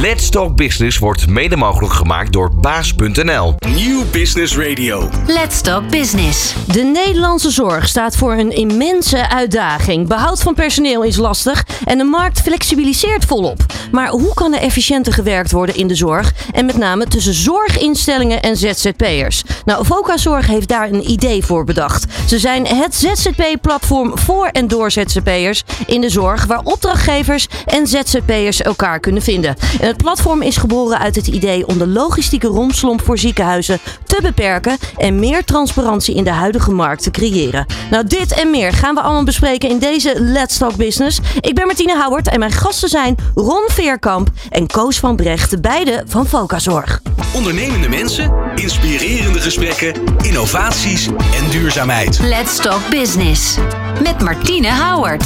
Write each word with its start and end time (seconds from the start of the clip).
Let's 0.00 0.30
Talk 0.30 0.56
Business 0.56 0.98
wordt 0.98 1.26
mede 1.26 1.56
mogelijk 1.56 1.92
gemaakt 1.92 2.32
door 2.32 2.54
baas.nl. 2.54 3.54
Nieuw 3.74 4.02
Business 4.12 4.56
Radio. 4.56 5.08
Let's 5.26 5.60
Talk 5.60 5.90
Business. 5.90 6.54
De 6.72 6.82
Nederlandse 6.82 7.50
zorg 7.50 7.88
staat 7.88 8.16
voor 8.16 8.32
een 8.32 8.50
immense 8.50 9.28
uitdaging. 9.28 10.08
Behoud 10.08 10.42
van 10.42 10.54
personeel 10.54 11.02
is 11.02 11.16
lastig 11.16 11.66
en 11.84 11.98
de 11.98 12.04
markt 12.04 12.40
flexibiliseert 12.40 13.24
volop. 13.24 13.64
Maar 13.90 14.08
hoe 14.08 14.34
kan 14.34 14.54
er 14.54 14.60
efficiënter 14.60 15.12
gewerkt 15.12 15.52
worden 15.52 15.76
in 15.76 15.86
de 15.86 15.94
zorg? 15.94 16.32
En 16.52 16.66
met 16.66 16.76
name 16.76 17.06
tussen 17.06 17.34
zorginstellingen 17.34 18.42
en 18.42 18.56
ZZP'ers. 18.56 19.42
Nou, 19.64 19.84
Vocazorg 19.84 20.46
heeft 20.46 20.68
daar 20.68 20.88
een 20.88 21.10
idee 21.10 21.44
voor 21.44 21.64
bedacht. 21.64 22.06
Ze 22.26 22.38
zijn 22.38 22.66
het 22.66 22.94
ZZP-platform 22.94 24.18
voor 24.18 24.46
en 24.46 24.68
door 24.68 24.90
ZZP'ers 24.90 25.62
in 25.86 26.00
de 26.00 26.10
zorg, 26.10 26.46
waar 26.46 26.60
opdrachtgevers 26.64 27.46
en 27.66 27.86
ZZP'ers 27.86 28.62
elkaar 28.62 29.00
kunnen 29.00 29.22
vinden. 29.22 29.56
Het 29.86 29.96
platform 29.96 30.42
is 30.42 30.56
geboren 30.56 30.98
uit 30.98 31.16
het 31.16 31.26
idee 31.26 31.66
om 31.66 31.78
de 31.78 31.86
logistieke 31.86 32.46
romslomp 32.46 33.02
voor 33.04 33.18
ziekenhuizen 33.18 33.78
te 34.04 34.18
beperken 34.22 34.76
en 34.96 35.18
meer 35.18 35.44
transparantie 35.44 36.14
in 36.14 36.24
de 36.24 36.30
huidige 36.30 36.70
markt 36.70 37.02
te 37.02 37.10
creëren. 37.10 37.66
Nou, 37.90 38.06
dit 38.06 38.32
en 38.32 38.50
meer 38.50 38.72
gaan 38.72 38.94
we 38.94 39.00
allemaal 39.00 39.24
bespreken 39.24 39.68
in 39.68 39.78
deze 39.78 40.14
Let's 40.18 40.58
Talk 40.58 40.76
Business. 40.76 41.20
Ik 41.40 41.54
ben 41.54 41.66
Martine 41.66 41.96
Houwert 41.96 42.28
en 42.28 42.38
mijn 42.38 42.52
gasten 42.52 42.88
zijn 42.88 43.16
Ron 43.34 43.64
Veerkamp 43.66 44.30
en 44.50 44.66
Koos 44.66 44.98
van 44.98 45.16
Brecht, 45.16 45.60
beide 45.60 46.02
van 46.06 46.26
Vocazorg. 46.26 47.00
Ondernemende 47.34 47.88
mensen, 47.88 48.32
inspirerende 48.54 49.40
gesprekken, 49.40 49.94
innovaties 50.22 51.06
en 51.06 51.50
duurzaamheid. 51.50 52.18
Let's 52.22 52.56
Talk 52.56 52.90
Business. 52.90 53.56
Met 54.02 54.20
Martine 54.22 54.72
Howard. 54.72 55.24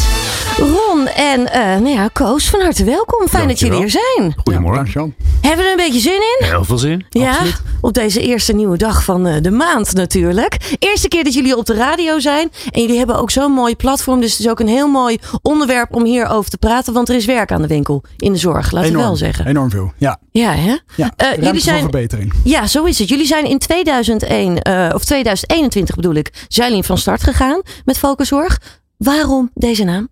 Ron 0.57 1.07
en 1.07 1.53
eh, 1.53 1.63
nou 1.63 1.89
ja, 1.89 2.09
Koos, 2.13 2.49
van 2.49 2.61
harte 2.61 2.85
welkom. 2.85 3.29
Fijn 3.29 3.49
dat 3.49 3.59
jullie 3.59 3.79
hier 3.79 3.91
zijn. 3.91 4.35
Goedemorgen. 4.55 5.15
Hebben 5.41 5.65
we 5.65 5.65
er 5.65 5.71
een 5.71 5.77
beetje 5.87 6.01
zin 6.01 6.13
in? 6.39 6.47
Heel 6.47 6.65
veel 6.65 6.79
zin. 6.79 7.05
Ja, 7.09 7.31
Absoluut. 7.31 7.63
op 7.81 7.93
deze 7.93 8.21
eerste 8.21 8.53
nieuwe 8.53 8.77
dag 8.77 9.05
van 9.05 9.27
eh, 9.27 9.43
de 9.43 9.51
maand 9.51 9.93
natuurlijk. 9.95 10.57
Eerste 10.79 11.09
keer 11.09 11.25
dat 11.25 11.35
jullie 11.35 11.57
op 11.57 11.67
de 11.67 11.75
radio 11.75 12.19
zijn. 12.19 12.51
En 12.71 12.81
jullie 12.81 12.99
hebben 12.99 13.17
ook 13.17 13.31
zo'n 13.31 13.53
mooi 13.53 13.77
platform. 13.77 14.21
Dus 14.21 14.31
het 14.31 14.41
is 14.41 14.49
ook 14.49 14.61
een 14.61 14.69
heel 14.69 14.89
mooi 14.89 15.19
onderwerp 15.43 15.95
om 15.95 16.05
hierover 16.05 16.51
te 16.51 16.59
praten. 16.59 16.93
Want 16.93 17.09
er 17.09 17.15
is 17.15 17.25
werk 17.25 17.53
aan 17.53 17.63
de 17.63 17.69
winkel 17.69 18.03
in 18.17 18.33
de 18.33 18.39
zorg, 18.39 18.71
laten 18.71 18.81
we 18.81 18.87
Enorm, 18.87 19.05
wel 19.07 19.17
zeggen. 19.17 19.47
Enorm 19.47 19.71
veel. 19.71 19.93
Ja, 19.97 20.19
Ja, 20.31 20.53
hè? 20.53 20.77
ja. 20.97 21.13
Eh, 21.17 21.43
jullie 21.43 21.61
zijn, 21.61 21.81
voor 21.81 21.91
verbetering. 21.91 22.33
ja, 22.45 22.67
zo 22.67 22.85
is 22.85 22.99
het. 22.99 23.09
Jullie 23.09 23.27
zijn 23.27 23.45
in 23.45 23.59
2001, 23.59 24.63
eh, 24.63 24.91
of 24.95 25.05
2021 25.05 25.95
bedoel 25.95 26.15
ik, 26.15 26.45
zijn 26.49 26.69
jullie 26.69 26.85
van 26.85 26.99
start 26.99 27.23
gegaan 27.23 27.63
met 27.85 27.99
Focuszorg. 27.99 28.59
Waarom 28.97 29.51
deze 29.55 29.85
naam? 29.85 30.09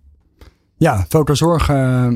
Ja, 0.78 1.04
Voca 1.08 1.34
Zorg. 1.34 1.68
eh, 1.68 2.06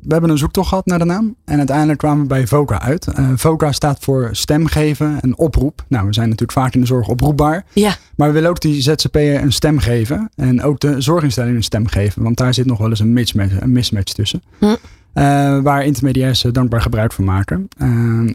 we 0.00 0.08
hebben 0.08 0.30
een 0.30 0.38
zoektocht 0.38 0.68
gehad 0.68 0.86
naar 0.86 0.98
de 0.98 1.04
naam. 1.04 1.34
En 1.44 1.58
uiteindelijk 1.58 1.98
kwamen 1.98 2.22
we 2.22 2.28
bij 2.28 2.46
Voca 2.46 2.80
uit. 2.80 3.06
Voca 3.34 3.72
staat 3.72 3.98
voor 4.00 4.28
stem 4.32 4.66
geven 4.66 5.20
en 5.20 5.38
oproep. 5.38 5.84
Nou, 5.88 6.06
we 6.06 6.12
zijn 6.14 6.28
natuurlijk 6.28 6.58
vaak 6.58 6.74
in 6.74 6.80
de 6.80 6.86
zorg 6.86 7.08
oproepbaar. 7.08 7.64
Ja, 7.72 7.96
Maar 8.16 8.28
we 8.28 8.34
willen 8.34 8.50
ook 8.50 8.60
die 8.60 8.82
ZZP'er 8.82 9.42
een 9.42 9.52
stem 9.52 9.78
geven. 9.78 10.30
En 10.34 10.62
ook 10.62 10.80
de 10.80 11.00
zorginstelling 11.00 11.56
een 11.56 11.62
stem 11.62 11.86
geven. 11.86 12.22
Want 12.22 12.36
daar 12.36 12.54
zit 12.54 12.66
nog 12.66 12.78
wel 12.78 12.88
eens 12.90 13.00
een 13.00 13.12
mismatch, 13.12 13.60
een 13.60 13.72
mismatch 13.72 14.12
tussen. 14.12 14.42
Hm. 14.58 14.64
Eh, 15.12 15.60
waar 15.60 15.84
intermediairs 15.84 16.40
dankbaar 16.52 16.80
gebruik 16.82 17.12
van 17.12 17.24
maken. 17.24 17.68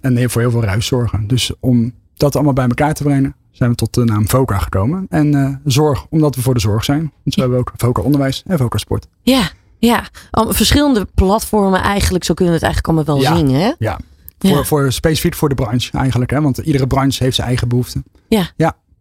En 0.01 0.29
voor 0.29 0.41
heel 0.41 0.51
veel 0.51 0.63
ruis 0.63 0.85
zorgen. 0.85 1.27
Dus 1.27 1.51
om 1.59 1.91
dat 2.17 2.35
allemaal 2.35 2.53
bij 2.53 2.67
elkaar 2.67 2.93
te 2.93 3.03
brengen, 3.03 3.35
zijn 3.51 3.69
we 3.69 3.75
tot 3.75 3.93
de 3.93 4.03
naam 4.05 4.29
VOCA 4.29 4.57
gekomen. 4.57 5.05
En 5.09 5.61
zorg, 5.65 6.05
omdat 6.09 6.35
we 6.35 6.41
voor 6.41 6.53
de 6.53 6.59
zorg 6.59 6.83
zijn. 6.83 7.11
Dus 7.23 7.35
we 7.35 7.41
hebben 7.41 7.59
ook 7.59 7.71
VOCA 7.77 8.01
Onderwijs 8.01 8.43
en 8.47 8.57
VOCA 8.57 8.77
Sport. 8.77 9.07
ja, 9.21 9.49
ja. 9.79 10.03
Verschillende 10.31 11.07
platformen 11.15 11.81
eigenlijk, 11.81 12.23
zo 12.23 12.33
kunnen 12.33 12.53
we 12.53 12.59
het 12.65 12.73
eigenlijk 12.73 12.97
allemaal 12.97 13.15
wel 13.23 13.31
Ja. 13.33 13.37
zien, 13.47 13.55
hè? 13.55 13.71
Ja, 13.79 13.99
voor, 14.39 14.49
Ja. 14.49 14.63
voor, 14.63 14.91
specifiek 14.91 15.33
voor 15.33 15.49
de 15.49 15.55
branche 15.55 15.97
eigenlijk. 15.97 16.31
Hè? 16.31 16.41
Want 16.41 16.57
iedere 16.57 16.87
branche 16.87 17.23
heeft 17.23 17.35
zijn 17.35 17.47
eigen 17.47 17.67
behoeften. 17.67 18.03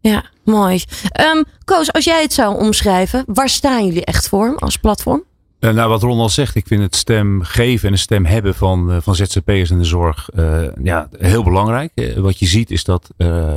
Ja, 0.01 0.25
mooi. 0.45 0.83
Ehm, 1.13 1.43
Koos, 1.65 1.93
als 1.93 2.05
jij 2.05 2.23
het 2.23 2.33
zou 2.33 2.59
omschrijven, 2.59 3.25
waar 3.27 3.49
staan 3.49 3.87
jullie 3.87 4.05
echt 4.05 4.29
voor 4.29 4.57
als 4.57 4.77
platform? 4.77 5.23
Eh, 5.59 5.73
nou, 5.73 5.89
wat 5.89 6.03
Ron 6.03 6.19
al 6.19 6.29
zegt, 6.29 6.55
ik 6.55 6.67
vind 6.67 6.83
het 6.83 6.97
stem 6.97 7.43
geven 7.43 7.87
en 7.87 7.93
een 7.93 7.99
stem 7.99 8.25
hebben 8.25 8.55
van, 8.55 8.91
eh, 8.93 8.97
van 9.01 9.15
ZZP'ers 9.15 9.71
in 9.71 9.79
de 9.79 9.85
zorg 9.85 10.29
eh, 10.35 10.63
ja, 10.83 11.09
heel 11.19 11.45
belangrijk. 11.45 11.93
Wat 12.17 12.39
je 12.39 12.47
ziet 12.47 12.71
is 12.71 12.85
dat, 12.85 13.11
eh, 13.17 13.53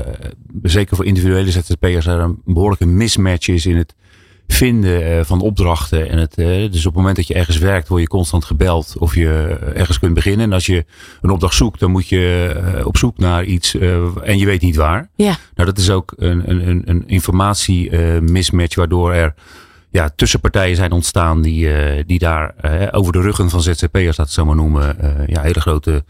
zeker 0.64 0.96
voor 0.96 1.06
individuele 1.06 1.52
ZZP'ers, 1.52 2.06
er 2.06 2.20
een 2.20 2.42
behoorlijke 2.46 2.86
mismatch 2.86 3.48
is 3.48 3.66
in 3.66 3.78
het 3.78 3.96
vinden 4.47 5.18
eh, 5.18 5.25
van 5.25 5.41
opdrachten. 5.41 6.09
En 6.09 6.18
het, 6.18 6.35
eh, 6.38 6.46
dus 6.47 6.79
op 6.79 6.84
het 6.84 6.96
moment 6.96 7.16
dat 7.16 7.28
je 7.28 7.34
ergens 7.34 7.57
werkt, 7.57 7.88
word 7.88 8.02
je 8.02 8.07
constant 8.07 8.46
gebeld 8.46 8.96
of 9.00 9.16
je 9.16 9.57
eh, 9.62 9.79
ergens 9.79 10.00
kunt 10.00 10.13
beginnen. 10.13 10.46
En 10.46 10.53
als 10.53 10.66
je 10.66 10.85
een 11.22 11.29
opdracht 11.29 11.56
zoekt, 11.56 11.79
dan 11.79 11.91
moet 11.91 12.07
je 12.07 12.81
op 12.84 12.97
zoek 12.97 13.18
naar 13.18 13.44
iets 13.44 13.75
en 14.24 14.38
je 14.38 14.46
weet 14.46 14.62
niet 14.62 14.75
waar. 14.75 15.09
Ja, 15.16 15.35
Nou, 15.56 15.68
dat 15.69 15.78
is 15.78 15.90
ook 15.90 16.13
een, 16.18 16.50
een, 16.50 16.81
een- 16.85 17.03
informatie 17.07 17.96
mismatch, 18.22 18.75
waardoor 18.75 19.13
er 19.13 19.34
ja, 19.90 20.09
tussenpartijen 20.16 20.75
zijn 20.75 20.91
ontstaan 20.91 21.41
die, 21.41 21.68
die 22.06 22.19
daar 22.19 22.53
over 22.91 23.12
de 23.13 23.22
ruggen 23.22 23.50
van 23.50 23.62
ZZP'ers, 23.62 24.16
dat 24.16 24.25
het 24.25 24.31
zo 24.31 24.46
maar 24.46 24.56
noemen, 24.56 24.96
ja, 25.28 25.41
hele 25.41 25.62
grote 25.62 26.03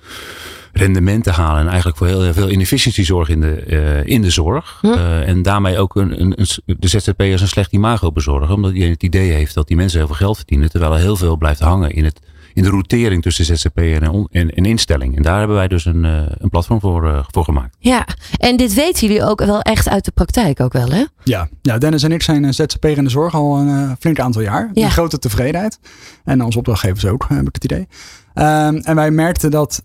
rendementen 0.74 1.34
halen. 1.34 1.62
En 1.62 1.68
eigenlijk 1.68 1.98
voor 1.98 2.08
heel 2.08 2.34
veel 2.34 2.50
inefficiëntie 2.50 3.06
zorgen 3.06 3.34
in 3.34 3.42
de, 3.42 3.54
eh, 3.54 4.06
in 4.06 4.22
de 4.22 4.30
zorg. 4.30 4.78
Hm. 4.82 4.88
Eh, 4.88 5.28
en 5.28 5.42
daarmee 5.42 5.80
ook 5.80 5.96
een, 5.96 6.22
een, 6.22 6.34
een, 6.36 6.78
de 6.80 6.88
ZZP'ers 6.88 7.42
een 7.42 7.48
slecht 7.48 7.72
imago 7.72 8.12
bezorgen. 8.12 8.56
Omdat 8.56 8.72
hij 8.72 8.88
het 8.88 9.04
idee 9.04 9.32
heeft 9.32 9.54
dat 9.54 9.68
die 9.68 9.78
mensen 9.78 9.98
heel 9.98 10.08
veel 10.08 10.16
geld 10.16 10.38
verdienen. 10.38 10.70
Terwijl 10.70 10.94
er 10.94 11.00
heel 11.00 11.16
veel 11.16 11.38
blijft 11.38 11.60
hangen 11.60 11.92
in, 11.92 12.06
het, 12.06 12.20
in 12.54 12.64
de 12.64 12.70
routering 12.70 13.22
tussen 13.22 13.46
ZZP'er 13.46 14.02
en, 14.02 14.10
on- 14.10 14.28
en, 14.32 14.50
en 14.56 14.66
instelling. 14.66 15.16
En 15.16 15.22
daar 15.24 15.38
hebben 15.38 15.56
wij 15.56 15.68
dus 15.68 15.86
een, 15.86 16.06
eh, 16.06 16.22
een 16.38 16.50
platform 16.50 16.80
voor, 16.80 17.08
eh, 17.08 17.24
voor 17.28 17.44
gemaakt. 17.44 17.76
ja. 17.80 18.08
En 18.38 18.58
dit 18.58 18.74
weten 18.74 19.08
jullie 19.08 19.24
ook 19.24 19.40
wel 19.46 19.62
echt 19.62 19.90
uit 19.90 20.06
de 20.06 20.12
praktijk 20.12 20.60
ook 20.60 20.74
wel, 20.74 20.90
hè? 20.90 21.04
Ja, 21.24 21.50
ja 21.62 21.78
Dennis 21.78 22.04
en 22.04 22.12
ik 22.12 22.22
zijn 22.24 22.46
eh, 22.46 22.52
ZZP'er 22.52 22.98
in 22.98 23.04
de 23.04 23.10
zorg 23.10 23.34
al 23.34 23.58
een 23.58 23.96
flink 24.00 24.20
aantal 24.20 24.42
jaar. 24.42 24.70
Ja. 24.74 24.86
Een 24.86 24.92
grote 24.92 25.20
tevredenheid. 25.20 25.80
En 26.24 26.44
onze 26.44 26.58
opdrachtgevers 26.58 27.06
ook, 27.06 27.26
heb 27.30 27.48
ik 27.48 27.54
het 27.54 27.64
idee. 27.64 27.88
Ehm, 28.34 28.76
en 28.76 28.96
wij 28.96 29.12
merkten 29.12 29.52
dat 29.52 29.82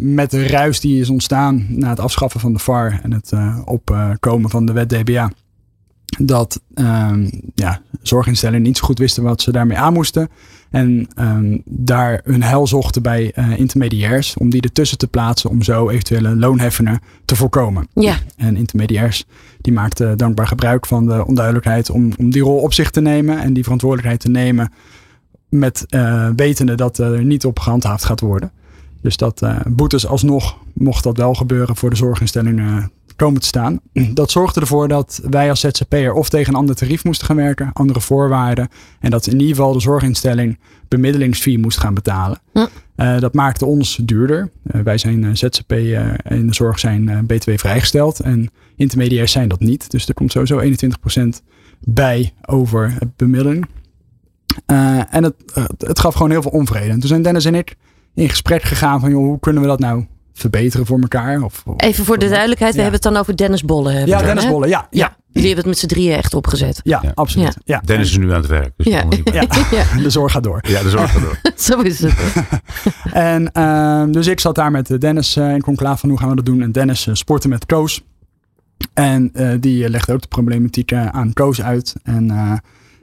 met 0.00 0.30
de 0.30 0.46
ruis 0.46 0.80
die 0.80 1.00
is 1.00 1.10
ontstaan 1.10 1.66
na 1.68 1.88
het 1.88 2.00
afschaffen 2.00 2.40
van 2.40 2.52
de 2.52 2.58
VAR 2.58 3.00
en 3.02 3.12
het 3.12 3.32
eh, 3.32 3.58
opkomen 3.64 4.50
van 4.50 4.66
de 4.66 4.72
wet 4.72 4.88
DBA, 4.88 5.30
dat 6.18 6.60
ehm, 6.74 7.30
ja, 7.54 7.80
zorginstellingen 8.02 8.62
niet 8.62 8.76
zo 8.76 8.84
goed 8.84 8.98
wisten 8.98 9.22
wat 9.22 9.42
ze 9.42 9.52
daarmee 9.52 9.76
aan 9.78 9.92
moesten. 9.92 10.28
En 10.70 11.08
ehm, 11.14 11.58
daar 11.64 12.20
hun 12.24 12.42
hel 12.42 12.66
zochten 12.66 13.02
bij 13.02 13.32
eh, 13.34 13.58
intermediairs 13.58 14.34
om 14.36 14.50
die 14.50 14.62
ertussen 14.62 14.98
te 14.98 15.06
plaatsen 15.06 15.50
om 15.50 15.62
zo 15.62 15.88
eventuele 15.88 16.36
loonheffingen 16.36 17.00
te 17.24 17.36
voorkomen. 17.36 17.88
Ja, 17.94 18.16
En 18.36 18.56
intermediairs 18.56 19.24
die 19.60 19.72
maakten 19.72 20.18
dankbaar 20.18 20.46
gebruik 20.46 20.86
van 20.86 21.06
de 21.06 21.26
onduidelijkheid 21.26 21.90
om, 21.90 22.12
om 22.18 22.30
die 22.30 22.42
rol 22.42 22.58
op 22.58 22.72
zich 22.72 22.90
te 22.90 23.00
nemen 23.00 23.40
en 23.40 23.52
die 23.52 23.62
verantwoordelijkheid 23.62 24.20
te 24.20 24.30
nemen 24.30 24.72
met 25.48 25.86
eh, 25.88 26.28
wetende 26.36 26.74
dat 26.74 26.98
er 26.98 27.24
niet 27.24 27.44
op 27.44 27.58
gehandhaafd 27.58 28.04
gaat 28.04 28.20
worden. 28.20 28.52
Dus 29.00 29.16
dat 29.16 29.42
eh, 29.42 29.56
boetes 29.66 30.06
alsnog, 30.06 30.56
mocht 30.72 31.02
dat 31.02 31.16
wel 31.16 31.34
gebeuren, 31.34 31.76
voor 31.76 31.90
de 31.90 31.96
zorginstellingen 31.96 32.90
komen 33.18 33.40
te 33.40 33.46
staan. 33.46 33.80
Dat 33.92 34.30
zorgde 34.30 34.60
ervoor 34.60 34.88
dat 34.88 35.20
wij 35.30 35.50
als 35.50 35.60
ZZP'er 35.60 36.12
of 36.12 36.28
tegen 36.28 36.52
een 36.52 36.58
ander 36.58 36.74
tarief 36.74 37.04
moesten 37.04 37.26
gaan 37.26 37.36
werken, 37.36 37.70
andere 37.72 38.00
voorwaarden. 38.00 38.68
En 39.00 39.10
dat 39.10 39.26
in 39.26 39.32
ieder 39.32 39.56
geval 39.56 39.72
de 39.72 39.80
zorginstelling 39.80 40.58
bemiddelingsfee 40.88 41.58
moest 41.58 41.78
gaan 41.78 41.94
betalen. 41.94 42.40
Eh, 42.96 43.18
dat 43.18 43.34
maakte 43.34 43.64
ons 43.64 43.98
duurder. 44.02 44.50
Eh, 44.62 44.80
wij 44.80 44.98
zijn 44.98 45.24
eh, 45.24 45.30
ZZP 45.32 45.72
in 46.28 46.46
de 46.46 46.54
zorg 46.54 46.78
zijn 46.78 47.26
BTW 47.26 47.50
vrijgesteld 47.54 48.20
en 48.20 48.50
intermediairs 48.76 49.32
zijn 49.32 49.48
dat 49.48 49.60
niet. 49.60 49.90
Dus 49.90 50.08
er 50.08 50.14
komt 50.14 50.32
sowieso 50.32 50.58
21% 50.58 51.42
bij 51.80 52.32
over 52.46 52.92
het 52.98 53.16
bemiddeling. 53.16 53.66
En 54.66 55.24
het, 55.24 55.34
het, 55.54 55.74
het 55.86 55.98
gaf 55.98 56.14
gewoon 56.14 56.30
heel 56.30 56.42
veel 56.42 56.50
onvrede. 56.50 56.90
En 56.90 56.98
toen 56.98 57.08
zijn 57.08 57.22
Dennis 57.22 57.44
en 57.44 57.54
ik 57.54 57.76
in 58.14 58.28
gesprek 58.28 58.62
gegaan 58.62 59.00
van 59.00 59.10
joh, 59.10 59.24
hoe 59.24 59.40
kunnen 59.40 59.62
we 59.62 59.68
dat 59.68 59.78
nou 59.78 60.06
verbeteren 60.38 60.86
voor 60.86 61.00
elkaar? 61.00 61.42
Of, 61.42 61.62
of- 61.66 61.74
even 61.82 62.04
voor 62.04 62.18
de 62.18 62.28
duidelijkheid, 62.28 62.72
we 62.72 62.76
Ja. 62.78 62.82
hebben 62.84 63.00
het 63.02 63.12
dan 63.12 63.20
over 63.22 63.36
Dennis 63.36 63.64
Bolle. 63.64 63.92
ja, 63.92 64.04
dan, 64.16 64.24
Dennis 64.26 64.44
hè? 64.44 64.50
Bolle, 64.50 64.68
ja, 64.68 64.86
ja, 64.90 65.06
Ja, 65.06 65.16
jullie 65.32 65.46
hebben 65.54 65.56
het 65.56 65.66
met 65.66 65.78
z'n 65.78 65.86
drieën 65.86 66.16
echt 66.16 66.34
opgezet. 66.34 66.80
ja, 66.84 66.98
Ja. 67.02 67.10
absoluut. 67.14 67.56
Ja. 67.64 67.82
Dennis 67.84 68.10
is 68.10 68.18
nu 68.18 68.30
aan 68.32 68.40
het 68.40 68.46
werk. 68.46 68.72
Dus 68.76 68.86
Ja. 68.92 69.04
de 70.02 70.10
zorg 70.10 70.32
gaat 70.32 70.42
door. 70.42 70.58
ja, 70.62 70.82
de 70.82 70.90
zorg 70.90 71.12
gaat 71.12 71.22
door. 71.22 71.38
zo 71.68 71.80
is 71.80 71.98
het. 72.00 72.14
En 73.12 73.52
ehm, 73.52 74.10
dus 74.12 74.26
ik 74.26 74.40
zat 74.40 74.54
daar 74.54 74.70
met 74.70 74.90
eh, 74.90 74.98
Dennis 74.98 75.36
eh, 75.36 75.52
in 75.54 75.60
conclave 75.62 75.98
van 75.98 76.08
hoe 76.08 76.18
gaan 76.18 76.28
we 76.28 76.34
dat 76.36 76.46
doen. 76.46 76.62
En 76.62 76.72
Dennis 76.72 77.06
eh, 77.06 77.14
sportte 77.14 77.48
met 77.48 77.66
Koos. 77.66 78.04
En 78.94 79.30
eh, 79.32 79.50
die 79.60 79.88
legde 79.90 80.12
ook 80.12 80.20
de 80.20 80.28
problematiek 80.28 80.92
aan 80.92 81.32
Koos 81.32 81.62
uit. 81.62 81.94
En 82.02 82.30
eh, 82.30 82.52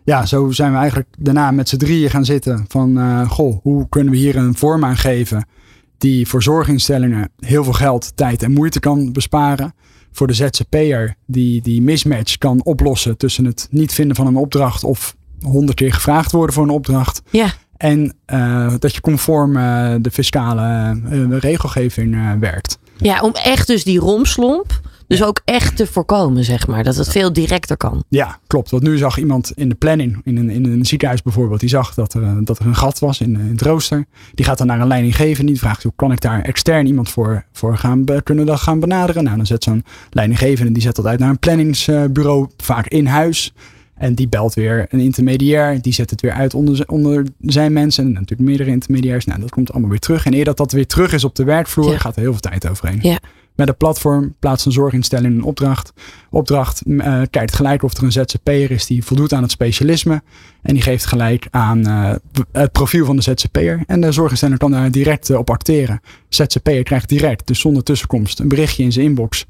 ja, 0.04 0.26
zo 0.26 0.52
zijn 0.52 0.72
we 0.72 0.78
eigenlijk 0.78 1.10
daarna 1.18 1.52
met 1.52 1.70
z'n 1.70 1.78
drieën 1.78 2.10
gaan 2.10 2.26
zitten. 2.26 2.66
Van, 2.68 2.98
eh, 3.00 3.30
goh, 3.30 3.60
hoe 3.62 3.90
kunnen 3.90 4.12
we 4.14 4.20
hier 4.20 4.36
een 4.36 4.56
vorm 4.58 4.86
aan 4.86 4.98
geven 4.98 5.48
die 5.98 6.28
voor 6.28 6.44
zorginstellingen 6.44 7.30
heel 7.40 7.64
veel 7.64 7.74
geld, 7.74 8.12
tijd 8.16 8.44
en 8.44 8.52
moeite 8.52 8.80
kan 8.80 9.12
besparen. 9.12 9.74
Voor 10.12 10.28
de 10.28 10.34
ZZP'er 10.34 11.16
die 11.26 11.62
die 11.62 11.82
mismatch 11.82 12.38
kan 12.38 12.64
oplossen 12.64 13.18
tussen 13.18 13.46
het 13.46 13.68
niet 13.72 13.94
vinden 13.94 14.16
van 14.16 14.28
een 14.28 14.36
opdracht 14.36 14.84
of 14.84 15.16
honderd 15.40 15.78
keer 15.78 15.94
gevraagd 15.94 16.32
worden 16.32 16.56
voor 16.56 16.64
een 16.64 16.70
opdracht. 16.70 17.22
Ja, 17.30 17.54
En 17.78 18.16
eh, 18.26 18.74
dat 18.80 18.96
je 18.96 19.02
conform 19.02 19.58
eh, 19.58 19.96
de 20.02 20.12
fiscale 20.12 21.00
eh, 21.10 21.38
regelgeving 21.40 22.40
werkt. 22.40 22.80
Ja, 22.98 23.22
om 23.22 23.32
echt 23.34 23.68
dus 23.68 23.84
die 23.84 24.00
romslomp, 24.00 24.82
dus 25.08 25.24
ook 25.24 25.42
echt 25.46 25.78
te 25.78 25.88
voorkomen, 25.88 26.44
zeg 26.44 26.68
maar. 26.68 26.84
Dat 26.84 26.96
het 26.96 27.10
veel 27.10 27.34
directer 27.34 27.78
kan. 27.78 28.04
Ja, 28.10 28.40
klopt. 28.48 28.70
Want 28.72 28.84
nu 28.84 28.98
zag 28.98 29.18
iemand 29.18 29.52
in 29.56 29.70
de 29.70 29.76
planning, 29.76 30.22
in 30.24 30.38
een, 30.38 30.50
in 30.50 30.66
een 30.66 30.86
ziekenhuis 30.86 31.22
bijvoorbeeld, 31.22 31.60
die 31.60 31.70
zag 31.70 31.94
dat 31.94 32.14
er, 32.14 32.24
eh, 32.24 32.32
dat 32.44 32.60
er 32.60 32.66
een 32.66 32.76
gat 32.76 33.00
was 33.00 33.22
in, 33.22 33.40
in 33.40 33.50
het 33.52 33.62
rooster. 33.62 34.06
Die 34.34 34.46
gaat 34.46 34.58
dan 34.58 34.68
naar 34.68 34.80
een 34.80 34.88
leidinggevende. 34.88 35.52
Die 35.52 35.60
vraagt, 35.62 35.84
hoe 35.84 35.94
kan 35.96 36.12
ik 36.12 36.22
daar 36.22 36.42
extern 36.42 36.86
iemand 36.88 37.10
voor, 37.10 37.46
voor 37.52 37.78
gaan, 37.78 38.04
kunnen 38.24 38.46
dat 38.46 38.60
gaan 38.60 38.80
benaderen? 38.80 39.24
Nou, 39.24 39.38
dan 39.38 39.46
zet 39.46 39.64
zo'n 39.64 39.84
leidinggevende, 40.10 40.72
die 40.72 40.82
zet 40.82 40.96
dat 40.96 41.06
uit 41.06 41.20
naar 41.20 41.30
een 41.30 41.40
planningsbureau, 41.40 42.48
vaak 42.58 42.88
in 42.88 43.06
huis. 43.06 43.54
En 43.96 44.16
die 44.16 44.28
belt 44.28 44.54
weer 44.54 44.86
een 44.90 45.00
intermediair. 45.00 45.82
Die 45.82 45.94
zet 45.94 46.10
het 46.10 46.22
weer 46.22 46.32
uit 46.32 46.54
onder, 46.54 46.84
onder 46.88 47.26
zijn 47.40 47.74
mensen. 47.74 48.06
En 48.06 48.12
natuurlijk 48.14 48.42
meerdere 48.50 48.70
intermediairs. 48.70 49.26
Nou, 49.26 49.40
dat 49.40 49.50
komt 49.50 49.72
allemaal 49.72 49.90
weer 49.90 50.00
terug. 50.00 50.26
En 50.26 50.34
eer 50.34 50.46
dat 50.46 50.58
dat 50.58 50.72
weer 50.72 50.88
terug 50.88 51.14
is 51.14 51.24
op 51.24 51.36
de 51.36 51.44
werkvloer, 51.44 51.92
Ja. 51.92 51.98
gaat 51.98 52.16
er 52.16 52.22
heel 52.22 52.32
veel 52.32 52.40
tijd 52.40 52.70
overheen. 52.70 53.00
Ja. 53.02 53.20
Met 53.56 53.68
een 53.68 53.78
platform 53.78 54.36
plaatst 54.40 54.66
een 54.66 54.72
zorginstelling 54.72 55.36
een 55.36 55.44
opdracht. 55.44 55.94
Opdracht 56.30 56.82
eh, 56.82 57.22
kijkt 57.30 57.56
gelijk 57.56 57.84
of 57.84 57.98
er 57.98 58.04
een 58.04 58.12
ZZP'er 58.12 58.72
is 58.72 58.86
die 58.86 59.04
voldoet 59.04 59.34
aan 59.34 59.42
het 59.42 59.52
specialisme. 59.52 60.22
En 60.62 60.74
die 60.74 60.84
geeft 60.84 61.06
gelijk 61.06 61.48
aan 61.52 61.88
eh, 61.88 62.14
het 62.52 62.72
profiel 62.72 63.06
van 63.06 63.16
de 63.16 63.22
ZZP'er. 63.22 63.84
En 63.88 64.02
de 64.02 64.12
zorginstelling 64.12 64.60
kan 64.60 64.72
daar 64.72 64.92
direct 64.92 65.30
eh, 65.30 65.38
op 65.38 65.50
acteren. 65.50 66.02
ZZP'er 66.30 66.84
krijgt 66.84 67.10
direct, 67.10 67.48
dus 67.48 67.60
zonder 67.60 67.84
tussenkomst, 67.84 68.40
een 68.40 68.48
berichtje 68.48 68.84
in 68.84 68.92
zijn 68.92 69.06
inbox. 69.06 69.46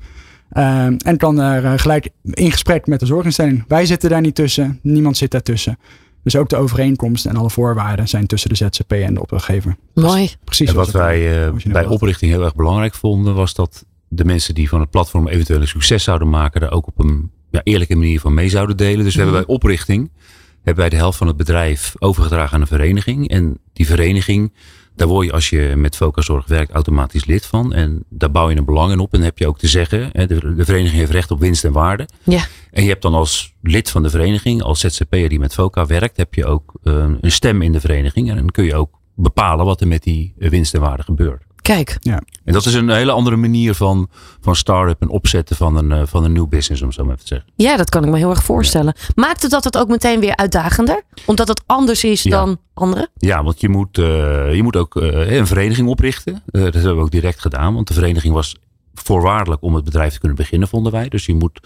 Eh, 0.49 0.85
en 0.85 1.17
kan 1.17 1.35
daar 1.35 1.79
gelijk 1.79 2.09
in 2.23 2.51
gesprek 2.51 2.87
met 2.87 2.99
de 2.99 3.05
zorginstelling. 3.05 3.63
Wij 3.67 3.85
zitten 3.85 4.09
daar 4.09 4.21
niet 4.21 4.35
tussen, 4.35 4.79
niemand 4.81 5.17
zit 5.17 5.31
daartussen. 5.31 5.77
Dus 6.23 6.35
ook 6.35 6.49
de 6.49 6.55
overeenkomst 6.55 7.25
en 7.25 7.35
alle 7.35 7.49
voorwaarden 7.49 8.07
zijn 8.07 8.25
tussen 8.25 8.49
de 8.49 8.55
ZZP 8.55 8.91
en 8.91 9.13
de 9.13 9.21
opdrachtgever. 9.21 9.75
Mooi. 9.93 10.31
Precies 10.43 10.69
En 10.69 10.75
wat 10.75 10.91
wij 10.91 11.45
eh, 11.45 11.53
bij 11.65 11.85
oprichting 11.85 12.31
heel 12.31 12.43
erg 12.43 12.55
belangrijk 12.55 12.93
vonden, 12.93 13.35
was 13.35 13.53
dat 13.53 13.85
de 14.15 14.25
mensen 14.25 14.53
die 14.55 14.69
van 14.69 14.79
het 14.79 14.89
platform 14.89 15.27
eventueel 15.27 15.61
een 15.61 15.67
succes 15.67 16.03
zouden 16.03 16.29
maken, 16.29 16.61
daar 16.61 16.71
ook 16.71 16.87
op 16.87 16.99
een 16.99 17.31
ja, 17.51 17.61
eerlijke 17.63 17.95
manier 17.95 18.19
van 18.19 18.33
mee 18.33 18.49
zouden 18.49 18.77
delen. 18.77 19.03
Dus 19.03 19.15
we 19.15 19.21
hebben 19.21 19.37
Mhm. 19.39 19.45
bij 19.45 19.55
oprichting 19.55 20.11
hebben 20.55 20.83
wij 20.83 20.89
de 20.89 20.95
helft 20.95 21.17
van 21.17 21.27
het 21.27 21.37
bedrijf 21.37 21.93
overgedragen 21.99 22.53
aan 22.53 22.61
een 22.61 22.67
vereniging. 22.67 23.29
En 23.29 23.57
die 23.73 23.85
vereniging, 23.85 24.53
daar 24.95 25.07
word 25.07 25.25
je 25.25 25.31
als 25.31 25.49
je 25.49 25.73
met 25.75 25.95
Focazorg 25.95 26.47
werkt 26.47 26.71
automatisch 26.71 27.25
lid 27.25 27.45
van. 27.45 27.73
En 27.73 28.03
daar 28.09 28.31
bouw 28.31 28.49
je 28.49 28.55
een 28.57 28.65
belang 28.65 28.91
in 28.91 28.99
op. 28.99 29.11
En 29.13 29.17
dan 29.17 29.27
heb 29.27 29.37
je 29.37 29.47
ook 29.47 29.57
te 29.59 29.67
zeggen, 29.67 30.09
hè, 30.11 30.27
de, 30.27 30.55
de 30.55 30.65
vereniging 30.65 30.99
heeft 30.99 31.11
recht 31.11 31.31
op 31.31 31.39
winst 31.39 31.63
en 31.65 31.71
waarde. 31.71 32.07
Ja. 32.23 32.45
En 32.71 32.83
je 32.83 32.89
hebt 32.89 33.01
dan 33.01 33.13
als 33.13 33.53
lid 33.61 33.89
van 33.91 34.03
de 34.03 34.09
vereniging, 34.09 34.61
als 34.61 34.79
ZZP'er 34.79 35.29
die 35.29 35.39
met 35.39 35.53
FOCA 35.53 35.85
werkt, 35.85 36.17
heb 36.17 36.33
je 36.33 36.45
ook 36.45 36.73
eh, 36.83 37.05
een 37.21 37.31
stem 37.31 37.61
in 37.61 37.71
de 37.71 37.79
vereniging. 37.79 38.29
En 38.29 38.35
dan 38.35 38.49
kun 38.49 38.63
je 38.65 38.75
ook 38.75 38.99
bepalen 39.15 39.65
wat 39.65 39.81
er 39.81 39.87
met 39.87 40.03
die 40.03 40.33
winst 40.37 40.73
en 40.73 40.81
waarde 40.81 41.03
gebeurt. 41.03 41.44
Kijk. 41.65 41.97
En 42.43 42.53
dat 42.53 42.65
is 42.65 42.73
een 42.73 42.89
hele 42.89 43.11
andere 43.11 43.35
manier 43.35 43.73
van, 43.75 44.09
van 44.41 44.55
start-up 44.55 45.01
en 45.01 45.09
opzetten 45.09 45.55
van 45.55 45.77
een, 45.77 45.91
eh, 45.91 46.01
van 46.05 46.23
een 46.23 46.31
nieuw 46.31 46.47
business, 46.47 46.81
om 46.81 46.91
zo 46.91 47.03
maar 47.03 47.13
even 47.13 47.25
te 47.25 47.33
zeggen. 47.33 47.51
Ja, 47.55 47.77
dat 47.77 47.89
kan 47.89 48.03
ik 48.03 48.09
me 48.09 48.17
heel 48.17 48.29
erg 48.29 48.43
voorstellen. 48.43 48.95
Maakt 49.15 49.41
het 49.41 49.51
dat 49.51 49.63
het 49.63 49.77
ook 49.77 49.87
meteen 49.87 50.19
weer 50.19 50.35
uitdagender? 50.35 51.01
Omdat 51.25 51.47
het 51.47 51.63
anders 51.65 52.03
is 52.03 52.23
Ja. 52.23 52.29
dan 52.29 52.57
anderen? 52.73 53.09
Ja, 53.17 53.43
want 53.43 53.61
je 53.61 53.69
moet, 53.69 53.97
eh, 53.97 54.55
je 54.55 54.63
moet 54.63 54.75
ook 54.75 54.95
eh, 54.95 55.35
een 55.37 55.47
vereniging 55.47 55.87
oprichten. 55.87 56.33
Eh, 56.45 56.63
dat 56.63 56.73
hebben 56.73 56.95
we 56.95 57.01
ook 57.01 57.11
direct 57.11 57.41
gedaan, 57.41 57.73
want 57.73 57.87
de 57.87 57.93
vereniging 57.93 58.33
was 58.33 58.55
voorwaardelijk 59.03 59.61
om 59.61 59.75
het 59.75 59.83
bedrijf 59.83 60.13
te 60.13 60.19
kunnen 60.19 60.37
beginnen, 60.37 60.67
vonden 60.67 60.91
wij. 60.91 61.07
Dus 61.09 61.25
je 61.25 61.33
moet 61.35 61.59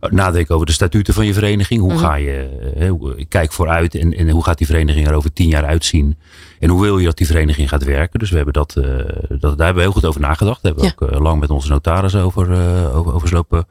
eh, 0.00 0.10
nadenken 0.10 0.54
over 0.54 0.66
de 0.66 0.72
statuten 0.72 1.14
van 1.14 1.26
je 1.26 1.32
vereniging. 1.34 1.80
Hoe 1.80 1.92
Mhm. 1.92 2.00
ga 2.02 2.14
je, 2.14 2.48
eh, 2.76 2.90
ik 3.16 3.28
kijk 3.28 3.52
vooruit 3.52 3.94
en, 3.94 4.14
en 4.16 4.28
hoe 4.30 4.44
gaat 4.44 4.58
die 4.58 4.66
vereniging 4.66 5.06
er 5.08 5.14
over 5.14 5.32
tien 5.32 5.48
jaar 5.48 5.64
uitzien? 5.64 6.18
En 6.60 6.68
hoe 6.70 6.80
wil 6.80 6.98
je 6.98 7.04
dat 7.04 7.16
die 7.16 7.26
vereniging 7.26 7.68
gaat 7.68 7.84
werken? 7.84 8.18
Dus 8.18 8.30
we 8.30 8.36
hebben 8.36 8.54
dat, 8.54 8.76
eh, 8.76 8.84
dat 9.28 9.40
daar 9.40 9.50
hebben 9.66 9.74
we 9.74 9.80
heel 9.80 9.92
goed 9.92 10.04
over 10.04 10.20
nagedacht. 10.20 10.62
Daar 10.62 10.72
hebben 10.74 10.94
we 10.98 11.14
ook 11.14 11.22
lang 11.22 11.40
met 11.40 11.50
onze 11.50 11.68
notaris 11.68 12.14
over, 12.16 12.52
eh, 12.52 12.96
over, 12.96 13.14
over 13.14 13.32
lopen, 13.32 13.66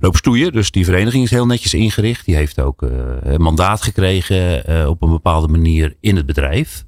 lopen 0.00 0.18
stoeien. 0.18 0.52
Dus 0.52 0.70
die 0.70 0.84
vereniging 0.84 1.24
is 1.24 1.30
heel 1.30 1.46
netjes 1.46 1.74
ingericht. 1.74 2.24
Die 2.24 2.34
heeft 2.36 2.60
ook 2.60 2.82
een 3.22 3.40
mandaat 3.42 3.82
gekregen 3.82 4.88
op 4.88 5.02
een 5.02 5.10
bepaalde 5.10 5.48
manier 5.48 5.96
in 6.00 6.16
het 6.16 6.26
bedrijf. 6.26 6.84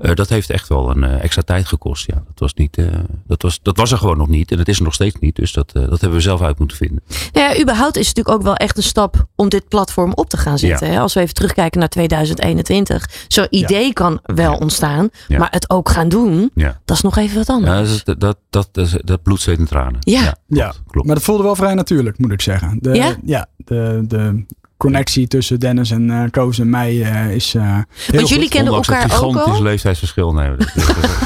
Eh, 0.00 0.14
dat 0.14 0.28
heeft 0.28 0.50
echt 0.50 0.68
wel 0.68 0.90
een 0.90 1.04
eh, 1.04 1.22
extra 1.24 1.42
tijd 1.42 1.66
gekost. 1.66 2.06
Ja, 2.06 2.14
dat, 2.14 2.38
was 2.38 2.54
niet, 2.54 2.76
eh, 2.76 2.86
dat, 3.26 3.42
was, 3.42 3.60
dat 3.62 3.76
was 3.76 3.92
er 3.92 3.98
gewoon 3.98 4.16
nog 4.16 4.28
niet. 4.28 4.50
En 4.50 4.56
dat 4.56 4.68
is 4.68 4.76
er 4.78 4.82
nog 4.84 4.94
steeds 4.94 5.16
niet. 5.20 5.36
Dus 5.36 5.52
dat, 5.52 5.72
eh, 5.72 5.82
dat 5.88 6.00
hebben 6.00 6.18
we 6.18 6.20
zelf 6.20 6.42
uit 6.42 6.58
moeten 6.58 6.76
vinden. 6.76 7.02
Nou 7.32 7.54
ja, 7.54 7.60
überhaupt 7.60 7.96
is 7.96 8.06
het 8.08 8.16
natuurlijk 8.16 8.36
ook 8.36 8.44
wel 8.44 8.56
echt 8.66 8.76
een 8.76 8.82
stap 8.82 9.26
om 9.36 9.48
dit 9.48 9.68
platform 9.68 10.12
op 10.14 10.28
te 10.28 10.36
gaan 10.36 10.58
zetten. 10.58 10.90
Hè? 10.90 11.00
Als 11.00 11.14
we 11.14 11.20
even 11.20 11.34
terugkijken 11.34 11.78
naar 11.80 11.88
2021. 11.88 13.24
Zo'n 13.28 13.46
idee 13.50 13.92
kan 13.92 14.20
wel 14.22 14.54
ontstaan, 14.56 15.08
Ja. 15.28 15.38
maar 15.38 15.50
het 15.50 15.70
ook 15.70 15.88
gaan 15.88 16.08
doen, 16.08 16.50
Ja, 16.54 16.80
dat 16.84 16.96
is 16.96 17.02
nog 17.02 17.16
even 17.16 17.36
wat 17.36 17.48
anders. 17.48 17.90
ja 17.90 18.02
dat, 18.04 18.20
dat, 18.20 18.36
dat, 18.50 18.68
dat, 18.72 19.00
dat 19.04 19.22
bloed, 19.22 19.40
zweet 19.40 19.58
en 19.58 19.66
tranen. 19.66 19.96
Ja. 20.00 20.36
Ja, 20.46 20.74
klopt. 20.86 21.06
maar 21.06 21.16
dat 21.16 21.24
voelde 21.24 21.42
wel 21.42 21.56
vrij 21.56 21.74
natuurlijk, 21.74 22.18
moet 22.18 22.32
ik 22.32 22.40
zeggen. 22.40 22.78
De, 22.80 23.14
Ja? 23.24 23.46
de, 23.56 24.04
de 24.06 24.44
connectie 24.80 25.26
tussen 25.28 25.60
Dennis 25.60 25.90
en 25.90 26.10
eh 26.10 26.30
Koos 26.30 26.58
en 26.58 26.70
mij 26.70 27.02
eh, 27.02 27.34
is 27.34 27.54
eh, 27.54 27.62
heel 27.62 27.84
Want 28.12 28.28
jullie 28.28 28.44
goed. 28.44 28.52
kennen 28.52 28.72
Ondanks 28.72 28.88
elkaar 28.88 29.02
het 29.02 29.12
ook 29.22 29.32
gigantisch 29.32 29.54
al? 29.54 29.62
leeftijdsverschil. 29.62 30.32
Dat, 30.32 30.58
dat, 30.58 30.74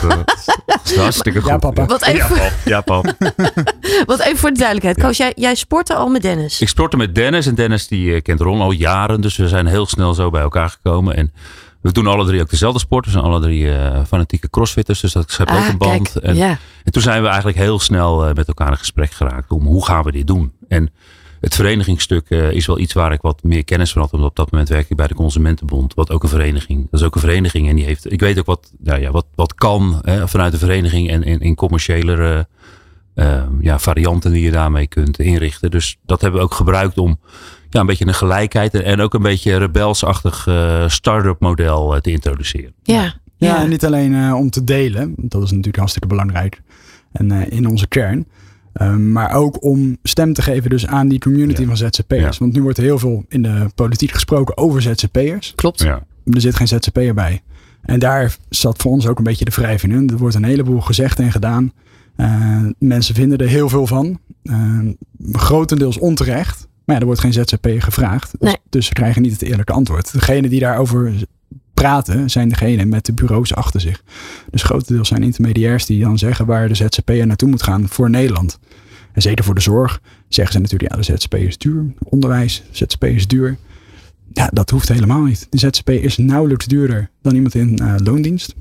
dat- 0.02 0.24
dat 0.66 0.80
is 0.84 0.96
hartstikke 0.96 1.40
goed. 1.40 1.50
Ja, 1.50 1.58
papa. 1.58 1.86
Wat 1.86 2.02
even, 2.02 2.36
Ja, 2.36 2.40
pap. 2.42 2.52
Ja, 2.64 2.80
pap. 2.80 3.04
wat 4.06 4.20
even 4.20 4.36
voor 4.38 4.50
de 4.50 4.58
duidelijkheid. 4.58 5.00
Koos, 5.00 5.16
jij, 5.16 5.32
jij 5.36 5.54
sportte 5.54 5.94
al 5.94 6.08
met 6.08 6.22
Dennis. 6.22 6.60
Ik 6.60 6.68
sportte 6.68 6.96
met 6.96 7.14
Dennis 7.14 7.46
en 7.46 7.54
Dennis 7.54 7.88
die 7.88 8.20
kent 8.20 8.40
Ron 8.40 8.60
al 8.60 8.70
jaren. 8.70 9.20
Dus 9.20 9.36
we 9.36 9.48
zijn 9.48 9.66
heel 9.66 9.86
snel 9.86 10.14
zo 10.14 10.30
bij 10.30 10.42
elkaar 10.42 10.68
gekomen. 10.70 11.16
En 11.16 11.32
we 11.80 11.92
doen 11.92 12.06
alle 12.06 12.26
drie 12.26 12.40
ook 12.40 12.50
dezelfde 12.50 12.78
sport. 12.78 13.04
We 13.04 13.10
zijn 13.10 13.24
alle 13.24 13.40
drie 13.40 13.72
eh, 13.76 14.00
fanatieke 14.06 14.50
crossfitters. 14.50 15.00
Dus 15.00 15.12
dat 15.12 15.30
schept 15.30 15.50
ook 15.50 15.56
Ah, 15.56 15.68
een 15.68 15.78
band. 15.78 16.12
kijk. 16.12 16.24
En, 16.24 16.36
Ja. 16.36 16.58
en 16.84 16.92
toen 16.92 17.02
zijn 17.02 17.22
we 17.22 17.28
eigenlijk 17.28 17.56
heel 17.58 17.78
snel 17.78 18.32
met 18.34 18.48
elkaar 18.48 18.70
in 18.70 18.76
gesprek 18.78 19.10
geraakt. 19.12 19.50
Om 19.50 19.64
hoe 19.66 19.84
gaan 19.86 20.02
we 20.04 20.12
dit 20.12 20.26
doen? 20.26 20.52
En 20.68 20.90
het 21.44 21.54
verenigingsstuk 21.54 22.30
eh, 22.30 22.50
is 22.50 22.66
wel 22.66 22.78
iets 22.78 22.92
waar 22.92 23.12
ik 23.12 23.20
wat 23.20 23.42
meer 23.42 23.64
kennis 23.64 23.92
van 23.92 24.00
had. 24.02 24.10
Want 24.10 24.24
op 24.24 24.36
dat 24.36 24.50
moment 24.50 24.68
werk 24.68 24.90
ik 24.90 24.96
bij 24.96 25.06
de 25.06 25.14
Consumentenbond. 25.14 25.94
Wat 25.94 26.10
ook 26.10 26.22
een 26.22 26.28
vereniging. 26.28 26.86
Dat 26.90 27.00
is 27.00 27.06
ook 27.06 27.14
een 27.14 27.20
vereniging. 27.20 27.68
En 27.68 27.76
die 27.76 27.84
heeft, 27.84 28.12
ik 28.12 28.20
weet 28.20 28.38
ook 28.38 28.46
wat, 28.46 28.72
nou 28.78 29.00
ja, 29.00 29.10
wat, 29.10 29.26
wat 29.34 29.54
kan 29.54 30.00
hè, 30.02 30.28
vanuit 30.28 30.52
de 30.52 30.58
vereniging. 30.58 31.10
En 31.10 31.22
in, 31.22 31.40
in 31.40 31.54
commerciële 31.54 32.46
eh, 33.14 33.42
ja, 33.60 33.78
varianten 33.78 34.32
die 34.32 34.42
je 34.42 34.50
daarmee 34.50 34.86
kunt 34.86 35.18
inrichten. 35.18 35.70
Dus 35.70 35.96
dat 36.06 36.20
hebben 36.20 36.40
we 36.40 36.46
ook 36.46 36.54
gebruikt 36.54 36.98
om 36.98 37.18
ja, 37.70 37.80
een 37.80 37.86
beetje 37.86 38.06
een 38.06 38.14
gelijkheid. 38.14 38.74
En, 38.74 39.00
ook 39.00 39.14
een 39.14 39.22
beetje 39.22 39.52
een 39.52 39.58
rebelsachtig 39.58 40.46
eh 40.46 40.88
start-up 40.88 41.40
model 41.40 41.94
eh, 41.94 42.00
te 42.00 42.10
introduceren. 42.10 42.72
Ja. 42.82 43.02
Ja, 43.36 43.54
Ja. 43.54 43.62
en 43.62 43.68
niet 43.68 43.84
alleen 43.84 44.34
om 44.34 44.50
te 44.50 44.64
delen, 44.64 45.14
dat 45.16 45.42
is 45.42 45.48
natuurlijk 45.50 45.76
hartstikke 45.76 46.08
belangrijk 46.08 46.62
en 47.12 47.30
eh, 47.30 47.56
in 47.56 47.68
onze 47.68 47.86
kern. 47.86 48.26
Um, 48.80 49.12
maar 49.12 49.32
ook 49.34 49.64
om 49.64 49.96
stem 50.02 50.32
te 50.32 50.42
geven 50.42 50.70
dus 50.70 50.86
aan 50.86 51.08
die 51.08 51.18
community 51.18 51.60
Ja. 51.60 51.66
van 51.66 51.76
ZZP'ers. 51.76 52.20
Ja. 52.20 52.38
Want 52.38 52.52
nu 52.52 52.62
wordt 52.62 52.78
er 52.78 52.84
heel 52.84 52.98
veel 52.98 53.24
in 53.28 53.42
de 53.42 53.66
politiek 53.74 54.10
gesproken 54.10 54.56
over 54.56 54.82
ZZP'ers. 54.82 55.52
Klopt. 55.54 55.82
Ja. 55.82 56.02
Er 56.24 56.40
zit 56.40 56.54
geen 56.56 56.68
ZZP'er 56.68 57.14
bij. 57.14 57.42
En 57.82 57.98
daar 57.98 58.36
zat 58.48 58.82
voor 58.82 58.90
ons 58.92 59.06
ook 59.06 59.18
een 59.18 59.24
beetje 59.24 59.44
de 59.44 59.50
wrijf 59.54 59.82
in. 59.82 60.10
Er 60.10 60.16
wordt 60.16 60.34
een 60.34 60.44
heleboel 60.44 60.80
gezegd 60.80 61.18
en 61.18 61.32
gedaan. 61.32 61.72
Uh, 62.16 62.62
mensen 62.78 63.14
vinden 63.14 63.38
er 63.38 63.48
heel 63.48 63.68
veel 63.68 63.86
van. 63.86 64.18
Uh, 64.42 64.78
grotendeels 65.32 65.98
onterecht. 65.98 66.68
Maar 66.84 66.94
ja, 66.94 67.00
er 67.00 67.06
wordt 67.06 67.20
geen 67.20 67.32
ZZP'er 67.32 67.82
gevraagd. 67.82 68.30
Dus, 68.30 68.48
Nee. 68.48 68.56
dus 68.70 68.86
ze 68.86 68.92
krijgen 68.92 69.22
niet 69.22 69.32
het 69.32 69.42
eerlijke 69.42 69.72
antwoord. 69.72 70.12
Degene 70.12 70.48
die 70.48 70.60
daarover 70.60 71.12
zijn 72.26 72.48
degene 72.48 72.84
met 72.84 73.06
de 73.06 73.12
bureaus 73.12 73.54
achter 73.54 73.80
zich. 73.80 74.02
Dus 74.50 74.62
grotendeels 74.62 75.08
zijn 75.08 75.22
intermediairs 75.22 75.86
die 75.86 76.00
dan 76.00 76.18
zeggen 76.18 76.46
waar 76.46 76.68
de 76.68 76.74
ZZP'er 76.74 77.26
naartoe 77.26 77.48
moet 77.48 77.62
gaan 77.62 77.88
voor 77.88 78.10
Nederland. 78.10 78.58
En 79.12 79.22
zeker 79.22 79.44
voor 79.44 79.54
de 79.54 79.60
zorg 79.60 80.00
zeggen 80.28 80.54
ze 80.54 80.60
natuurlijk, 80.60 80.90
ja, 80.90 80.98
de 80.98 81.02
ZZP 81.02 81.34
is 81.34 81.58
duur. 81.58 81.84
Onderwijs, 82.02 82.62
ZZP 82.70 83.04
is 83.04 83.26
duur. 83.26 83.56
Ja, 84.32 84.50
dat 84.52 84.70
hoeft 84.70 84.88
helemaal 84.88 85.22
niet. 85.22 85.46
De 85.50 85.58
ZZP 85.58 85.90
is 85.90 86.16
nauwelijks 86.16 86.66
duurder 86.66 87.10
dan 87.22 87.34
iemand 87.34 87.54
in 87.54 87.78
uh, 87.82 87.94
loondienst. 87.96 88.54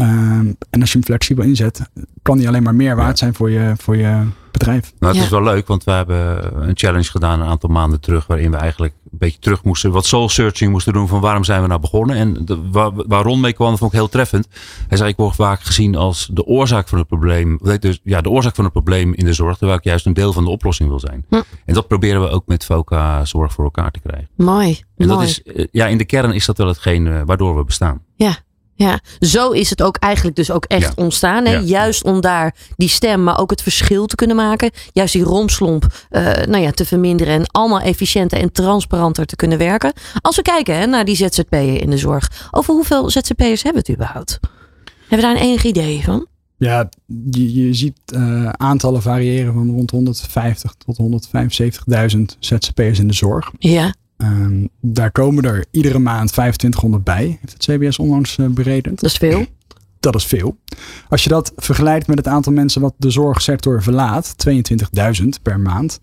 Uh, 0.00 0.06
en 0.70 0.80
als 0.80 0.92
je 0.92 0.98
hem 0.98 1.04
flexibel 1.06 1.44
inzet, 1.44 1.90
kan 2.22 2.38
die 2.38 2.48
alleen 2.48 2.62
maar 2.62 2.74
meer 2.74 2.96
waard 2.96 3.18
zijn 3.18 3.34
voor 3.34 3.50
je, 3.50 3.72
voor 3.78 3.96
je 3.96 4.22
bedrijf. 4.50 4.92
Nou, 4.98 5.12
het 5.12 5.16
Ja. 5.20 5.26
is 5.26 5.30
wel 5.32 5.42
leuk, 5.42 5.66
want 5.66 5.84
we 5.84 5.90
hebben 5.90 6.50
een 6.68 6.76
challenge 6.76 7.10
gedaan 7.10 7.40
een 7.40 7.46
aantal 7.46 7.70
maanden 7.70 8.00
terug. 8.00 8.26
Waarin 8.26 8.50
we 8.50 8.56
eigenlijk 8.56 8.92
een 9.12 9.18
beetje 9.18 9.38
terug 9.38 9.64
moesten, 9.64 9.90
wat 9.90 10.06
soul 10.06 10.28
searching 10.28 10.70
moesten 10.70 10.92
doen 10.92 11.08
van 11.08 11.20
waarom 11.20 11.44
zijn 11.44 11.62
we 11.62 11.68
nou 11.68 11.80
begonnen. 11.80 12.16
En 12.16 12.44
de, 12.44 12.58
waar, 12.70 12.90
waar 12.94 13.22
Ron 13.22 13.40
mee 13.40 13.52
kwam, 13.52 13.78
vond 13.78 13.92
ik 13.92 13.98
heel 13.98 14.08
treffend. 14.08 14.48
Hij 14.88 14.96
zei, 14.98 15.10
ik 15.10 15.16
word 15.16 15.34
vaak 15.34 15.60
gezien 15.60 15.94
als 15.96 16.28
de 16.32 16.44
oorzaak 16.44 16.88
van 16.88 16.98
het 16.98 17.06
probleem. 17.06 17.58
Dus, 17.80 18.00
ja, 18.04 18.20
de 18.20 18.28
oorzaak 18.30 18.54
van 18.54 18.64
het 18.64 18.72
probleem 18.72 19.14
in 19.14 19.24
de 19.24 19.32
zorg, 19.32 19.56
terwijl 19.56 19.78
ik 19.78 19.84
juist 19.84 20.06
een 20.06 20.12
deel 20.14 20.32
van 20.32 20.44
de 20.44 20.50
oplossing 20.50 20.88
wil 20.88 21.00
zijn. 21.00 21.24
Hm. 21.28 21.40
En 21.64 21.74
dat 21.74 21.88
proberen 21.88 22.20
we 22.22 22.28
ook 22.28 22.46
met 22.46 22.64
FOCA 22.64 23.24
zorg 23.24 23.52
voor 23.52 23.64
elkaar 23.64 23.90
te 23.90 24.00
krijgen. 24.00 24.28
Mooi. 24.36 24.80
En 24.96 25.06
mooi. 25.06 25.18
dat 25.18 25.28
is, 25.28 25.42
eh, 25.42 25.66
ja, 25.70 25.86
in 25.86 25.98
de 25.98 26.04
kern 26.04 26.32
is 26.32 26.46
dat 26.46 26.58
wel 26.58 26.66
hetgeen 26.66 27.06
eh, 27.06 27.20
waardoor 27.24 27.56
we 27.56 27.64
bestaan. 27.64 28.00
Ja. 28.16 28.36
Ja, 28.76 29.00
zo 29.20 29.50
is 29.50 29.70
het 29.70 29.82
ook 29.82 29.96
eigenlijk 29.96 30.36
dus 30.36 30.50
ook 30.50 30.64
echt 30.64 30.92
Ja. 30.96 31.02
ontstaan. 31.02 31.44
Hè? 31.44 31.52
Ja. 31.52 31.60
Juist 31.60 32.04
om 32.04 32.20
daar 32.20 32.54
die 32.76 32.88
stem, 32.88 33.22
maar 33.22 33.38
ook 33.38 33.50
het 33.50 33.62
verschil 33.62 34.06
te 34.06 34.14
kunnen 34.14 34.36
maken. 34.36 34.70
Juist 34.92 35.12
die 35.12 35.22
romslomp 35.22 35.86
eh, 36.10 36.22
nou 36.24 36.56
ja, 36.62 36.70
te 36.70 36.84
verminderen. 36.84 37.34
En 37.34 37.46
allemaal 37.50 37.80
efficiënter 37.80 38.38
en 38.38 38.52
transparanter 38.52 39.26
te 39.26 39.36
kunnen 39.36 39.58
werken. 39.58 39.92
Als 40.20 40.36
we 40.36 40.42
kijken 40.42 40.76
hè, 40.78 40.86
naar 40.86 41.04
die 41.04 41.16
ZZP'er 41.16 41.80
in 41.82 41.90
de 41.90 41.98
zorg. 41.98 42.48
Over 42.50 42.74
hoeveel 42.74 43.10
ZZP'ers 43.10 43.62
hebben 43.62 43.82
we 43.82 43.92
het 43.92 43.98
überhaupt? 44.00 44.38
Hebben 45.08 45.28
we 45.28 45.34
daar 45.34 45.42
een 45.42 45.48
enig 45.48 45.64
idee 45.64 46.02
van? 46.04 46.26
Ja, 46.56 46.88
je, 47.30 47.54
je 47.66 47.74
ziet 47.74 47.98
eh, 48.04 48.48
aantallen 48.48 49.02
variëren 49.02 49.52
van 49.54 49.70
rond 49.70 49.90
150 49.90 50.74
tot 50.86 50.98
175.000 52.16 52.20
ZZP'ers 52.38 52.98
in 52.98 53.06
de 53.08 53.14
zorg. 53.14 53.50
Ja, 53.58 53.94
Ehm, 54.24 54.66
daar 54.80 55.10
komen 55.10 55.44
er 55.44 55.64
iedere 55.70 55.98
maand 55.98 56.32
2500 56.32 57.04
bij, 57.04 57.38
heeft 57.40 57.52
het 57.52 57.64
CBS 57.64 57.98
onlangs 57.98 58.38
eh, 58.38 58.46
berekend. 58.46 59.00
dat 59.00 59.10
is 59.10 59.16
veel. 59.16 59.46
Dat 60.00 60.14
is 60.14 60.24
veel. 60.24 60.56
Als 61.08 61.22
je 61.24 61.28
dat 61.28 61.52
vergelijkt 61.56 62.06
met 62.06 62.18
het 62.18 62.26
aantal 62.26 62.52
mensen 62.52 62.80
wat 62.80 62.94
de 62.96 63.10
zorgsector 63.10 63.82
verlaat, 63.82 64.34
22.000 64.48 65.28
per 65.42 65.60
maand, 65.60 66.00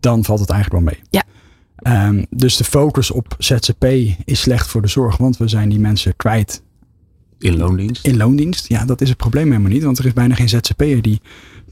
dan 0.00 0.24
valt 0.24 0.40
het 0.40 0.50
eigenlijk 0.50 0.84
wel 0.84 0.94
mee. 0.94 1.02
Ja. 1.10 1.22
Ehm, 1.76 2.24
dus 2.30 2.56
de 2.56 2.64
focus 2.64 3.10
op 3.10 3.34
ZZP 3.38 3.84
is 4.24 4.40
slecht 4.40 4.66
voor 4.66 4.82
de 4.82 4.88
zorg, 4.88 5.16
want 5.16 5.36
we 5.36 5.48
zijn 5.48 5.68
die 5.68 5.78
mensen 5.78 6.16
kwijt 6.16 6.62
In 7.38 7.56
loondienst. 7.56 8.06
in 8.06 8.16
loondienst. 8.16 8.68
Ja, 8.68 8.84
dat 8.84 9.00
is 9.00 9.08
het 9.08 9.18
probleem 9.18 9.46
helemaal 9.50 9.70
niet, 9.70 9.82
want 9.82 9.98
er 9.98 10.06
is 10.06 10.12
bijna 10.12 10.34
geen 10.34 10.48
ZZP'er 10.48 11.02
die 11.02 11.20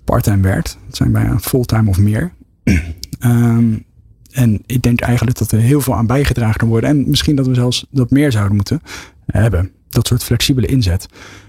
parttime 0.04 0.42
werkt. 0.42 0.78
Het 0.87 0.96
zijn 0.96 1.12
bijna 1.12 1.38
fulltime 1.38 1.88
of 1.88 1.99
meer. 1.99 2.32
Ehm, 3.18 3.75
en 4.32 4.62
ik 4.66 4.82
denk 4.82 5.00
eigenlijk 5.00 5.38
dat 5.38 5.52
er 5.52 5.58
heel 5.58 5.80
veel 5.80 5.94
aan 5.94 6.06
bijgedragen 6.06 6.58
kan 6.58 6.68
worden. 6.68 6.90
En 6.90 7.08
misschien 7.10 7.36
dat 7.36 7.46
we 7.46 7.54
zelfs 7.54 7.86
dat 7.90 8.10
meer 8.10 8.32
zouden 8.32 8.56
moeten 8.56 8.80
hebben. 9.26 9.70
Dat 9.88 10.06
soort 10.06 10.24
flexibele 10.24 10.66
inzet. 10.66 11.06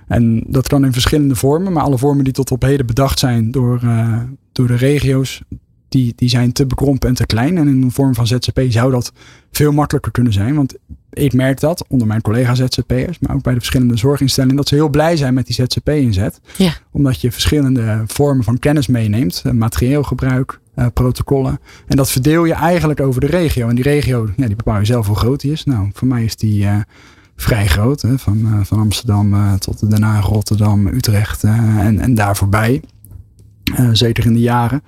En 0.07 0.43
dat 0.47 0.67
kan 0.67 0.85
in 0.85 0.93
verschillende 0.93 1.35
vormen. 1.35 1.73
Maar 1.73 1.83
alle 1.83 1.97
vormen 1.97 2.23
die 2.23 2.33
tot 2.33 2.51
op 2.51 2.61
heden 2.61 2.85
bedacht 2.85 3.19
zijn 3.19 3.51
door, 3.51 3.79
eh, 3.83 4.19
door 4.51 4.67
de 4.67 4.75
regio's. 4.75 5.41
Die, 5.89 6.13
die 6.15 6.29
zijn 6.29 6.51
te 6.51 6.65
bekrompen 6.65 7.09
en 7.09 7.15
te 7.15 7.25
klein. 7.25 7.57
En 7.57 7.67
in 7.67 7.81
een 7.81 7.91
vorm 7.91 8.15
van 8.15 8.27
ZZP 8.27 8.61
zou 8.67 8.91
dat 8.91 9.11
veel 9.51 9.71
makkelijker 9.71 10.11
kunnen 10.11 10.33
zijn. 10.33 10.55
Want 10.55 10.75
ik 11.13 11.33
merk 11.33 11.59
dat 11.59 11.85
onder 11.87 12.07
mijn 12.07 12.21
collega 12.21 12.55
ZZP'ers. 12.55 13.19
Maar 13.19 13.35
ook 13.35 13.43
bij 13.43 13.53
de 13.53 13.59
verschillende 13.59 13.97
zorginstellingen. 13.97 14.55
Dat 14.57 14.67
ze 14.67 14.75
heel 14.75 14.89
blij 14.89 15.17
zijn 15.17 15.33
met 15.33 15.45
die 15.45 15.55
ZZP-inzet. 15.55 16.39
Ja. 16.57 16.73
Omdat 16.91 17.21
je 17.21 17.31
verschillende 17.31 18.03
vormen 18.07 18.43
van 18.43 18.59
kennis 18.59 18.87
meeneemt. 18.87 19.41
eh, 19.45 19.51
Materieel 19.51 20.03
gebruik, 20.03 20.59
eh, 20.75 20.85
protocollen. 20.93 21.59
En 21.87 21.97
dat 21.97 22.11
verdeel 22.11 22.45
je 22.45 22.53
eigenlijk 22.53 22.99
over 22.99 23.21
de 23.21 23.27
regio. 23.27 23.67
En 23.67 23.75
die 23.75 23.83
regio, 23.83 24.29
ja, 24.35 24.47
die 24.47 24.55
bepaal 24.55 24.79
je 24.79 24.85
zelf 24.85 25.07
hoe 25.07 25.15
groot 25.15 25.41
die 25.41 25.51
is. 25.51 25.63
Nou, 25.63 25.89
voor 25.93 26.07
mij 26.07 26.23
is 26.23 26.35
die 26.35 26.65
eh, 26.65 26.75
vrij 27.35 27.67
groot. 27.67 28.01
Hè? 28.01 28.17
Van, 28.17 28.45
eh, 28.45 28.59
van 28.63 28.79
Amsterdam 28.79 29.57
tot 29.59 29.99
Haag, 30.01 30.25
Rotterdam, 30.25 30.87
Utrecht 30.87 31.43
en, 31.43 31.99
en 31.99 32.15
daar 32.15 32.35
voorbij. 32.35 32.81
Zeker 33.91 34.25
in 34.25 34.33
de 34.33 34.39
jaren. 34.39 34.83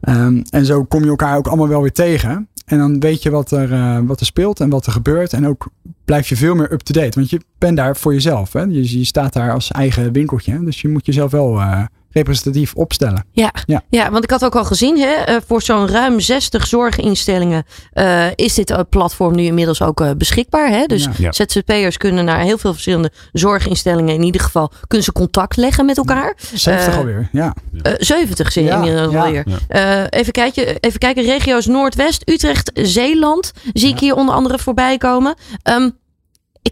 Ehm, 0.00 0.42
en 0.50 0.64
zo 0.66 0.84
kom 0.84 1.02
je 1.02 1.08
elkaar 1.08 1.36
ook 1.36 1.46
allemaal 1.46 1.68
wel 1.68 1.82
weer 1.82 1.92
tegen. 1.92 2.48
En 2.66 2.78
dan 2.78 3.00
weet 3.00 3.22
je 3.22 3.30
wat 3.30 3.50
er, 3.50 4.06
wat 4.06 4.20
er 4.20 4.26
speelt 4.26 4.60
en 4.60 4.70
wat 4.70 4.86
er 4.86 4.92
gebeurt. 4.92 5.32
En 5.32 5.46
ook 5.46 5.68
blijf 6.04 6.28
je 6.28 6.36
veel 6.36 6.54
meer 6.54 6.72
up-to-date. 6.72 7.18
Want 7.18 7.30
je 7.30 7.40
bent 7.58 7.76
daar 7.76 7.96
voor 7.96 8.12
jezelf. 8.12 8.52
Hè? 8.52 8.60
Je, 8.60 8.98
je 8.98 9.04
staat 9.04 9.32
daar 9.32 9.52
als 9.52 9.70
eigen 9.70 10.12
winkeltje. 10.12 10.64
Dus 10.64 10.80
je 10.80 10.88
moet 10.88 11.06
jezelf 11.06 11.30
wel 11.30 11.60
representatief 12.12 12.74
opstellen. 12.74 13.24
Ja. 13.32 13.52
Ja. 13.66 13.82
Ja. 13.88 14.10
want 14.10 14.24
ik 14.24 14.30
had 14.30 14.44
ook 14.44 14.56
al 14.56 14.64
gezien, 14.64 14.98
hè, 14.98 15.12
eh, 15.12 15.36
voor 15.46 15.62
zo'n 15.62 15.88
ruim 15.88 16.20
60 16.20 16.66
zorginstellingen 16.66 17.64
eh, 17.92 18.26
is 18.34 18.54
dit 18.54 18.70
eh, 18.70 18.78
platform 18.90 19.34
nu 19.34 19.42
inmiddels 19.42 19.82
ook 19.82 20.16
beschikbaar. 20.18 20.68
Hè? 20.68 20.86
Dus 20.86 21.04
Ja. 21.04 21.10
Ja. 21.16 21.32
ZZP'ers 21.32 21.96
kunnen 21.96 22.24
naar 22.24 22.40
heel 22.40 22.58
veel 22.58 22.72
verschillende 22.72 23.10
zorginstellingen, 23.32 24.14
in 24.14 24.22
ieder 24.22 24.40
geval, 24.40 24.72
kunnen 24.86 25.06
ze 25.06 25.12
contact 25.12 25.56
leggen 25.56 25.86
met 25.86 25.96
elkaar. 25.96 26.36
70 26.54 26.92
Eh, 26.92 26.98
alweer, 26.98 27.28
ja. 27.32 27.54
Eh 27.82 27.92
70 27.98 28.52
zie 28.52 28.62
je 28.62 28.68
Ja, 28.68 28.74
inmiddels 28.74 29.12
ja. 29.12 29.24
alweer. 29.24 29.44
Eh, 29.68 30.04
even, 30.08 30.32
kijken, 30.32 30.76
even 30.80 30.98
kijken, 30.98 31.24
regio's 31.24 31.66
Noordwest, 31.66 32.22
Utrecht, 32.30 32.70
Zeeland 32.74 33.52
zie 33.72 33.88
ik 33.88 33.98
hier 33.98 34.14
onder 34.14 34.34
andere 34.34 34.58
voorbij 34.58 34.98
komen. 34.98 35.34
Ehm, 35.62 35.84
ik 35.84 35.92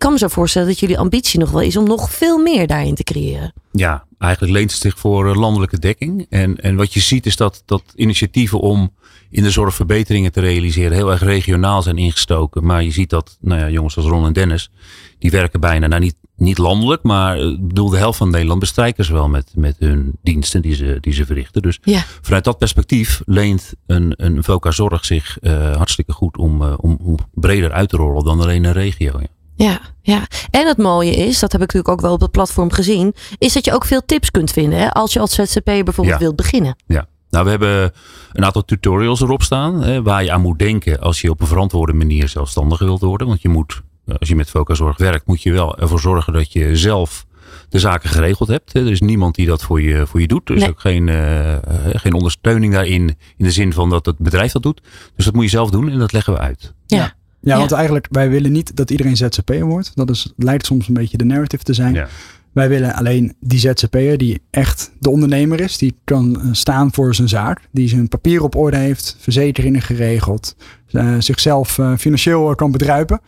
kan 0.01 0.13
me 0.13 0.19
zo 0.19 0.29
voorstellen 0.29 0.69
dat 0.69 0.79
jullie 0.79 0.99
ambitie 0.99 1.39
nog 1.39 1.51
wel 1.51 1.61
is 1.61 1.77
om 1.77 1.85
nog 1.85 2.13
veel 2.13 2.39
meer 2.39 2.67
daarin 2.67 2.95
te 2.95 3.05
creëren. 3.05 3.53
Ja, 3.73 4.05
eigenlijk 4.19 4.53
leent 4.53 4.71
het 4.71 4.81
zich 4.81 4.99
voor 4.99 5.29
eh, 5.31 5.37
landelijke 5.41 5.79
dekking. 5.79 6.27
En, 6.29 6.57
en 6.57 6.77
wat 6.77 6.93
je 6.95 7.01
ziet 7.01 7.27
is 7.27 7.37
dat, 7.37 7.63
dat 7.67 7.83
initiatieven 7.95 8.61
om 8.61 8.93
in 9.31 9.43
de 9.43 9.51
zorg 9.51 9.75
verbeteringen 9.75 10.33
te 10.33 10.41
realiseren 10.41 10.93
heel 10.97 11.11
erg 11.11 11.23
regionaal 11.23 11.83
zijn 11.83 11.97
ingestoken. 11.99 12.65
Maar 12.65 12.83
je 12.85 12.91
ziet 12.91 13.11
dat, 13.11 13.39
nou 13.41 13.61
ja, 13.61 13.69
jongens 13.69 13.97
als 13.97 14.07
Ron 14.07 14.27
en 14.27 14.33
Dennis, 14.33 14.71
die 15.19 15.31
werken 15.31 15.61
bijna, 15.61 15.87
nou 15.87 16.01
niet, 16.01 16.17
niet 16.37 16.59
landelijk, 16.59 17.03
maar 17.03 17.39
eh, 17.39 17.57
bedoel, 17.61 17.89
de 17.91 17.97
helft 17.97 18.19
van 18.19 18.31
Nederland 18.31 18.61
bestrijken 18.61 19.05
ze 19.05 19.13
wel 19.13 19.29
met, 19.29 19.53
met 19.55 19.77
hun 19.79 20.13
diensten 20.23 20.63
die 20.63 20.75
ze, 20.75 20.99
die 21.01 21.13
ze 21.13 21.27
verrichten. 21.27 21.63
Dus 21.63 21.79
Ja. 21.83 22.05
vanuit 22.21 22.45
dat 22.45 22.59
perspectief 22.59 23.23
leent 23.27 23.73
een, 23.87 24.13
een 24.17 24.45
VOCA 24.45 24.71
Zorg 24.71 25.05
zich 25.05 25.39
eh, 25.41 25.77
hartstikke 25.77 26.13
goed 26.13 26.37
om, 26.37 26.63
om, 26.63 26.99
om 27.03 27.17
breder 27.35 27.73
uit 27.73 27.89
te 27.89 27.97
rollen 27.97 28.25
dan 28.25 28.41
alleen 28.41 28.65
een 28.65 28.73
regio. 28.73 29.19
Ja. 29.21 29.27
Ja, 29.65 29.81
ja. 30.03 30.27
En 30.51 30.67
het 30.67 30.77
mooie 30.79 31.11
is, 31.17 31.39
dat 31.39 31.53
heb 31.53 31.61
ik 31.63 31.67
natuurlijk 31.67 31.89
ook 31.89 32.01
wel 32.01 32.13
op 32.13 32.21
het 32.21 32.31
platform 32.31 32.73
gezien, 32.73 33.15
is 33.39 33.53
dat 33.53 33.65
je 33.65 33.73
ook 33.75 33.85
veel 33.85 34.05
tips 34.07 34.31
kunt 34.31 34.51
vinden. 34.51 34.79
Hè? 34.79 34.91
Als 34.93 35.13
je 35.13 35.21
als 35.21 35.35
ZZP 35.35 35.65
bijvoorbeeld 35.65 36.07
Ja. 36.09 36.19
wilt 36.19 36.37
beginnen. 36.37 36.77
Ja. 36.87 37.07
Nou, 37.31 37.45
we 37.45 37.51
hebben 37.51 37.93
een 38.33 38.45
aantal 38.45 38.65
tutorials 38.65 39.21
erop 39.21 39.43
staan. 39.43 39.83
Hè, 39.83 40.03
waar 40.03 40.25
je 40.25 40.33
aan 40.33 40.41
moet 40.41 40.59
denken 40.59 41.01
als 41.01 41.21
je 41.21 41.31
op 41.31 41.41
een 41.41 41.47
verantwoorde 41.47 41.93
manier 41.93 42.29
zelfstandig 42.29 42.79
wilt 42.79 43.01
worden. 43.01 43.27
Want 43.27 43.43
je 43.43 43.49
moet, 43.49 43.81
eh, 44.07 44.15
als 44.19 44.29
je 44.29 44.37
met 44.37 44.51
Focazorg 44.51 44.97
werkt, 44.99 45.27
moet 45.27 45.43
je 45.43 45.53
wel 45.53 45.79
ervoor 45.79 46.01
zorgen 46.01 46.33
dat 46.33 46.53
je 46.53 46.77
zelf 46.77 47.27
de 47.69 47.79
zaken 47.79 48.09
geregeld 48.11 48.49
hebt. 48.49 48.73
Hè. 48.73 48.81
Er 48.81 48.91
is 48.91 49.01
niemand 49.01 49.35
die 49.35 49.47
dat 49.47 49.63
voor 49.63 49.81
je, 49.83 50.07
voor 50.07 50.21
je 50.21 50.27
doet. 50.27 50.49
Er 50.49 50.55
is 50.55 50.61
Nee. 50.61 50.71
ook 50.71 50.81
geen, 50.81 51.09
eh, 51.09 51.57
geen 51.93 52.13
ondersteuning 52.15 52.73
daarin. 52.73 53.09
In 53.37 53.45
de 53.45 53.51
zin 53.51 53.73
van 53.73 53.91
dat 53.91 54.07
het 54.07 54.19
bedrijf 54.19 54.53
dat 54.53 54.63
doet. 54.63 54.81
Dus 55.17 55.25
dat 55.25 55.35
moet 55.35 55.45
je 55.45 55.51
zelf 55.51 55.71
doen 55.71 55.91
en 55.91 55.99
dat 55.99 56.13
leggen 56.13 56.33
we 56.33 56.39
uit. 56.39 56.75
Ja. 56.87 56.97
Ja, 56.99 57.13
Ja. 57.41 57.59
want 57.59 57.73
eigenlijk, 57.73 58.07
wij 58.11 58.31
willen 58.31 58.53
niet 58.53 58.77
dat 58.77 58.91
iedereen 58.91 59.17
ZZP'er 59.17 59.65
wordt. 59.65 59.93
Dat 59.95 60.11
is, 60.11 60.33
lijkt 60.37 60.67
soms 60.67 60.89
een 60.89 60.95
beetje 60.95 61.17
de 61.17 61.25
narrative 61.25 61.63
te 61.63 61.75
zijn. 61.75 61.95
Ja. 61.95 62.09
Wij 62.53 62.69
willen 62.69 62.95
alleen 62.95 63.35
die 63.41 63.59
ZZP'er 63.59 64.19
die 64.19 64.43
echt 64.51 64.93
de 64.99 65.11
ondernemer 65.11 65.61
is. 65.61 65.79
Die 65.79 65.95
kan 66.05 66.41
eh, 66.41 66.49
staan 66.53 66.93
voor 66.93 67.15
zijn 67.15 67.29
zaak. 67.29 67.61
Die 67.73 67.89
zijn 67.89 68.09
papier 68.09 68.43
op 68.43 68.55
orde 68.57 68.77
heeft. 68.77 69.17
Verzekeringen 69.19 69.83
geregeld. 69.83 70.57
eh, 70.91 71.15
zichzelf 71.19 71.79
eh, 71.79 71.97
financieel 71.97 72.55
kan 72.55 72.71
bedruipen. 72.73 73.21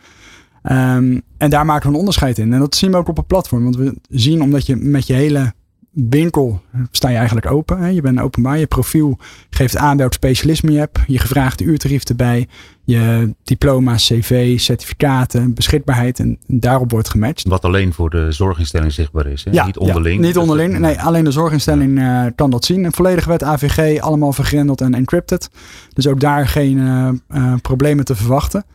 Ehm, 0.63 1.19
en 1.37 1.49
daar 1.49 1.65
maken 1.65 1.87
we 1.87 1.93
een 1.93 1.99
onderscheid 1.99 2.37
in. 2.37 2.53
En 2.53 2.59
dat 2.59 2.75
zien 2.75 2.91
we 2.91 2.97
ook 2.97 3.07
op 3.07 3.17
het 3.17 3.27
platform. 3.27 3.63
Want 3.63 3.75
we 3.75 3.95
zien 4.09 4.41
omdat 4.41 4.65
je 4.65 4.75
met 4.75 5.07
je 5.07 5.13
hele 5.13 5.53
winkel 5.93 6.61
sta 6.91 7.09
je 7.09 7.17
eigenlijk 7.17 7.51
open. 7.51 7.79
Hè? 7.79 7.87
Je 7.87 8.01
bent 8.01 8.19
openbaar. 8.19 8.57
Je 8.57 8.67
profiel 8.67 9.17
geeft 9.49 9.77
aan 9.77 9.97
welk 9.97 10.13
specialisme 10.13 10.71
je 10.71 10.77
hebt. 10.77 10.99
Je 11.07 11.19
gevraagde 11.19 11.63
uurtarief 11.63 12.03
erbij. 12.03 12.47
Je 12.83 13.33
diploma's, 13.43 14.05
cv, 14.05 14.59
certificaten, 14.59 15.53
beschikbaarheid. 15.53 16.19
En 16.19 16.39
daarop 16.47 16.91
wordt 16.91 17.09
gematcht. 17.09 17.47
Wat 17.47 17.65
alleen 17.65 17.93
voor 17.93 18.09
de 18.09 18.31
zorginstelling 18.31 18.91
zichtbaar 18.91 19.25
is. 19.25 19.43
Hè? 19.43 19.51
Ja, 19.51 19.65
niet 19.65 19.77
onderling. 19.77 20.15
ja, 20.15 20.21
niet 20.21 20.33
Dus 20.33 20.41
onderling. 20.41 20.79
Nee, 20.79 21.01
alleen 21.01 21.23
de 21.23 21.31
zorginstelling 21.31 21.99
eh, 21.99 22.25
kan 22.35 22.49
dat 22.49 22.65
zien. 22.65 22.83
Een 22.83 22.93
volledige 22.93 23.29
wet 23.29 23.43
AVG, 23.43 24.01
allemaal 24.01 24.33
vergrendeld 24.33 24.81
en 24.81 24.93
encrypted. 24.93 25.49
Dus 25.93 26.07
ook 26.07 26.19
daar 26.19 26.47
geen 26.47 26.79
eh, 26.79 27.07
eh, 27.27 27.53
problemen 27.61 28.05
te 28.05 28.15
verwachten. 28.15 28.65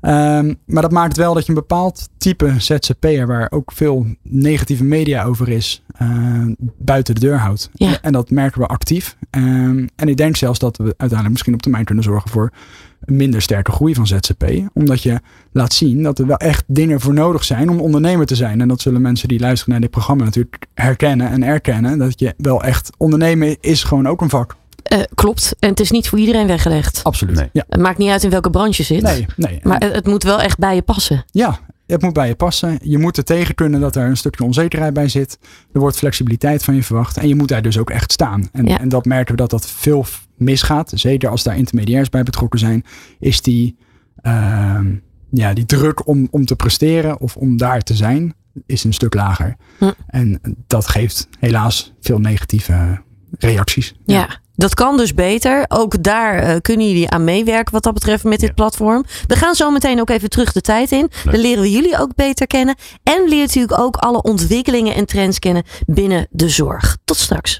Ehm, 0.00 0.54
maar 0.66 0.82
dat 0.82 0.92
maakt 0.92 1.16
wel 1.16 1.34
dat 1.34 1.42
je 1.42 1.48
een 1.48 1.54
bepaald 1.54 2.08
type 2.18 2.54
ZZP'er, 2.58 3.26
waar 3.26 3.50
ook 3.50 3.72
veel 3.72 4.06
negatieve 4.22 4.84
media 4.84 5.24
over 5.24 5.48
is, 5.48 5.82
eh, 5.96 6.46
buiten 6.78 7.14
de 7.14 7.20
deur 7.20 7.38
houdt. 7.38 7.70
Ja. 7.72 7.98
En 8.02 8.12
dat 8.12 8.30
merken 8.30 8.60
we 8.60 8.66
actief. 8.66 9.16
Ehm, 9.30 9.86
en 9.96 10.08
ik 10.08 10.16
denk 10.16 10.36
zelfs 10.36 10.58
dat 10.58 10.76
we 10.76 10.84
uiteindelijk 10.84 11.30
misschien 11.30 11.54
op 11.54 11.62
termijn 11.62 11.84
kunnen 11.84 12.04
zorgen 12.04 12.30
voor 12.30 12.52
een 13.00 13.16
minder 13.16 13.42
sterke 13.42 13.72
groei 13.72 13.94
van 13.94 14.06
ZZP. 14.06 14.44
Omdat 14.72 15.02
je 15.02 15.20
laat 15.52 15.72
zien 15.72 16.02
dat 16.02 16.18
er 16.18 16.26
wel 16.26 16.36
echt 16.36 16.64
dingen 16.66 17.00
voor 17.00 17.14
nodig 17.14 17.44
zijn 17.44 17.70
om 17.70 17.80
ondernemer 17.80 18.26
te 18.26 18.34
zijn. 18.34 18.60
En 18.60 18.68
dat 18.68 18.80
zullen 18.80 19.02
mensen 19.02 19.28
die 19.28 19.40
luisteren 19.40 19.72
naar 19.72 19.80
dit 19.80 19.90
programma 19.90 20.24
natuurlijk 20.24 20.66
herkennen 20.74 21.30
en 21.30 21.42
erkennen. 21.42 21.98
Dat 21.98 22.20
je 22.20 22.34
wel 22.36 22.62
echt 22.62 22.90
ondernemen 22.96 23.56
is 23.60 23.84
gewoon 23.84 24.08
ook 24.08 24.20
een 24.20 24.30
vak. 24.30 24.56
Eh, 24.82 24.98
klopt. 25.14 25.54
En 25.58 25.68
het 25.68 25.80
is 25.80 25.90
niet 25.90 26.08
voor 26.08 26.18
iedereen 26.18 26.46
weggelegd. 26.46 27.04
Absoluut. 27.04 27.36
Nee. 27.36 27.48
Ja. 27.52 27.64
Het 27.68 27.80
maakt 27.80 27.98
niet 27.98 28.10
uit 28.10 28.24
in 28.24 28.30
welke 28.30 28.50
branche 28.50 28.74
je 28.82 28.82
zit. 28.82 29.02
Nee, 29.02 29.26
nee. 29.36 29.60
Maar 29.62 29.78
het, 29.80 29.94
het 29.94 30.06
moet 30.06 30.22
wel 30.22 30.40
echt 30.40 30.58
bij 30.58 30.74
je 30.74 30.82
passen. 30.82 31.24
Ja, 31.30 31.58
het 31.86 32.02
moet 32.02 32.12
bij 32.12 32.28
je 32.28 32.34
passen. 32.34 32.78
Je 32.82 32.98
moet 32.98 33.16
er 33.16 33.24
tegen 33.24 33.54
kunnen 33.54 33.80
dat 33.80 33.96
er 33.96 34.06
een 34.06 34.16
stukje 34.16 34.44
onzekerheid 34.44 34.92
bij 34.94 35.08
zit. 35.08 35.38
Er 35.72 35.80
wordt 35.80 35.96
flexibiliteit 35.96 36.64
van 36.64 36.74
je 36.74 36.82
verwacht. 36.82 37.16
En 37.16 37.28
je 37.28 37.34
moet 37.34 37.48
daar 37.48 37.62
dus 37.62 37.78
ook 37.78 37.90
echt 37.90 38.12
staan. 38.12 38.48
En, 38.52 38.66
Ja. 38.66 38.80
en 38.80 38.88
dat 38.88 39.04
merken 39.04 39.30
we 39.34 39.40
dat 39.40 39.50
dat 39.50 39.66
veel 39.70 40.06
misgaat. 40.36 40.92
Zeker 40.94 41.28
als 41.30 41.42
daar 41.42 41.56
intermediairs 41.56 42.08
bij 42.08 42.22
betrokken 42.22 42.58
zijn. 42.58 42.84
Is 43.18 43.42
die, 43.42 43.76
ehm, 44.22 44.94
ja, 45.30 45.52
die 45.54 45.66
druk 45.66 46.06
om, 46.06 46.28
om 46.30 46.44
te 46.44 46.56
presteren 46.56 47.20
of 47.20 47.36
om 47.36 47.56
daar 47.56 47.80
te 47.82 47.94
zijn, 47.94 48.34
is 48.66 48.84
een 48.84 48.92
stuk 48.92 49.14
lager. 49.14 49.56
Hm. 49.78 49.90
En 50.06 50.40
dat 50.66 50.86
geeft 50.88 51.28
helaas 51.38 51.92
veel 52.00 52.18
negatieve 52.18 53.00
reacties. 53.38 53.94
Ja. 54.04 54.39
Dat 54.60 54.74
kan 54.74 54.96
dus 54.96 55.14
beter. 55.14 55.64
Ook 55.68 56.02
daar 56.02 56.38
eh, 56.38 56.56
kunnen 56.62 56.86
jullie 56.86 57.10
aan 57.10 57.24
meewerken 57.24 57.72
wat 57.72 57.82
dat 57.82 57.94
betreft 57.94 58.24
met 58.24 58.38
dit 58.38 58.48
Ja. 58.48 58.54
platform. 58.54 59.04
We 59.26 59.36
gaan 59.36 59.54
zo 59.54 59.70
meteen 59.70 60.00
ook 60.00 60.10
even 60.10 60.30
terug 60.30 60.52
de 60.52 60.60
tijd 60.60 60.92
in. 60.92 61.10
Dan 61.24 61.40
leren 61.40 61.62
we 61.62 61.70
jullie 61.70 61.98
ook 61.98 62.14
beter 62.14 62.46
kennen. 62.46 62.74
En 63.02 63.22
leren 63.28 63.38
natuurlijk 63.46 63.80
ook 63.80 63.96
alle 63.96 64.22
ontwikkelingen 64.22 64.94
en 64.94 65.06
trends 65.06 65.38
kennen 65.38 65.62
binnen 65.86 66.26
de 66.30 66.48
zorg. 66.48 66.96
Tot 67.04 67.16
straks. 67.16 67.58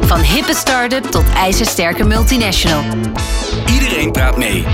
Van 0.00 0.20
hippe 0.20 0.54
start-up 0.54 1.04
tot 1.04 1.24
ijzersterke 1.36 2.04
multinational. 2.04 2.82
Iedereen 3.72 4.12
praat 4.12 4.36
mee. 4.36 4.64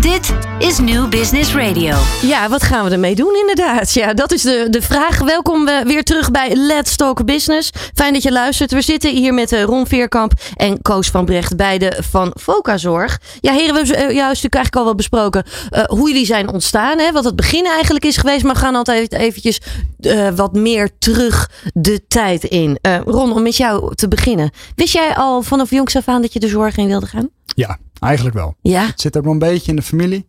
Dit 0.00 0.34
is 0.58 0.78
New 0.78 1.08
Business 1.08 1.54
Radio. 1.54 1.96
Ja, 2.22 2.48
wat 2.48 2.62
gaan 2.62 2.84
we 2.84 2.90
ermee 2.90 3.14
doen 3.14 3.36
inderdaad? 3.40 3.92
Ja, 3.92 4.14
dat 4.14 4.32
is 4.32 4.42
de, 4.42 4.66
de 4.70 4.82
vraag. 4.82 5.18
Welkom 5.18 5.68
eh, 5.68 5.80
weer 5.80 6.04
terug 6.04 6.30
bij 6.30 6.54
Let's 6.54 6.96
Talk 6.96 7.24
Business. 7.24 7.70
Fijn 7.94 8.12
dat 8.12 8.22
je 8.22 8.32
luistert. 8.32 8.72
We 8.72 8.80
zitten 8.82 9.10
hier 9.10 9.34
met 9.34 9.52
eh, 9.52 9.62
Ron 9.62 9.86
Veerkamp 9.86 10.32
en 10.54 10.82
Koos 10.82 11.08
van 11.08 11.24
Brecht, 11.24 11.56
beide 11.56 11.98
van 12.10 12.34
Focazorg. 12.40 13.20
Ja, 13.40 13.52
heren, 13.52 13.74
we 13.74 13.78
hebben 13.78 13.96
eh, 13.96 14.02
juist 14.02 14.18
natuurlijk 14.18 14.54
eigenlijk 14.54 14.76
al 14.76 14.84
wel 14.84 14.94
besproken 14.94 15.44
eh, 15.70 15.84
hoe 15.84 16.08
jullie 16.08 16.26
zijn 16.26 16.48
ontstaan. 16.52 16.98
Hè, 16.98 17.12
wat 17.12 17.24
het 17.24 17.36
begin 17.36 17.66
eigenlijk 17.66 18.04
is 18.04 18.16
geweest. 18.16 18.44
Maar 18.44 18.54
we 18.54 18.60
gaan 18.60 18.74
altijd 18.74 19.12
eventjes 19.12 19.60
eh, 20.00 20.28
wat 20.28 20.52
meer 20.52 20.90
terug 20.98 21.50
de 21.74 22.06
tijd 22.06 22.44
in. 22.44 22.78
Eh, 22.80 23.00
Ron, 23.04 23.32
om 23.32 23.42
met 23.42 23.56
jou 23.56 23.94
te 23.94 24.08
beginnen. 24.08 24.50
Wist 24.74 24.92
jij 24.92 25.14
al 25.14 25.42
vanaf 25.42 25.70
jongs 25.70 25.96
af 25.96 26.08
aan 26.08 26.22
dat 26.22 26.32
je 26.32 26.40
de 26.40 26.48
zorg 26.48 26.76
in 26.76 26.86
wilde 26.86 27.06
gaan? 27.06 27.28
Ja, 27.46 27.78
eigenlijk 28.00 28.36
wel. 28.36 28.54
Ja. 28.60 28.86
Het 28.86 29.00
zit 29.00 29.16
ook 29.16 29.24
wel 29.24 29.32
een 29.32 29.38
beetje 29.38 29.70
in 29.70 29.76
de 29.76 29.82
familie. 29.82 30.26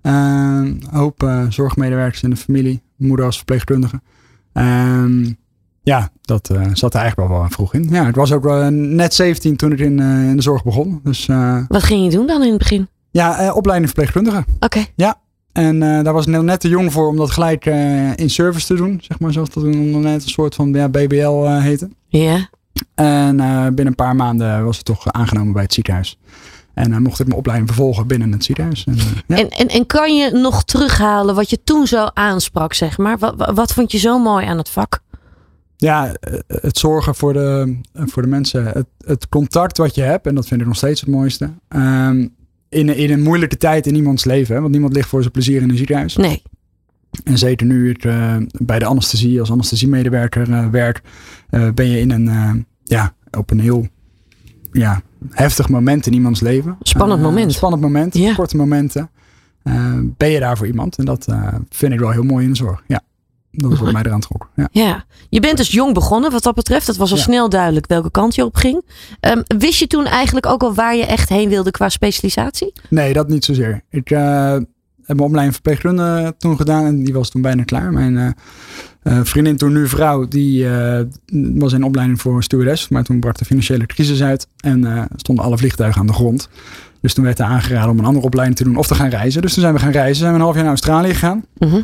Eh, 0.00 0.12
Een 0.12 0.82
hoop 0.90 1.22
eh, 1.22 1.44
zorgmedewerkers 1.48 2.22
in 2.22 2.30
de 2.30 2.36
familie. 2.36 2.82
Moeder 2.96 3.26
als 3.26 3.36
verpleegkundige. 3.36 4.00
Ehm, 4.52 5.32
ja, 5.82 6.10
dat 6.20 6.50
eh, 6.50 6.60
zat 6.72 6.94
er 6.94 7.00
eigenlijk 7.00 7.30
wel 7.30 7.38
wel 7.40 7.48
vroeg 7.50 7.74
in. 7.74 7.86
Ja, 7.90 8.08
ik 8.08 8.14
was 8.14 8.32
ook 8.32 8.42
wel 8.42 8.70
net 8.70 9.14
17 9.14 9.56
toen 9.56 9.72
ik 9.72 9.78
in, 9.78 10.00
eh, 10.00 10.28
in 10.28 10.36
de 10.36 10.42
zorg 10.42 10.64
begon. 10.64 11.00
Dus 11.04 11.28
eh, 11.28 11.58
Wat 11.68 11.82
ging 11.82 12.04
je 12.04 12.10
doen 12.10 12.26
dan 12.26 12.42
in 12.42 12.48
het 12.48 12.58
begin? 12.58 12.88
ja, 13.10 13.38
eh, 13.38 13.56
opleiding 13.56 13.90
verpleegkundige. 13.90 14.44
Oké. 14.60 14.84
En 15.52 15.82
eh, 15.82 16.04
daar 16.04 16.12
was 16.12 16.26
ik 16.26 16.42
net- 16.42 16.60
te 16.60 16.68
jong 16.68 16.92
voor 16.92 17.08
om 17.08 17.16
dat 17.16 17.30
gelijk 17.30 17.66
eh, 17.66 18.16
in 18.16 18.30
service 18.30 18.66
te 18.66 18.74
doen. 18.74 18.98
Zeg 19.02 19.18
maar 19.18 19.32
zoals 19.32 19.50
dat 19.50 19.62
toen 19.62 20.00
net 20.00 20.22
een 20.22 20.28
soort 20.28 20.54
van 20.54 20.72
ja, 20.72 20.88
BBL 20.88 21.44
eh, 21.44 21.58
heette. 21.62 21.88
Ja. 22.08 22.48
En 22.94 23.40
eh, 23.40 23.62
binnen 23.64 23.86
een 23.86 23.94
paar 23.94 24.16
maanden 24.16 24.64
was 24.64 24.76
het 24.76 24.84
toch 24.86 25.12
aangenomen 25.12 25.52
bij 25.52 25.62
het 25.62 25.72
ziekenhuis. 25.74 26.18
En 26.74 26.90
dan 26.90 27.02
mocht 27.02 27.20
ik 27.20 27.26
mijn 27.26 27.38
opleiding 27.38 27.70
vervolgen 27.70 28.06
binnen 28.06 28.32
het 28.32 28.44
ziekenhuis. 28.44 28.84
En, 28.84 28.98
eh, 28.98 29.04
ja. 29.26 29.36
En, 29.36 29.48
en, 29.48 29.68
en 29.68 29.86
kan 29.86 30.16
je 30.16 30.30
nog 30.30 30.64
terughalen 30.64 31.34
wat 31.34 31.50
je 31.50 31.62
toen 31.64 31.86
zo 31.86 32.06
aansprak, 32.14 32.74
zeg 32.74 32.98
maar? 32.98 33.18
Wat, 33.18 33.50
wat, 33.54 33.72
vond 33.72 33.92
je 33.92 33.98
zo 33.98 34.18
mooi 34.18 34.46
aan 34.46 34.58
het 34.58 34.68
vak? 34.68 35.00
ja, 35.76 36.12
eh, 36.12 36.38
het 36.46 36.78
zorgen 36.78 37.14
voor 37.14 37.32
de, 37.32 37.76
voor 37.94 38.22
de 38.22 38.28
mensen. 38.28 38.64
Het, 38.64 38.86
het 39.06 39.28
contact 39.28 39.76
wat 39.76 39.94
je 39.94 40.02
hebt, 40.02 40.26
en 40.26 40.34
dat 40.34 40.46
vind 40.46 40.60
ik 40.60 40.66
nog 40.66 40.76
steeds 40.76 41.00
het 41.00 41.10
mooiste. 41.10 41.50
Ehm, 41.68 42.26
in, 42.68 42.96
in 42.96 43.10
een 43.10 43.22
moeilijke 43.22 43.56
tijd 43.56 43.86
in 43.86 43.94
iemands 43.94 44.24
leven. 44.24 44.54
Hè, 44.54 44.60
want 44.60 44.72
niemand 44.72 44.92
ligt 44.92 45.08
voor 45.08 45.20
zijn 45.20 45.32
plezier 45.32 45.62
in 45.62 45.70
een 45.70 45.76
ziekenhuis. 45.76 46.16
Nee. 46.16 46.42
En 47.24 47.38
zeker 47.38 47.66
nu 47.66 47.90
ik 47.90 48.04
eh, 48.04 48.36
bij 48.50 48.78
de 48.78 48.84
anesthesie 48.84 49.40
als 49.40 49.50
anesthesiemedewerker 49.50 50.52
eh, 50.52 50.68
werk, 50.68 51.02
eh, 51.50 51.68
ben 51.70 51.86
je 51.86 52.00
in 52.00 52.10
een, 52.10 52.28
eh, 52.28 52.52
ja, 52.84 53.14
op 53.30 53.50
een 53.50 53.60
heel 53.60 53.86
ja, 54.72 55.02
heftig 55.30 55.68
moment 55.68 56.06
in 56.06 56.12
iemands 56.12 56.40
leven. 56.40 56.76
Spannend 56.82 57.20
Eh, 57.20 57.26
moment. 57.26 57.52
Spannend 57.52 57.82
moment, 57.82 58.14
Ja. 58.16 58.34
korte 58.34 58.56
momenten. 58.56 59.10
Eh, 59.62 59.98
ben 60.16 60.28
je 60.28 60.40
daar 60.40 60.56
voor 60.56 60.66
iemand? 60.66 60.96
En 60.98 61.04
dat 61.04 61.26
eh, 61.26 61.48
vind 61.68 61.92
ik 61.92 61.98
wel 62.00 62.10
heel 62.10 62.22
mooi 62.22 62.44
in 62.44 62.50
de 62.50 62.56
zorg. 62.56 62.82
Ja, 62.86 63.00
dat 63.50 63.72
is 63.72 63.78
wat 63.80 63.92
mij 63.92 64.02
eraan 64.02 64.20
trok. 64.20 64.48
Ja. 64.56 64.68
Ja. 64.72 65.04
Je 65.28 65.40
bent 65.40 65.56
dus 65.56 65.70
jong 65.70 65.94
begonnen 65.94 66.30
wat 66.30 66.42
dat 66.42 66.54
betreft. 66.54 66.86
Het 66.86 66.96
was 66.96 67.10
al 67.10 67.16
Ja. 67.16 67.22
snel 67.22 67.48
duidelijk 67.48 67.86
welke 67.86 68.10
kant 68.10 68.34
je 68.34 68.44
op 68.44 68.56
ging. 68.56 68.84
Ehm, 69.20 69.42
wist 69.58 69.78
je 69.78 69.86
toen 69.86 70.04
eigenlijk 70.04 70.46
ook 70.46 70.62
al 70.62 70.74
waar 70.74 70.96
je 70.96 71.06
echt 71.06 71.28
heen 71.28 71.48
wilde 71.48 71.70
qua 71.70 71.88
specialisatie? 71.88 72.72
Nee, 72.90 73.12
dat 73.12 73.28
niet 73.28 73.44
zozeer. 73.44 73.82
Ik 73.90 74.10
eh, 75.02 75.08
heb 75.08 75.16
mijn 75.16 75.28
opleiding 75.28 75.54
verpleegkunde 75.54 76.34
toen 76.38 76.56
gedaan 76.56 76.84
en 76.84 77.04
die 77.04 77.14
was 77.14 77.30
toen 77.30 77.42
bijna 77.42 77.62
klaar. 77.64 77.92
Mijn 77.92 78.16
eh, 78.16 78.28
eh, 79.02 79.20
vriendin, 79.22 79.56
toen 79.56 79.72
nu 79.72 79.88
vrouw, 79.88 80.28
die 80.28 80.68
eh, 80.68 81.04
was 81.54 81.72
in 81.72 81.82
opleiding 81.82 82.20
voor 82.20 82.42
stewardess. 82.42 82.88
Maar 82.88 83.04
toen 83.04 83.20
brak 83.20 83.38
de 83.38 83.44
financiële 83.44 83.86
crisis 83.86 84.22
uit 84.22 84.48
en 84.60 84.84
eh, 84.84 85.02
stonden 85.16 85.44
alle 85.44 85.58
vliegtuigen 85.58 86.00
aan 86.00 86.06
de 86.06 86.12
grond. 86.12 86.48
Dus 87.00 87.14
toen 87.14 87.24
werd 87.24 87.38
er 87.38 87.44
aangeraden 87.44 87.90
om 87.90 87.98
een 87.98 88.04
andere 88.04 88.26
opleiding 88.26 88.58
te 88.58 88.64
doen 88.64 88.76
of 88.76 88.86
te 88.86 88.94
gaan 88.94 89.08
reizen. 89.08 89.42
Dus 89.42 89.52
toen 89.52 89.62
zijn 89.62 89.74
we 89.74 89.80
gaan 89.80 89.90
reizen. 89.90 90.16
Zijn 90.16 90.30
we 90.30 90.36
een 90.36 90.42
half 90.42 90.54
jaar 90.54 90.64
naar 90.64 90.72
Australië 90.72 91.12
gegaan. 91.12 91.44
Mhm. 91.58 91.82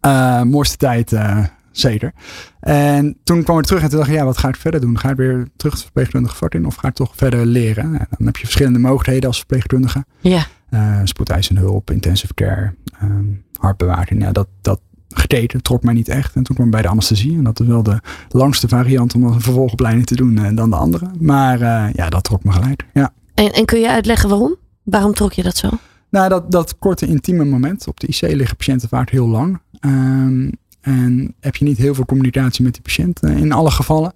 Eh, 0.00 0.42
mooiste 0.42 0.76
tijd, 0.76 1.12
eh, 1.12 1.44
zeker. 1.70 2.12
En 2.60 3.16
toen 3.24 3.42
kwam 3.42 3.58
ik 3.58 3.64
terug 3.64 3.82
en 3.82 3.88
toen 3.88 3.98
dacht 3.98 4.10
ik, 4.10 4.16
ja, 4.16 4.24
wat 4.24 4.38
ga 4.38 4.48
ik 4.48 4.56
verder 4.56 4.80
doen? 4.80 4.98
Ga 4.98 5.10
ik 5.10 5.16
weer 5.16 5.48
terug 5.56 5.72
het 5.72 5.82
verpleegkundige 5.82 6.36
vak 6.36 6.54
in 6.54 6.66
of 6.66 6.74
ga 6.74 6.88
ik 6.88 6.94
toch 6.94 7.12
verder 7.16 7.46
leren? 7.46 7.84
En 7.84 8.06
dan 8.10 8.26
heb 8.26 8.36
je 8.36 8.44
verschillende 8.44 8.78
mogelijkheden 8.78 9.28
als 9.28 9.38
verpleegkundige. 9.38 10.04
Ja. 10.20 10.46
Uh, 10.70 11.00
spoedeisende 11.04 11.60
hulp, 11.60 11.90
intensive 11.90 12.34
care, 12.34 12.74
um, 13.02 13.44
hartbewaking. 13.58 14.22
Ja, 14.22 14.32
dat, 14.32 14.48
dat 14.60 14.80
gekeken 15.08 15.62
trok 15.62 15.82
mij 15.82 15.94
niet 15.94 16.08
echt. 16.08 16.34
En 16.34 16.42
toen 16.42 16.54
kwam 16.54 16.66
ik 16.66 16.72
bij 16.72 16.82
de 16.82 16.88
anesthesie. 16.88 17.36
En 17.36 17.44
dat 17.44 17.60
is 17.60 17.66
wel 17.66 17.82
de 17.82 18.00
langste 18.28 18.68
variant 18.68 19.14
om 19.14 19.24
een 19.24 19.40
vervolgopleiding 19.40 20.06
te 20.06 20.16
doen 20.16 20.36
uh, 20.36 20.56
dan 20.56 20.70
de 20.70 20.76
andere. 20.76 21.10
Maar 21.18 21.60
uh, 21.60 21.92
ja, 21.92 22.08
dat 22.08 22.24
trok 22.24 22.44
me 22.44 22.52
gelijk. 22.52 22.86
Ja. 22.92 23.12
En, 23.34 23.52
en 23.52 23.64
kun 23.64 23.80
je 23.80 23.90
uitleggen 23.90 24.28
waarom? 24.28 24.56
Waarom 24.82 25.14
trok 25.14 25.32
je 25.32 25.42
dat 25.42 25.56
zo? 25.56 25.68
Nou, 26.10 26.28
dat, 26.28 26.52
dat 26.52 26.78
korte 26.78 27.06
intieme 27.06 27.44
moment. 27.44 27.86
Op 27.86 28.00
de 28.00 28.06
IC 28.06 28.20
liggen 28.20 28.56
patiënten 28.56 28.88
vaak 28.88 29.10
heel 29.10 29.28
lang. 29.28 29.60
Um, 29.80 30.50
en 30.80 31.34
heb 31.40 31.56
je 31.56 31.64
niet 31.64 31.78
heel 31.78 31.94
veel 31.94 32.04
communicatie 32.04 32.64
met 32.64 32.72
die 32.72 32.82
patiënt 32.82 33.24
uh, 33.24 33.36
in 33.36 33.52
alle 33.52 33.70
gevallen. 33.70 34.12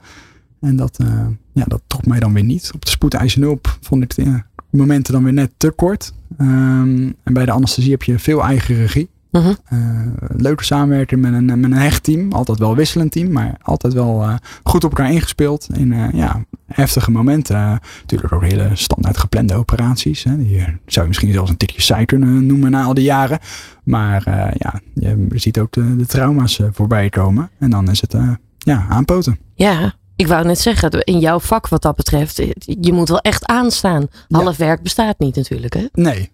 En 0.61 0.77
dat, 0.77 0.99
uh, 1.03 1.27
ja, 1.53 1.65
dat 1.65 1.83
trok 1.87 2.07
mij 2.07 2.21
dan 2.21 2.33
weer 2.33 2.45
niet. 2.45 2.71
Op 2.75 2.85
de 2.85 2.91
spoedeisende 2.91 3.47
hulp 3.47 3.79
vond 3.81 4.03
ik 4.03 4.15
de 4.15 4.43
momenten 4.71 5.13
dan 5.13 5.25
weer 5.25 5.33
net 5.33 5.53
te 5.57 5.71
kort. 5.71 6.13
Um, 6.41 7.15
en 7.23 7.33
bij 7.33 7.45
de 7.45 7.51
anesthesie 7.51 7.91
heb 7.91 8.03
je 8.03 8.19
veel 8.19 8.43
eigen 8.43 8.75
regie. 8.75 9.09
Uh 9.37 9.45
-huh. 9.45 9.55
uh, 9.73 10.07
leuke 10.37 10.65
samenwerking 10.65 11.21
met 11.21 11.33
een, 11.33 11.45
met 11.45 11.65
een 11.65 11.73
hecht 11.73 12.03
team. 12.03 12.33
Altijd 12.33 12.59
wel 12.59 12.77
wisselend 12.77 13.13
team, 13.13 13.33
maar 13.33 13.57
altijd 13.63 13.93
wel 13.93 14.23
uh, 14.23 14.35
goed 14.63 14.85
op 14.85 14.91
elkaar 14.97 15.13
ingespeeld. 15.13 15.69
In 15.73 15.93
uh, 15.93 16.13
ja, 16.13 16.45
heftige 16.67 17.11
momenten. 17.11 17.81
natuurlijk 18.01 18.33
ook 18.33 18.43
hele 18.43 18.71
standaard 18.73 19.19
geplande 19.19 19.55
operaties. 19.55 20.25
Hè. 20.25 20.37
Die 20.37 20.59
zou 20.87 21.01
je 21.01 21.07
misschien 21.07 21.33
zelfs 21.33 21.51
een 21.51 21.57
tikje 21.57 21.83
saai 21.83 22.05
kunnen 22.05 22.47
noemen 22.47 22.71
na 22.71 22.85
al 22.85 22.95
die 22.95 23.05
jaren. 23.05 23.39
Maar 23.85 24.23
ja, 24.59 24.81
je 24.95 25.27
ziet 25.35 25.59
ook 25.59 25.73
de, 25.73 25.97
de 25.97 26.07
trauma's 26.07 26.61
voorbij 26.73 27.09
komen. 27.09 27.51
En 27.59 27.71
dan 27.71 27.91
is 27.91 28.01
het 28.01 28.17
ja, 28.59 28.87
aanpoten. 28.89 29.39
Ja, 29.55 29.95
ik 30.17 30.27
wou 30.27 30.47
net 30.47 30.61
zeggen, 30.61 30.91
in 30.91 31.19
jouw 31.19 31.41
vak 31.41 31.69
wat 31.69 31.83
dat 31.83 31.97
betreft, 31.97 32.43
je 32.59 32.93
moet 32.93 33.09
wel 33.09 33.21
echt 33.21 33.47
aanstaan. 33.47 34.07
Half 34.29 34.59
ja. 34.59 34.65
werk 34.65 34.83
bestaat 34.83 35.19
niet 35.19 35.37
natuurlijk, 35.37 35.75
hè? 35.75 35.87
Nee. 35.93 36.33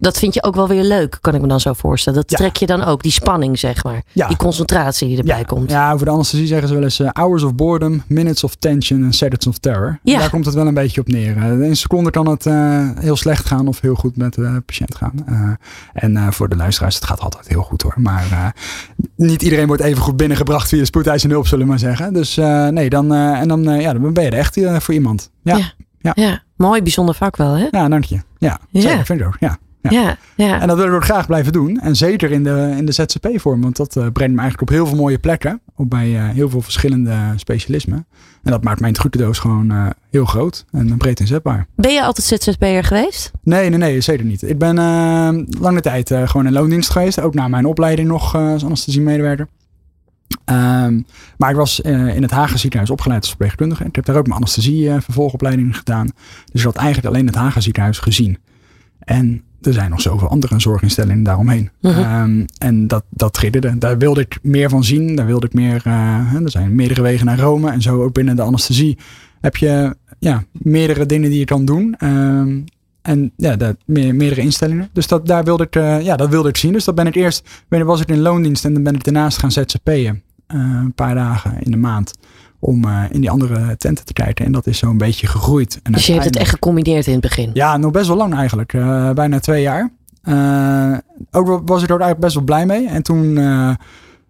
Dat 0.00 0.18
vind 0.18 0.34
je 0.34 0.42
ook 0.42 0.54
wel 0.54 0.68
weer 0.68 0.82
leuk, 0.82 1.18
kan 1.20 1.34
ik 1.34 1.40
me 1.40 1.46
dan 1.46 1.60
zo 1.60 1.72
voorstellen. 1.72 2.20
Dat 2.20 2.30
ja. 2.30 2.36
trek 2.36 2.56
je 2.56 2.66
dan 2.66 2.84
ook, 2.84 3.02
die 3.02 3.12
spanning 3.12 3.58
zeg 3.58 3.84
maar. 3.84 4.02
Ja. 4.12 4.28
Die 4.28 4.36
concentratie 4.36 5.08
die 5.08 5.18
erbij 5.18 5.38
ja. 5.38 5.44
komt. 5.44 5.70
Ja, 5.70 5.92
over 5.92 6.06
de 6.06 6.12
anesthesie 6.12 6.46
zeggen 6.46 6.68
ze 6.68 6.74
wel 6.74 6.82
eens 6.82 7.00
uh, 7.00 7.08
hours 7.12 7.42
of 7.42 7.54
boredom, 7.54 8.02
minutes 8.06 8.44
of 8.44 8.54
tension 8.54 9.04
en 9.04 9.12
seconds 9.12 9.46
of 9.46 9.58
terror. 9.58 9.98
Daar 10.02 10.30
komt 10.30 10.44
het 10.44 10.54
wel 10.54 10.66
een 10.66 10.74
beetje 10.74 11.00
op 11.00 11.08
neer. 11.08 11.36
In 11.36 11.62
een 11.62 11.76
seconde 11.76 12.10
kan 12.10 12.28
het 12.28 12.46
uh, 12.46 12.90
heel 12.98 13.16
slecht 13.16 13.46
gaan 13.46 13.68
of 13.68 13.80
heel 13.80 13.94
goed 13.94 14.16
met 14.16 14.34
de 14.34 14.62
patiënt 14.66 14.94
gaan. 14.94 15.24
Uh, 15.28 15.50
en 15.92 16.32
voor 16.32 16.48
de 16.48 16.56
luisteraars, 16.56 16.94
het 16.94 17.04
gaat 17.04 17.20
altijd 17.20 17.48
heel 17.48 17.62
goed 17.62 17.82
hoor. 17.82 17.94
Maar 17.96 18.54
niet 19.16 19.42
iedereen 19.42 19.66
wordt 19.66 19.82
even 19.82 20.02
goed 20.02 20.16
binnengebracht 20.16 20.68
via 20.68 20.78
de 20.78 20.84
spoedeisende 20.84 21.34
hulp, 21.34 21.46
zullen 21.46 21.64
we 21.64 21.70
maar 21.70 21.78
zeggen. 21.78 22.12
Dus 22.12 22.36
nee, 22.70 22.88
dan, 22.88 23.14
en 23.14 23.48
dan, 23.48 23.62
ja, 23.62 23.92
dan 23.92 24.12
ben 24.12 24.24
je 24.24 24.30
er 24.30 24.38
echt 24.38 24.60
voor 24.84 24.94
iemand. 24.94 25.30
Ja. 25.42 25.56
Ja. 25.56 25.72
ja. 25.98 26.12
ja. 26.14 26.42
mooi, 26.56 26.82
bijzonder 26.82 27.14
vak 27.14 27.36
wel 27.36 27.52
hè? 27.52 27.66
Ja, 27.70 27.88
dank 27.88 28.04
je. 28.04 28.20
Ja, 28.38 28.60
zeker, 28.72 29.04
vind 29.04 29.20
ik 29.20 29.26
ook. 29.26 29.36
Ja. 29.40 29.58
Ja. 29.82 30.16
Ja. 30.36 30.60
En 30.60 30.68
dat 30.68 30.76
wil 30.76 30.86
ik 30.86 30.92
ook 30.92 31.04
graag 31.04 31.26
blijven 31.26 31.52
doen. 31.52 31.80
En 31.80 31.96
zeker 31.96 32.30
in 32.30 32.44
de, 32.44 32.74
in 32.76 32.86
de 32.86 32.92
ZZP-vorm. 32.92 33.60
Want 33.60 33.76
dat 33.76 33.96
uh, 33.96 34.06
brengt 34.12 34.34
me 34.34 34.40
eigenlijk 34.40 34.60
op 34.70 34.76
heel 34.76 34.86
veel 34.86 34.96
mooie 34.96 35.18
plekken. 35.18 35.60
Op 35.76 35.90
bij 35.90 36.08
uh, 36.08 36.28
heel 36.28 36.48
veel 36.50 36.60
verschillende 36.60 37.16
specialismen. 37.36 38.06
En 38.42 38.50
dat 38.50 38.64
maakt 38.64 38.80
mijn 38.80 38.92
trucendoos 38.92 39.38
gewoon 39.38 39.72
uh, 39.72 39.86
heel 40.10 40.24
groot 40.24 40.64
en 40.70 40.96
breed 40.96 41.20
inzetbaar. 41.20 41.66
Ben 41.76 41.92
je 41.92 42.02
altijd 42.02 42.42
ZZP'er 42.42 42.84
geweest? 42.84 43.30
Nee, 43.42 43.68
nee, 43.68 43.78
nee, 43.78 44.00
zeker 44.00 44.24
niet. 44.24 44.42
Ik 44.42 44.58
ben 44.58 44.76
lange 45.60 45.80
tijd 45.80 46.12
gewoon 46.24 46.46
in 46.46 46.52
loondienst 46.52 46.90
geweest. 46.90 47.20
Ook 47.20 47.34
na 47.34 47.48
mijn 47.48 47.66
opleiding 47.66 48.08
nog 48.08 48.34
als 48.34 48.64
anesthesiemedewerker. 48.64 49.48
Um, 50.44 51.06
maar 51.36 51.50
ik 51.50 51.56
was 51.56 51.80
uh, 51.80 52.14
in 52.16 52.22
het 52.22 52.30
Hagen 52.30 52.58
ziekenhuis 52.58 52.90
opgeleid 52.90 53.20
als 53.20 53.28
verpleegkundige. 53.28 53.84
Ik 53.84 53.94
heb 53.94 54.04
daar 54.04 54.16
ook 54.16 54.26
mijn 54.26 54.38
anesthesie 54.38 54.84
uh, 54.84 54.96
vervolgopleiding 55.00 55.76
gedaan. 55.76 56.06
Dus 56.52 56.60
ik 56.60 56.66
had 56.66 56.76
eigenlijk 56.76 57.06
alleen 57.06 57.26
het 57.26 57.34
Hagen 57.34 57.62
ziekenhuis 57.62 57.98
gezien. 57.98 58.38
En 58.98 59.42
er 59.60 59.72
zijn 59.72 59.90
nog 59.90 60.00
zoveel 60.00 60.28
andere 60.28 60.60
zorginstellingen 60.60 61.22
daaromheen. 61.22 61.70
Mhm. 61.80 61.98
Uh 61.98 62.06
-huh. 62.06 62.22
um, 62.22 62.44
en 62.58 62.86
dat, 62.86 63.04
dat 63.10 63.32
triggerde. 63.32 63.78
Daar 63.78 63.98
wilde 63.98 64.20
ik 64.20 64.38
meer 64.42 64.68
van 64.68 64.84
zien. 64.84 65.16
Daar 65.16 65.26
wilde 65.26 65.46
ik 65.46 65.52
meer. 65.52 65.82
Uh, 65.86 66.34
er 66.42 66.50
zijn 66.50 66.74
meerdere 66.74 67.02
wegen 67.02 67.26
naar 67.26 67.38
Rome. 67.38 67.70
En 67.70 67.82
zo 67.82 68.02
ook 68.02 68.12
binnen 68.12 68.36
de 68.36 68.42
anesthesie 68.42 68.98
heb 69.40 69.56
je 69.56 69.96
ja, 70.18 70.44
meerdere 70.52 71.06
dingen 71.06 71.30
die 71.30 71.38
je 71.38 71.44
kan 71.44 71.64
doen. 71.64 71.96
Um, 72.04 72.64
en 73.02 73.32
ja, 73.36 73.56
dat, 73.56 73.76
meer, 73.84 74.14
meerdere 74.14 74.40
instellingen. 74.40 74.88
Dus 74.92 75.06
dat, 75.06 75.26
daar 75.26 75.44
wilde 75.44 75.64
ik, 75.64 75.76
uh, 75.76 76.02
ja, 76.02 76.16
dat 76.16 76.28
wilde 76.28 76.48
ik 76.48 76.56
zien. 76.56 76.72
Dus 76.72 76.84
dat 76.84 76.94
ben 76.94 77.06
ik 77.06 77.14
eerst. 77.14 77.64
Was 77.68 78.00
ik 78.00 78.08
in 78.08 78.20
loondienst 78.20 78.64
en 78.64 78.74
dan 78.74 78.82
ben 78.82 78.94
ik 78.94 79.04
daarnaast 79.04 79.38
gaan 79.38 79.52
ZZP'en. 79.52 80.22
Uh, 80.54 80.60
een 80.82 80.92
paar 80.94 81.14
dagen 81.14 81.60
in 81.62 81.70
de 81.70 81.76
maand. 81.76 82.14
Om 82.58 82.84
eh, 82.84 83.02
in 83.10 83.20
die 83.20 83.30
andere 83.30 83.76
tenten 83.76 84.04
te 84.04 84.12
kijken. 84.12 84.44
En 84.44 84.52
dat 84.52 84.66
is 84.66 84.78
zo 84.78 84.90
een 84.90 84.98
beetje 84.98 85.26
gegroeid. 85.26 85.80
En 85.82 85.92
Dus 85.92 86.06
je 86.06 86.12
hebt 86.12 86.24
het 86.24 86.36
echt 86.36 86.50
gecombineerd 86.50 87.06
in 87.06 87.12
het 87.12 87.20
begin. 87.20 87.50
Ja, 87.52 87.76
nog 87.76 87.90
best 87.90 88.06
wel 88.08 88.16
lang 88.16 88.34
eigenlijk. 88.34 88.72
Eh, 88.72 89.10
bijna 89.10 89.38
twee 89.38 89.62
jaar. 89.62 89.90
Eh, 90.22 90.96
ook 91.30 91.46
wa- 91.46 91.62
was 91.64 91.82
ik 91.82 91.88
er 91.88 92.00
eigenlijk 92.00 92.20
best 92.20 92.34
wel 92.34 92.44
blij 92.44 92.66
mee. 92.66 92.88
En 92.88 93.02
toen 93.02 93.34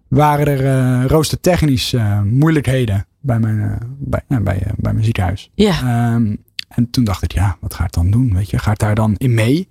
waren 0.08 0.46
er 0.46 1.06
roostertechnisch 1.08 1.94
moeilijkheden 2.24 3.06
bij 3.20 3.38
mijn, 3.38 3.78
bij, 3.98 4.22
bij, 4.28 4.62
bij 4.76 4.92
mijn 4.92 5.04
ziekenhuis. 5.04 5.50
Ja. 5.54 5.70
Ehm, 5.80 6.34
en 6.68 6.90
toen 6.90 7.04
dacht 7.04 7.22
ik, 7.22 7.32
ja, 7.32 7.56
wat 7.60 7.74
ga 7.74 7.84
ik 7.84 7.92
dan 7.92 8.10
doen? 8.10 8.34
Weet 8.34 8.50
je, 8.50 8.58
ga 8.58 8.70
ik 8.70 8.78
daar 8.78 8.94
dan 8.94 9.14
in 9.16 9.34
mee? 9.34 9.68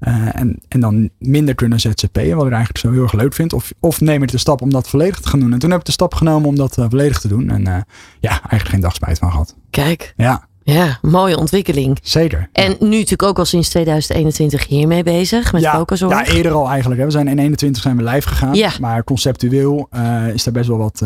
Eh, 0.00 0.40
en, 0.40 0.58
en 0.68 0.80
dan 0.80 1.10
minder 1.18 1.54
kunnen 1.54 1.80
ZZP'en, 1.80 2.36
wat 2.36 2.46
ik 2.46 2.52
eigenlijk 2.52 2.78
zo 2.78 2.92
heel 2.92 3.02
erg 3.02 3.12
leuk 3.12 3.34
vind. 3.34 3.52
Of, 3.52 3.72
of 3.80 4.00
neem 4.00 4.22
ik 4.22 4.30
de 4.30 4.38
stap 4.38 4.62
om 4.62 4.70
dat 4.70 4.88
volledig 4.88 5.20
te 5.20 5.28
gaan 5.28 5.40
doen. 5.40 5.52
En 5.52 5.58
toen 5.58 5.70
heb 5.70 5.80
ik 5.80 5.86
de 5.86 5.92
stap 5.92 6.14
genomen 6.14 6.48
om 6.48 6.56
dat 6.56 6.78
eh, 6.78 6.86
volledig 6.88 7.20
te 7.20 7.28
doen. 7.28 7.50
En 7.50 7.66
eh, 7.66 7.80
ja, 8.20 8.30
eigenlijk 8.30 8.68
geen 8.68 8.80
dag 8.80 8.94
spijt 8.94 9.18
van 9.18 9.30
gehad. 9.30 9.56
Kijk, 9.70 10.12
Ja, 10.16 10.48
ja, 10.62 10.98
mooie 11.02 11.38
ontwikkeling. 11.38 11.98
zeker. 12.02 12.48
En 12.52 12.76
nu 12.80 12.88
natuurlijk 12.88 13.22
ook 13.22 13.38
al 13.38 13.44
sinds 13.44 13.68
2021 13.68 14.66
hiermee 14.66 15.02
bezig 15.02 15.52
met 15.52 15.62
ja, 15.62 15.74
focus 15.74 16.00
ja, 16.00 16.26
eerder 16.26 16.52
al 16.52 16.68
eigenlijk. 16.68 17.00
Hè. 17.00 17.06
We 17.06 17.12
zijn 17.12 17.28
in 17.28 17.38
21 17.38 17.82
zijn 17.82 17.96
we 17.96 18.02
live 18.02 18.28
gegaan. 18.28 18.54
Ja. 18.54 18.70
Maar 18.80 19.04
conceptueel 19.04 19.88
is 20.34 20.44
daar 20.44 20.54
best 20.54 20.68
wel 20.68 20.78
wat 20.78 21.02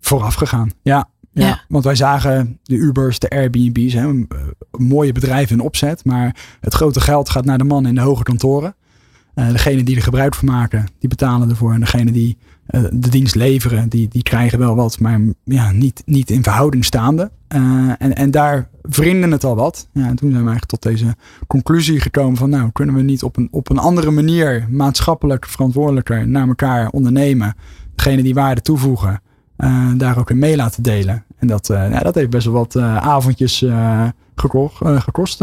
vooraf 0.00 0.34
gegaan. 0.34 0.70
Ja, 0.82 1.08
ja. 1.40 1.64
Want 1.68 1.84
wij 1.84 1.94
zagen 1.94 2.58
de 2.62 2.74
Ubers, 2.74 3.18
de 3.18 3.28
Airbnb's, 3.30 3.92
hè, 3.92 4.08
eh, 4.08 4.24
mooie 4.70 5.12
bedrijven 5.12 5.56
in 5.56 5.64
opzet. 5.64 6.04
Maar 6.04 6.36
het 6.60 6.74
grote 6.74 7.00
geld 7.00 7.28
gaat 7.28 7.44
naar 7.44 7.58
de 7.58 7.64
mannen 7.64 7.90
in 7.90 7.96
de 7.96 8.02
hoge 8.02 8.22
kantoren. 8.22 8.74
Eh 9.34 9.48
degene 9.48 9.82
die 9.82 9.96
er 9.96 10.02
gebruik 10.02 10.34
van 10.34 10.48
maken, 10.48 10.86
die 10.98 11.08
betalen 11.08 11.50
ervoor. 11.50 11.72
En 11.72 11.80
degene 11.80 12.12
die 12.12 12.36
eh, 12.66 12.82
de 12.92 13.08
dienst 13.08 13.34
leveren, 13.34 13.88
die, 13.88 14.08
die 14.08 14.22
krijgen 14.22 14.58
wel 14.58 14.74
wat. 14.74 15.00
Maar 15.00 15.20
ja, 15.44 15.72
niet, 15.72 16.02
niet 16.06 16.30
in 16.30 16.42
verhouding 16.42 16.84
staande. 16.84 17.30
En, 17.48 18.14
en 18.14 18.30
daar 18.30 18.68
vrienden 18.82 19.30
het 19.30 19.44
al 19.44 19.56
wat. 19.56 19.88
Ja, 19.92 20.06
en 20.06 20.16
toen 20.16 20.30
zijn 20.30 20.44
we 20.44 20.50
eigenlijk 20.50 20.66
tot 20.66 20.82
deze 20.82 21.16
conclusie 21.46 22.00
gekomen 22.00 22.36
van 22.36 22.50
nou 22.50 22.70
kunnen 22.72 22.94
we 22.94 23.02
niet 23.02 23.22
op 23.22 23.36
een, 23.36 23.48
op 23.50 23.70
een 23.70 23.78
andere 23.78 24.10
manier 24.10 24.66
maatschappelijk 24.70 25.46
verantwoordelijker 25.46 26.28
naar 26.28 26.48
elkaar 26.48 26.90
ondernemen. 26.90 27.54
Degene 27.94 28.22
die 28.22 28.34
waarde 28.34 28.60
toevoegen, 28.60 29.20
eh, 29.58 29.90
daar 29.96 30.18
ook 30.18 30.30
in 30.30 30.38
mee 30.38 30.56
laten 30.56 30.82
delen. 30.82 31.24
En 31.38 31.46
dat, 31.46 31.70
eh, 31.70 31.90
ja, 31.90 31.98
dat 32.00 32.14
heeft 32.14 32.30
best 32.30 32.44
wel 32.44 32.54
wat 32.54 32.74
eh, 32.74 32.96
avondjes 32.96 33.64
gekocht, 34.36 34.80
gekost 34.84 35.40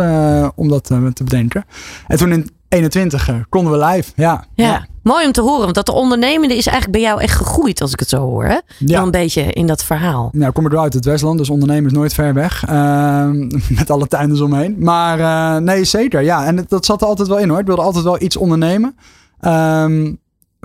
om 0.56 0.67
dat 0.69 0.84
te 0.84 1.23
bedenken. 1.23 1.65
En 2.08 2.17
toen 2.17 2.32
in 2.32 2.49
21 2.69 3.30
eh, 3.30 3.36
konden 3.49 3.71
we 3.80 3.86
live. 3.86 4.12
Ja, 4.15 4.45
Ja. 4.54 4.86
mooi 5.04 5.25
om 5.25 5.32
te 5.32 5.41
horen. 5.41 5.62
Want 5.63 5.75
dat 5.75 5.86
de 5.86 5.91
ondernemende 5.91 6.56
is 6.56 6.67
eigenlijk 6.67 6.97
bij 6.97 7.08
jou 7.10 7.21
echt 7.21 7.36
gegroeid 7.36 7.82
als 7.82 7.91
ik 7.91 7.99
het 7.99 8.10
zo 8.10 8.17
hoor. 8.17 8.45
Hè? 8.45 8.54
Ja. 8.54 8.62
Wel 8.80 9.04
een 9.04 9.12
beetje 9.12 9.41
in 9.54 9.67
dat 9.67 9.84
verhaal. 9.84 10.30
Nou, 10.34 10.51
kom 10.51 10.65
ik 10.65 10.71
wel 10.71 10.82
uit 10.82 10.93
het 10.93 11.06
Westland, 11.06 11.38
dus 11.38 11.49
ondernemen 11.49 11.86
is 11.86 11.97
nooit 11.97 12.13
ver 12.13 12.34
weg. 12.34 12.65
Met 13.80 13.89
alle 13.89 14.08
tuinders 14.08 14.41
omheen. 14.41 14.75
Maar 14.80 15.62
nee, 15.62 15.84
zeker. 15.84 16.21
Ja, 16.21 16.45
en 16.45 16.65
dat 16.67 16.86
zat 16.86 17.01
er 17.01 17.08
altijd 17.08 17.28
wel 17.28 17.39
in 17.39 17.49
hoor. 17.49 17.60
Ik 17.60 17.65
wilde 17.65 17.82
altijd 17.82 18.04
wel 18.04 18.21
iets 18.21 18.38
ondernemen. 18.38 18.95
Ehm, 19.39 20.13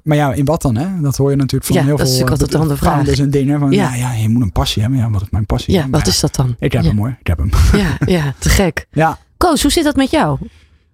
maar 0.03 0.17
ja, 0.17 0.33
in 0.33 0.45
wat 0.45 0.63
dan? 0.63 0.77
Hè? 0.77 1.01
Dat 1.01 1.17
hoor 1.17 1.31
je 1.31 1.37
natuurlijk 1.37 1.65
van 1.65 1.77
Ja, 1.77 1.85
heel 1.85 1.97
dat 1.97 2.07
is 2.07 2.17
veel 2.17 2.25
natuurlijk 2.25 2.43
altijd 2.51 2.61
dan 2.61 2.77
de 2.77 2.83
vraag. 2.83 2.93
founders 2.93 3.19
en 3.19 3.31
dingen. 3.31 3.59
Van, 3.61 3.71
Ja. 3.71 3.95
ja. 3.95 4.13
Ja, 4.13 4.13
je 4.23 4.29
moet 4.29 4.43
een 4.43 4.53
passie 4.53 4.83
hebben. 4.83 5.01
Ja, 5.01 5.11
wat 5.11 5.23
is 5.23 5.31
mijn 5.31 5.47
passie? 5.47 5.75
Ja, 5.75 5.87
wat 5.91 6.05
ja, 6.05 6.13
is 6.13 6.21
dat 6.21 6.35
dan? 6.35 6.57
Ik 6.59 6.73
heb 6.73 6.83
ja. 6.83 6.89
hem 6.89 6.99
hoor. 6.99 7.17
Ik 7.21 7.27
heb 7.27 7.39
hem. 7.39 7.51
Ja, 7.73 7.97
ja, 8.07 8.35
te 8.39 8.49
gek. 8.49 8.87
Ja, 8.91 9.19
Koos, 9.37 9.63
hoe 9.63 9.71
zit 9.71 9.85
dat 9.85 9.97
met 9.97 10.11
jou? 10.11 10.39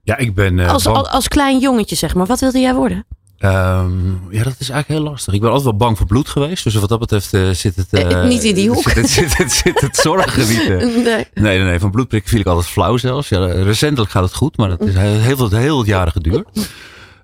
Ja, 0.03 0.17
ik 0.17 0.35
ben 0.35 0.59
eh, 0.59 0.69
Als, 0.73 0.85
bang- 0.85 0.97
als, 0.97 1.09
als 1.09 1.29
klein 1.29 1.59
jongetje, 1.59 1.97
zeg 1.97 2.15
maar. 2.15 2.27
Wat 2.27 2.41
wilde 2.41 2.59
jij 2.61 2.75
worden? 2.75 3.05
Ehm, 3.39 4.09
ja, 4.31 4.43
dat 4.43 4.55
is 4.59 4.69
eigenlijk 4.71 4.89
heel 4.89 5.11
lastig. 5.11 5.35
Ik 5.35 5.41
ben 5.41 5.49
altijd 5.51 5.69
wel 5.69 5.77
bang 5.79 5.97
voor 5.99 6.07
bloed 6.07 6.29
geweest. 6.29 6.65
Dus 6.65 6.75
wat 6.75 6.89
dat 6.89 6.99
betreft 6.99 7.35
eh, 7.35 7.51
zit 7.51 7.77
het... 7.77 7.87
Eh, 7.91 8.11
eh, 8.23 8.29
niet 8.29 8.43
in 8.45 8.55
die 8.55 8.69
hoek. 8.69 8.83
Zit 8.83 8.95
het, 8.95 9.11
zit 9.11 9.37
het, 9.37 9.53
zit 9.53 9.81
het 9.81 10.07
eh, 10.07 10.37
Nee. 10.67 11.05
Nee, 11.05 11.27
nee, 11.35 11.63
nee. 11.63 11.79
Van 11.79 11.91
bloedprikken 11.91 12.31
viel 12.31 12.41
ik 12.41 12.47
altijd 12.47 12.67
flauw 12.67 12.97
zelfs. 12.97 13.29
Ja, 13.29 13.47
recentelijk 13.47 14.11
gaat 14.11 14.23
het 14.23 14.35
goed, 14.35 14.57
maar 14.57 14.71
het 14.71 14.81
is 14.81 14.95
heel, 14.95 15.21
heel, 15.21 15.51
heel 15.51 15.79
het 15.79 15.87
jaren 15.87 16.13
geduurd. 16.13 16.49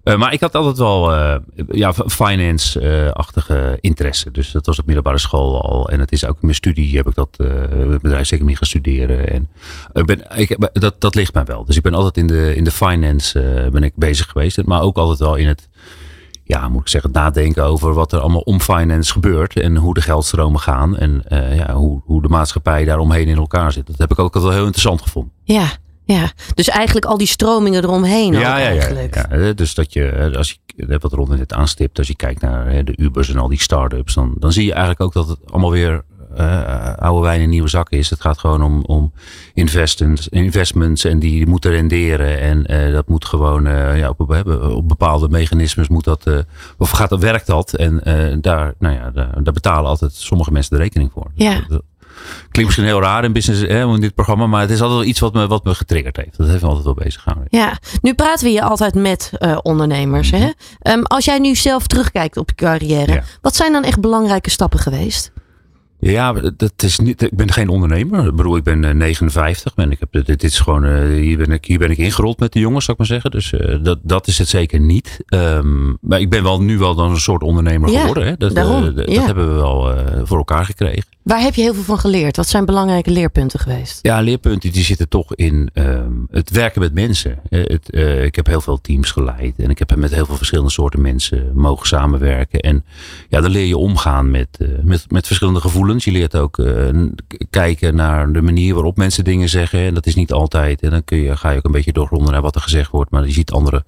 Eh, 0.03 0.17
maar 0.17 0.33
ik 0.33 0.41
had 0.41 0.55
altijd 0.55 0.79
wel 0.79 1.12
eh, 1.12 1.37
ja, 1.69 1.93
finance-achtige 1.93 3.79
interesse. 3.81 4.31
Dus 4.31 4.51
dat 4.51 4.67
was 4.67 4.79
op 4.79 4.87
middelbare 4.87 5.19
school 5.19 5.62
al. 5.62 5.88
En 5.88 6.01
het 6.01 6.12
is 6.12 6.25
ook 6.25 6.35
in 6.35 6.38
mijn 6.41 6.55
studie 6.55 6.97
heb 6.97 7.09
ik 7.09 7.15
dat 7.15 7.38
uh, 7.38 7.49
bedrijfseconomie 8.01 8.57
gaan. 8.57 9.29
En 9.29 9.49
ik 9.93 10.07
ben, 10.07 10.25
ik, 10.35 10.57
dat, 10.73 11.01
dat 11.01 11.15
ligt 11.15 11.35
mij 11.35 11.45
wel. 11.45 11.65
Dus 11.65 11.77
ik 11.77 11.83
ben 11.83 11.95
altijd 11.95 12.17
in 12.17 12.27
de, 12.27 12.55
in 12.57 12.65
de 12.65 12.71
finance 12.71 13.69
ben 13.73 13.83
ik 13.83 13.93
bezig 13.97 14.27
geweest. 14.27 14.65
Maar 14.65 14.83
ook 14.83 14.97
altijd 14.97 15.19
wel 15.19 15.35
in 15.35 15.47
het 15.47 15.69
ja, 16.45 16.69
moet 16.69 16.81
ik 16.81 16.88
zeggen, 16.88 17.11
nadenken 17.11 17.65
over 17.65 17.95
wat 17.95 18.12
er 18.12 18.21
allemaal 18.21 18.41
om 18.41 18.61
finance 18.61 19.12
gebeurt. 19.12 19.61
En 19.61 19.77
hoe 19.77 19.95
de 19.95 20.03
geldstromen 20.03 20.61
gaan. 20.61 20.97
En 20.97 21.23
ja, 21.55 21.75
hoe, 21.75 22.03
hoe 22.05 22.23
de 22.23 22.29
maatschappij 22.29 22.85
daaromheen 22.85 23.29
in 23.29 23.37
elkaar 23.37 23.73
zit. 23.73 23.87
Dat 23.87 23.99
heb 23.99 24.11
ik 24.11 24.19
ook 24.19 24.35
altijd 24.35 24.45
wel 24.45 24.53
heel 24.53 24.65
interessant 24.65 25.03
gevonden. 25.03 25.33
Ja, 25.45 25.67
ja. 26.05 26.33
Dus 26.55 26.69
eigenlijk 26.69 27.07
al 27.07 27.19
die 27.19 27.27
stromingen 27.27 27.83
eromheen. 27.83 28.33
Ja, 28.33 28.41
ja, 28.41 28.57
ja, 28.59 28.69
eigenlijk. 28.69 29.15
ja, 29.31 29.53
Dus 29.53 29.75
dat 29.75 29.93
je, 29.93 30.33
als 30.37 30.59
je 30.77 30.99
wat 30.99 31.12
Ron 31.12 31.29
net 31.29 31.53
aanstipt, 31.53 31.99
als 31.99 32.09
je 32.09 32.17
kijkt 32.17 32.41
naar 32.41 32.85
de 32.85 32.95
Ubers 32.97 33.29
en 33.29 33.38
al 33.38 33.49
die 33.49 33.61
start-ups, 33.61 34.15
dan, 34.15 34.35
dan 34.38 34.53
zie 34.53 34.65
je 34.65 34.73
eigenlijk 34.73 35.01
ook 35.01 35.12
dat 35.12 35.29
het 35.29 35.38
allemaal 35.51 35.71
weer 35.71 36.05
uh, 36.38 36.95
oude 36.95 37.23
wijn 37.23 37.41
in 37.41 37.49
nieuwe 37.49 37.69
zakken 37.69 37.99
is. 37.99 38.11
Het 38.11 38.21
gaat 38.21 38.38
gewoon 38.38 38.62
om, 38.62 38.85
om 38.85 39.12
investments, 39.55 40.29
investments 40.29 41.05
en 41.05 41.19
die 41.19 41.47
moeten 41.47 41.71
renderen. 41.71 42.41
En 42.41 42.73
uh, 42.73 42.93
dat 42.93 43.09
moet 43.09 43.25
gewoon 43.25 43.67
uh, 43.67 43.99
ja, 43.99 44.09
op, 44.09 44.21
op, 44.75 44.88
bepaalde 44.88 45.29
mechanismes 45.29 45.88
moet 45.88 46.05
dat, 46.05 46.45
of 46.79 46.91
gaat, 46.91 47.09
dat, 47.09 47.21
werkt 47.21 47.47
dat. 47.47 47.75
En 47.75 48.01
daar, 48.41 48.75
nou 48.79 48.95
ja, 48.95 49.11
daar, 49.11 49.43
daar, 49.43 49.53
betalen 49.53 49.91
altijd 49.91 50.12
sommige 50.12 50.53
mensen 50.53 50.77
de 50.77 50.83
rekening 50.83 51.12
voor. 51.12 51.31
Ja. 51.35 51.65
Dat, 51.69 51.83
Klinkt 52.50 52.64
misschien 52.64 52.85
heel 52.85 53.00
raar 53.00 53.24
in 53.24 53.32
business 53.32 53.61
hè, 53.61 53.87
in 53.94 54.00
dit 54.00 54.14
programma, 54.14 54.46
maar 54.46 54.61
het 54.61 54.70
is 54.70 54.80
altijd 54.80 54.98
wel 54.98 55.08
iets 55.08 55.20
wat 55.20 55.32
me, 55.32 55.46
wat 55.46 55.64
me 55.64 55.74
getriggerd 55.74 56.16
heeft. 56.16 56.38
Dat 56.38 56.48
heeft 56.48 56.62
me 56.62 56.66
altijd 56.66 56.85
wel 56.85 56.94
bezig 56.94 57.22
gehouden. 57.22 57.58
Ja, 57.58 57.78
nu 58.02 58.14
praten 58.14 58.44
we 58.44 58.50
hier 58.50 58.62
altijd 58.62 58.94
met 58.94 59.32
uh, 59.38 59.58
ondernemers. 59.62 60.30
Mhm. 60.30 60.40
Hè? 60.42 60.92
Um, 60.92 61.02
als 61.02 61.24
jij 61.24 61.38
nu 61.38 61.54
zelf 61.54 61.87
terugkijkt 61.87 62.37
op 62.37 62.48
je 62.48 62.54
carrière, 62.54 63.12
ja. 63.12 63.22
wat 63.40 63.56
zijn 63.56 63.72
dan 63.72 63.85
echt 63.85 64.00
belangrijke 64.00 64.50
stappen 64.50 64.78
geweest? 64.78 65.32
Ja, 66.04 66.32
dat 66.56 66.72
is 66.76 66.98
niet, 66.98 67.22
ik 67.22 67.37
ben 67.37 67.52
geen 67.52 67.68
ondernemer. 67.68 68.26
Ik 68.26 68.35
bedoel, 68.37 68.56
ik 68.56 68.62
ben 68.62 68.82
uh, 68.82 68.90
59 68.90 69.72
en 69.76 69.90
ik 69.90 70.00
heb, 70.00 70.24
dit, 70.26 70.42
is 70.42 70.61
gewoon, 70.61 70.85
uh, 70.85 71.04
hier, 71.04 71.37
ben 71.37 71.50
ik, 71.50 71.64
hier 71.64 71.78
ben 71.78 71.90
ik 71.90 71.98
ingerold 71.98 72.38
met 72.38 72.52
de 72.52 72.58
jongens, 72.58 72.85
zou 72.85 72.98
ik 73.00 73.08
maar 73.08 73.20
zeggen. 73.20 73.30
Dus 73.30 73.52
uh, 73.52 73.85
dat, 73.85 73.98
dat 74.02 74.26
is 74.26 74.38
het 74.38 74.48
zeker 74.48 74.80
niet. 74.80 75.24
Um, 75.28 75.98
maar 76.00 76.20
ik 76.20 76.30
ben 76.30 76.42
wel 76.42 76.62
nu 76.62 76.78
wel 76.78 76.94
dan 76.94 77.11
een 77.11 77.20
soort 77.20 77.42
ondernemer 77.42 77.90
ja, 77.90 78.00
geworden. 78.00 78.26
Hè? 78.26 78.37
Dat, 78.37 78.54
daarom, 78.54 78.94
dat 78.94 79.11
ja. 79.11 79.24
hebben 79.24 79.48
we 79.48 79.54
wel 79.54 79.94
uh, 79.94 80.20
voor 80.22 80.38
elkaar 80.38 80.64
gekregen. 80.64 81.04
Waar 81.22 81.40
heb 81.40 81.54
je 81.54 81.62
heel 81.62 81.74
veel 81.74 81.82
van 81.82 81.98
geleerd? 81.98 82.37
Wat 82.37 82.48
zijn 82.48 82.64
belangrijke 82.64 83.11
leerpunten 83.11 83.61
geweest? 83.61 83.98
Ja, 84.02 84.20
leerpunten 84.20 84.72
die 84.72 84.85
zitten 84.85 85.08
toch 85.08 85.35
in 85.35 85.70
um, 85.74 86.26
het 86.30 86.50
werken 86.50 86.80
met 86.80 86.94
mensen. 86.94 87.38
Het, 87.48 87.88
uh, 87.90 88.24
ik 88.24 88.37
heb 88.37 88.46
heel 88.46 88.61
veel 88.61 88.80
teams 88.80 89.11
geleid 89.11 89.54
en 89.56 89.70
ik 89.70 89.78
heb 89.78 89.96
met 89.96 90.14
heel 90.14 90.26
veel 90.26 90.37
verschillende 90.37 90.70
soorten 90.70 91.00
mensen 91.00 91.50
mogen 91.54 91.87
samenwerken. 91.87 92.61
En 92.61 92.85
ja, 93.28 93.40
dan 93.40 93.50
leer 93.50 93.66
je 93.66 93.76
omgaan 93.76 94.30
met, 94.30 94.48
uh, 94.58 94.68
met, 94.82 95.11
met 95.11 95.26
verschillende 95.26 95.61
gevoelens. 95.61 96.04
Je 96.04 96.12
leert 96.12 96.37
ook 96.37 96.62
kijken 97.50 97.94
naar 97.94 98.32
de 98.32 98.42
manier 98.42 98.74
waarop 98.74 98.96
mensen 98.96 99.24
dingen 99.24 99.48
zeggen. 99.48 99.80
En 99.80 99.94
dat 99.94 100.06
is 100.06 100.14
niet 100.14 100.32
altijd. 100.32 100.82
En 100.82 100.90
dan 100.90 101.04
kun 101.04 101.18
je, 101.18 101.37
ga 101.37 101.50
je 101.50 101.56
ook 101.56 101.64
een 101.64 101.72
beetje 101.72 101.92
doorgronden 101.92 102.32
naar 102.32 102.42
wat 102.42 102.54
er 102.54 102.61
gezegd 102.61 102.90
wordt. 102.90 103.11
Maar 103.11 103.26
je 103.26 103.32
ziet 103.32 103.50
andere 103.50 103.85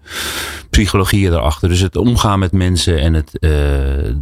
psychologieën 0.71 1.33
erachter. 1.33 1.69
Dus 1.69 1.81
het 1.81 1.97
omgaan 1.97 2.39
met 2.39 2.53
mensen 2.53 2.99
en 2.99 3.15
het 3.15 3.39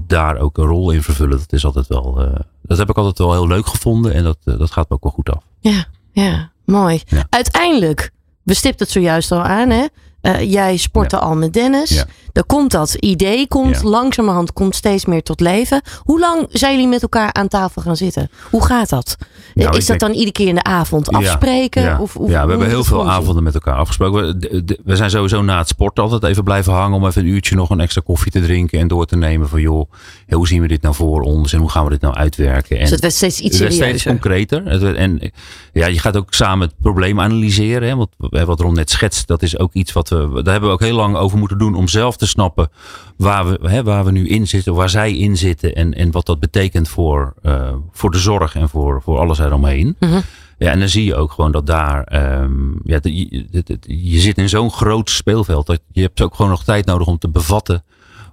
daar 0.07 0.39
ook 0.39 0.59
een 0.59 0.67
rol 0.67 0.91
in 0.91 1.03
vervullen, 1.03 1.39
dat 1.39 1.53
is 1.53 1.65
altijd 1.65 1.87
wel 1.87 2.35
dat 2.73 2.81
heb 2.81 2.91
ik 2.91 2.97
altijd 2.97 3.19
wel 3.19 3.33
heel 3.33 3.47
leuk 3.47 3.67
gevonden 3.67 4.15
en 4.15 4.25
dat, 4.25 4.39
dat 4.45 4.71
gaat 4.71 4.89
me 4.89 4.95
ook 4.95 5.03
wel 5.03 5.13
goed 5.13 5.31
af. 5.31 5.45
Ja, 5.61 5.85
ja 6.13 6.53
mooi. 6.65 7.03
Ja. 7.07 7.27
Uiteindelijk, 7.29 8.11
we 8.43 8.55
stipten 8.55 8.85
het 8.85 8.95
zojuist 8.95 9.33
al 9.33 9.43
aan, 9.43 9.71
hè? 9.71 9.87
Uh, 10.23 10.51
jij 10.53 10.77
sportte 10.77 11.17
ja. 11.17 11.23
al 11.23 11.35
met 11.37 11.53
Dennis. 11.53 11.91
Ja. 11.91 12.05
Er 12.33 12.45
komt 12.45 12.71
dat 12.71 12.95
idee, 12.95 13.49
komt 13.49 13.81
Ja. 13.83 13.89
langzamerhand 13.89 14.53
komt 14.53 14.75
steeds 14.75 15.05
meer 15.07 15.23
tot 15.23 15.41
leven. 15.41 15.83
Hoe 16.03 16.21
lang 16.21 16.47
zijn 16.51 16.73
jullie 16.73 16.89
met 16.89 17.03
elkaar 17.03 17.33
aan 17.33 17.49
tafel 17.49 17.83
gaan 17.83 17.97
zitten? 17.97 18.31
Hoe 18.51 18.65
gaat 18.67 18.89
dat? 18.89 19.17
Nou, 19.55 19.69
is 19.69 19.77
dat 19.77 19.87
denk- 19.87 20.01
dan 20.01 20.11
iedere 20.13 20.33
keer 20.33 20.49
in 20.49 20.55
de 20.55 20.63
avond 20.63 21.09
afspreken? 21.13 21.83
Ja, 21.83 21.99
Of, 22.01 22.17
of, 22.17 22.31
ja 22.31 22.45
we 22.45 22.51
hebben 22.51 22.69
heel 22.69 22.85
veel 22.85 23.11
avonden 23.11 23.43
met 23.43 23.55
elkaar 23.55 23.75
afgesproken. 23.75 24.27
We, 24.27 24.37
de- 24.39 24.65
de- 24.65 24.79
we 24.85 24.97
zijn 24.97 25.11
sowieso 25.11 25.43
na 25.43 25.59
het 25.59 25.69
sporten 25.69 26.03
altijd 26.05 26.25
even 26.25 26.45
blijven 26.45 26.73
hangen 26.73 26.97
om 26.97 27.07
even 27.07 27.23
een 27.23 27.29
uurtje 27.29 27.57
nog 27.57 27.71
een 27.71 27.81
extra 27.81 28.03
koffie 28.05 28.33
te 28.33 28.41
drinken 28.41 28.79
en 28.79 28.89
door 28.89 29.07
te 29.07 29.17
nemen 29.17 29.49
van 29.49 29.61
joh, 29.61 29.91
hoe 30.29 30.47
zien 30.49 30.61
we 30.63 30.69
dit 30.69 30.83
nou 30.83 30.95
voor 30.95 31.21
ons 31.21 31.53
en 31.53 31.59
hoe 31.61 31.71
gaan 31.71 31.85
we 31.85 31.91
dit 31.91 32.01
nou 32.01 32.15
uitwerken? 32.15 32.77
En 32.77 32.83
Dus 32.83 32.91
het 32.91 33.01
werd 33.01 33.15
steeds 33.15 33.41
iets 33.41 33.59
het 33.59 33.63
werd 33.69 33.75
steeds 33.75 34.03
concreter. 34.05 34.63
Het 34.65 34.83
werd- 34.83 34.97
En 34.97 35.33
ja, 35.73 35.87
je 35.87 35.99
gaat 35.99 36.17
ook 36.17 36.35
samen 36.35 36.67
het 36.67 36.77
probleem 36.83 37.21
analyseren. 37.21 37.89
Hè? 37.89 37.97
Want 37.97 38.09
eh, 38.31 38.43
wat 38.43 38.61
Ron 38.61 38.75
net 38.75 38.91
schetst, 38.91 39.27
dat 39.27 39.43
is 39.43 39.59
ook 39.59 39.73
iets 39.73 39.93
wat. 39.93 40.11
Daar 40.19 40.53
hebben 40.53 40.69
we 40.69 40.75
ook 40.75 40.81
heel 40.81 40.97
lang 40.97 41.17
over 41.17 41.39
moeten 41.39 41.59
doen 41.59 41.75
om 41.75 41.89
zelf 41.89 42.17
te 42.17 42.27
snappen 42.27 42.71
waar 43.17 43.49
we, 43.49 43.69
hè, 43.69 43.83
waar 43.83 44.05
we 44.05 44.11
nu 44.11 44.29
in 44.29 44.49
zitten, 44.49 44.75
waar 44.75 44.91
zij 44.91 45.17
in 45.17 45.37
zitten 45.37 45.75
en, 45.75 45.95
en 45.95 46.11
wat 46.11 46.27
dat 46.27 46.41
betekent 46.41 46.89
voor, 46.89 47.35
eh, 47.43 47.73
voor 47.93 48.11
de 48.11 48.19
zorg 48.19 48.55
en 48.55 48.69
voor, 48.69 49.03
voor 49.03 49.19
alles 49.19 49.39
eromheen. 49.39 49.97
Mhm. 49.99 50.21
Ja, 50.59 50.71
en 50.71 50.79
dan 50.79 50.89
zie 50.89 51.05
je 51.05 51.15
ook 51.15 51.33
gewoon 51.33 51.53
dat 51.53 51.67
daar, 51.67 52.05
ehm, 52.05 52.53
ja, 52.85 52.99
je, 53.03 54.19
zit 54.21 54.39
in 54.39 54.49
zo'n 54.49 54.71
groot 54.71 55.11
speelveld 55.11 55.67
dat 55.67 55.81
je 55.93 56.01
hebt 56.01 56.21
ook 56.21 56.35
gewoon 56.35 56.51
nog 56.51 56.65
tijd 56.65 56.87
nodig 56.87 57.07
om 57.07 57.19
te 57.19 57.29
bevatten 57.29 57.85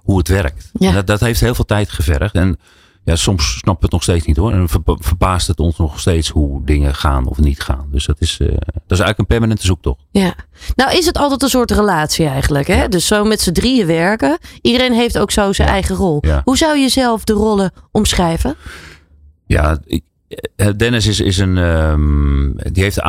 hoe 0.02 0.18
het 0.18 0.28
werkt. 0.28 0.70
Ja. 0.72 0.92
Dat, 0.92 1.06
dat 1.06 1.20
heeft 1.20 1.40
heel 1.40 1.54
veel 1.54 1.64
tijd 1.64 1.90
gevergd. 1.90 2.34
En 2.34 2.58
ja, 3.04 3.16
soms 3.16 3.44
snappen 3.58 3.74
we 3.74 3.82
het 3.84 3.92
nog 3.92 4.02
steeds 4.02 4.26
niet 4.26 4.36
hoor. 4.36 4.52
En 4.52 4.68
ver- 4.68 4.80
verbaast 4.84 5.46
het 5.46 5.60
ons 5.60 5.76
nog 5.78 6.00
steeds 6.00 6.28
hoe 6.28 6.64
dingen 6.64 6.94
gaan 6.94 7.26
of 7.26 7.38
niet 7.38 7.60
gaan. 7.60 7.88
Dus 7.90 8.06
dat 8.06 8.20
is, 8.20 8.38
eh, 8.40 8.46
dat 8.48 8.56
is 8.58 8.98
eigenlijk 8.98 9.18
een 9.18 9.26
permanente 9.26 9.66
zoektocht. 9.66 10.04
Ja. 10.10 10.34
Nou 10.76 10.96
is 10.96 11.06
het 11.06 11.18
altijd 11.18 11.42
een 11.42 11.48
soort 11.48 11.70
relatie 11.70 12.26
eigenlijk. 12.26 12.66
Hè? 12.66 12.88
Dus 12.88 13.06
zo 13.06 13.24
met 13.24 13.40
z'n 13.40 13.52
drieën 13.52 13.86
werken. 13.86 14.38
Iedereen 14.62 14.92
heeft 14.92 15.18
ook 15.18 15.30
zo 15.30 15.52
zijn 15.52 15.68
eigen 15.68 15.96
rol. 15.96 16.18
Ja. 16.20 16.40
Hoe 16.44 16.56
zou 16.56 16.78
je 16.78 16.88
zelf 16.88 17.24
de 17.24 17.32
rollen 17.32 17.72
omschrijven? 17.90 18.54
Ja, 19.46 19.78
ik, 19.84 20.04
Dennis 20.76 21.06
is, 21.06 21.20
is 21.20 21.38
een. 21.38 21.58
ehm, 21.58 22.50
die 22.72 22.82
heeft 22.82 23.00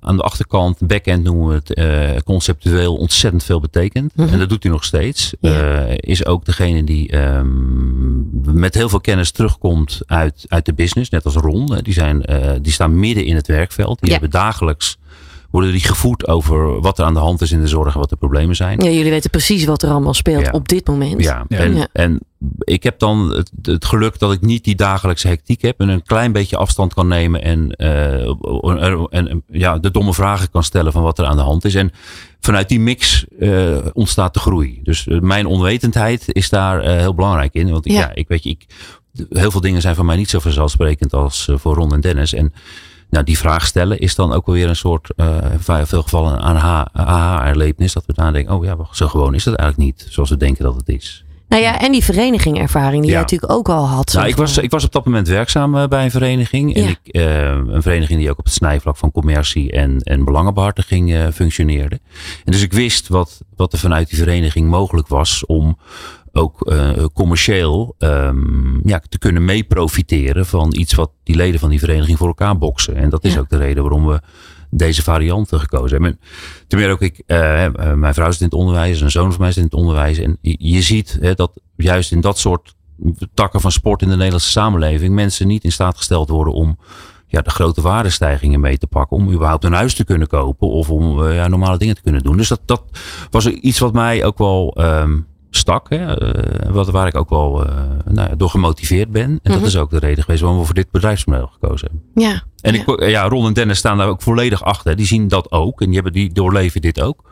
aan 0.00 0.16
de 0.16 0.22
achterkant, 0.22 0.78
backend 0.86 1.24
noemen 1.24 1.48
we 1.48 1.54
het, 1.54 1.74
eh, 1.74 2.20
conceptueel 2.24 2.96
ontzettend 2.96 3.44
veel 3.44 3.60
betekend. 3.60 4.16
Mhm. 4.16 4.28
En 4.32 4.38
dat 4.38 4.48
doet 4.48 4.62
hij 4.62 4.72
nog 4.72 4.84
steeds. 4.84 5.34
Ja. 5.40 5.84
Eh, 5.86 5.94
is 6.00 6.26
ook 6.26 6.44
degene 6.44 6.84
die 6.84 7.08
ehm, 7.10 8.60
met 8.60 8.74
heel 8.74 8.88
veel 8.88 9.00
kennis 9.00 9.30
terugkomt 9.30 10.00
uit, 10.06 10.44
uit 10.48 10.66
de 10.66 10.74
business, 10.74 11.10
net 11.10 11.24
als 11.24 11.34
Ron. 11.34 11.74
Eh, 11.76 11.82
Die, 11.82 11.92
zijn, 11.92 12.24
eh, 12.24 12.50
die 12.62 12.72
staan 12.72 12.98
midden 13.00 13.24
in 13.24 13.34
het 13.36 13.46
werkveld. 13.46 13.98
Die 14.00 14.06
Ja. 14.10 14.18
hebben 14.18 14.30
dagelijks. 14.30 14.96
Worden 15.50 15.72
die 15.72 15.80
gevoed 15.80 16.28
over 16.28 16.80
wat 16.80 16.98
er 16.98 17.04
aan 17.04 17.14
de 17.14 17.20
hand 17.20 17.40
is 17.40 17.52
in 17.52 17.60
de 17.60 17.66
zorg 17.68 17.94
en 17.94 18.00
wat 18.00 18.10
de 18.10 18.16
problemen 18.16 18.56
zijn. 18.56 18.80
Ja, 18.80 18.90
jullie 18.90 19.10
weten 19.10 19.30
precies 19.30 19.64
wat 19.64 19.82
er 19.82 19.90
allemaal 19.90 20.14
speelt 20.14 20.44
Ja. 20.44 20.50
op 20.50 20.68
dit 20.68 20.86
moment. 20.86 21.22
Ja, 21.24 21.44
Ja. 21.48 21.58
En, 21.58 21.74
Ja. 21.76 21.88
en 21.92 22.20
ik 22.58 22.82
heb 22.82 22.98
dan 22.98 23.32
het, 23.34 23.50
het 23.62 23.84
geluk 23.84 24.18
dat 24.18 24.32
ik 24.32 24.40
niet 24.40 24.64
die 24.64 24.74
dagelijkse 24.74 25.28
hectiek 25.28 25.62
heb 25.62 25.80
en 25.80 25.88
een 25.88 26.02
klein 26.02 26.32
beetje 26.32 26.56
afstand 26.56 26.94
kan 26.94 27.08
nemen 27.08 27.42
en, 27.42 27.70
eh, 27.70 28.22
en, 28.72 29.08
en, 29.10 29.42
ja, 29.48 29.78
de 29.78 29.90
domme 29.90 30.14
vragen 30.14 30.50
kan 30.50 30.62
stellen 30.62 30.92
van 30.92 31.02
wat 31.02 31.18
er 31.18 31.24
aan 31.24 31.36
de 31.36 31.42
hand 31.42 31.64
is. 31.64 31.74
En 31.74 31.90
vanuit 32.40 32.68
die 32.68 32.80
mix 32.80 33.24
eh, 33.38 33.76
ontstaat 33.92 34.34
de 34.34 34.40
groei. 34.40 34.80
Dus 34.82 35.06
eh, 35.06 35.20
mijn 35.20 35.46
onwetendheid 35.46 36.24
is 36.26 36.48
daar 36.48 36.80
eh, 36.80 36.96
heel 36.98 37.14
belangrijk 37.14 37.54
in. 37.54 37.70
Want 37.70 37.86
ik- 37.86 37.92
Ja. 37.92 37.98
ja. 37.98 38.14
ik 38.14 38.28
weet 38.28 38.42
je, 38.44 38.50
ik, 38.50 38.66
heel 39.28 39.50
veel 39.50 39.60
dingen 39.60 39.80
zijn 39.80 39.94
voor 39.94 40.04
mij 40.04 40.16
niet 40.16 40.30
zo 40.30 40.38
vanzelfsprekend 40.38 41.12
als 41.12 41.48
voor 41.54 41.74
Ron 41.74 41.92
en 41.92 42.00
Dennis. 42.00 42.32
En 42.34 42.52
nou, 43.10 43.24
die 43.24 43.38
vraag 43.38 43.66
stellen 43.66 43.98
is 43.98 44.14
dan 44.14 44.32
ook 44.32 44.46
wel 44.46 44.54
weer 44.54 44.68
een 44.68 44.76
soort, 44.76 45.10
eh, 45.16 45.36
in 45.52 45.86
veel 45.86 46.02
gevallen 46.02 46.32
een 46.32 46.56
aha-erlevenis. 46.92 47.92
Dat 47.92 48.06
we 48.06 48.12
daar 48.12 48.32
denken, 48.32 48.54
oh 48.54 48.64
ja, 48.64 48.76
zo 48.92 49.08
gewoon 49.08 49.34
is 49.34 49.44
dat 49.44 49.54
eigenlijk 49.54 49.90
niet. 49.90 50.06
Zoals 50.10 50.30
we 50.30 50.36
denken 50.36 50.64
dat 50.64 50.74
het 50.74 50.88
is. 50.88 51.22
Nou 51.48 51.62
ja, 51.62 51.80
en 51.80 51.92
die 51.92 52.04
vereniging-ervaring 52.04 53.00
die 53.02 53.04
Ja. 53.04 53.10
jij 53.10 53.20
natuurlijk 53.20 53.52
ook 53.52 53.68
al 53.68 53.86
had. 53.88 54.12
Nou, 54.12 54.24
zeg 54.24 54.26
ik, 54.26 54.36
was, 54.36 54.58
ik 54.58 54.70
was 54.70 54.84
op 54.84 54.92
dat 54.92 55.04
moment 55.04 55.28
werkzaam 55.28 55.76
eh, 55.76 55.86
bij 55.88 56.04
een 56.04 56.10
vereniging. 56.10 56.74
En 56.74 56.82
Ja. 56.82 56.88
ik, 56.88 56.98
eh, 57.14 57.42
een 57.46 57.82
vereniging 57.82 58.18
die 58.20 58.30
ook 58.30 58.38
op 58.38 58.44
het 58.44 58.54
snijvlak 58.54 58.96
van 58.96 59.12
commercie 59.12 59.72
en, 59.72 59.98
en 60.00 60.24
belangenbehartiging 60.24 61.12
eh, 61.14 61.26
functioneerde. 61.34 62.00
En 62.44 62.52
dus 62.52 62.62
ik 62.62 62.72
wist 62.72 63.08
wat, 63.08 63.40
wat 63.56 63.72
er 63.72 63.78
vanuit 63.78 64.08
die 64.08 64.18
vereniging 64.18 64.68
mogelijk 64.68 65.08
was 65.08 65.46
om 65.46 65.78
ook 66.38 66.66
eh, 66.66 67.04
commercieel 67.14 67.94
ehm, 67.98 68.88
ja, 68.88 69.02
te 69.08 69.18
kunnen 69.18 69.44
meeprofiteren 69.44 70.46
van 70.46 70.74
iets 70.76 70.94
wat 70.94 71.10
die 71.22 71.36
leden 71.36 71.60
van 71.60 71.70
die 71.70 71.78
vereniging 71.78 72.18
voor 72.18 72.26
elkaar 72.26 72.58
boksen. 72.58 72.96
En 72.96 73.10
dat 73.10 73.24
is 73.24 73.32
Ja. 73.32 73.40
ook 73.40 73.48
de 73.48 73.56
reden 73.56 73.82
waarom 73.82 74.06
we 74.06 74.20
deze 74.70 75.02
varianten 75.02 75.60
gekozen 75.60 75.90
hebben. 75.90 76.10
En 76.10 76.18
Ten 76.66 76.78
meer 76.78 76.90
ook 76.90 77.02
ik, 77.02 77.22
eh, 77.26 77.64
eh, 77.64 77.94
mijn 77.94 78.14
vrouw 78.14 78.30
zit 78.30 78.40
in 78.40 78.46
het 78.46 78.54
onderwijs, 78.54 79.00
een 79.00 79.10
zoon 79.10 79.32
van 79.32 79.40
mij 79.40 79.52
zit 79.52 79.62
in 79.62 79.68
het 79.70 79.78
onderwijs. 79.78 80.18
En 80.18 80.38
je, 80.40 80.82
ziet 80.82 81.18
hè, 81.20 81.34
dat 81.34 81.60
juist 81.76 82.12
in 82.12 82.20
dat 82.20 82.38
soort 82.38 82.74
takken 83.34 83.60
van 83.60 83.72
sport 83.72 84.02
in 84.02 84.08
de 84.08 84.16
Nederlandse 84.16 84.50
samenleving 84.50 85.14
mensen 85.14 85.46
niet 85.46 85.64
in 85.64 85.72
staat 85.72 85.96
gesteld 85.96 86.28
worden 86.28 86.54
om 86.54 86.78
ja, 87.26 87.40
de 87.40 87.50
grote 87.50 87.80
waardestijgingen 87.80 88.60
mee 88.60 88.78
te 88.78 88.86
pakken. 88.86 89.16
Om 89.16 89.32
überhaupt 89.32 89.64
een 89.64 89.72
huis 89.72 89.94
te 89.94 90.04
kunnen 90.04 90.28
kopen 90.28 90.68
of 90.68 90.90
om 90.90 91.30
ja, 91.30 91.48
normale 91.48 91.78
dingen 91.78 91.94
te 91.94 92.02
kunnen 92.02 92.22
doen. 92.22 92.36
Dus 92.36 92.48
dat, 92.48 92.60
dat 92.64 92.82
was 93.30 93.46
iets 93.46 93.78
wat 93.78 93.92
mij 93.92 94.24
ook 94.24 94.38
wel 94.38 94.74
ehm, 94.76 95.18
stak. 95.50 95.90
Hè, 95.90 96.14
eh, 96.32 96.70
wat, 96.70 96.90
waar 96.90 97.06
ik 97.06 97.14
ook 97.16 97.28
wel 97.30 97.66
eh, 97.66 97.72
nou, 98.04 98.28
ja, 98.28 98.34
door 98.36 98.50
gemotiveerd 98.50 99.10
ben. 99.10 99.22
En 99.22 99.38
Mhm. 99.42 99.58
dat 99.58 99.68
is 99.68 99.76
ook 99.76 99.90
de 99.90 99.98
reden 99.98 100.24
geweest 100.24 100.42
waarom 100.42 100.60
we 100.60 100.66
voor 100.66 100.74
dit 100.74 100.90
bedrijfsmodel 100.90 101.46
gekozen 101.46 101.88
hebben. 101.90 102.24
Ja. 102.24 102.42
En 102.60 102.74
ja. 102.74 102.80
ik, 102.86 103.08
ja, 103.08 103.28
Ron 103.28 103.46
en 103.46 103.52
Dennis 103.52 103.78
staan 103.78 103.98
daar 103.98 104.08
ook 104.08 104.22
volledig 104.22 104.64
achter. 104.64 104.96
Die 104.96 105.06
zien 105.06 105.28
dat 105.28 105.52
ook. 105.52 105.80
En 105.80 105.86
die, 105.86 105.94
hebben, 105.94 106.12
die 106.12 106.32
doorleven 106.32 106.80
dit 106.80 107.00
ook. 107.00 107.30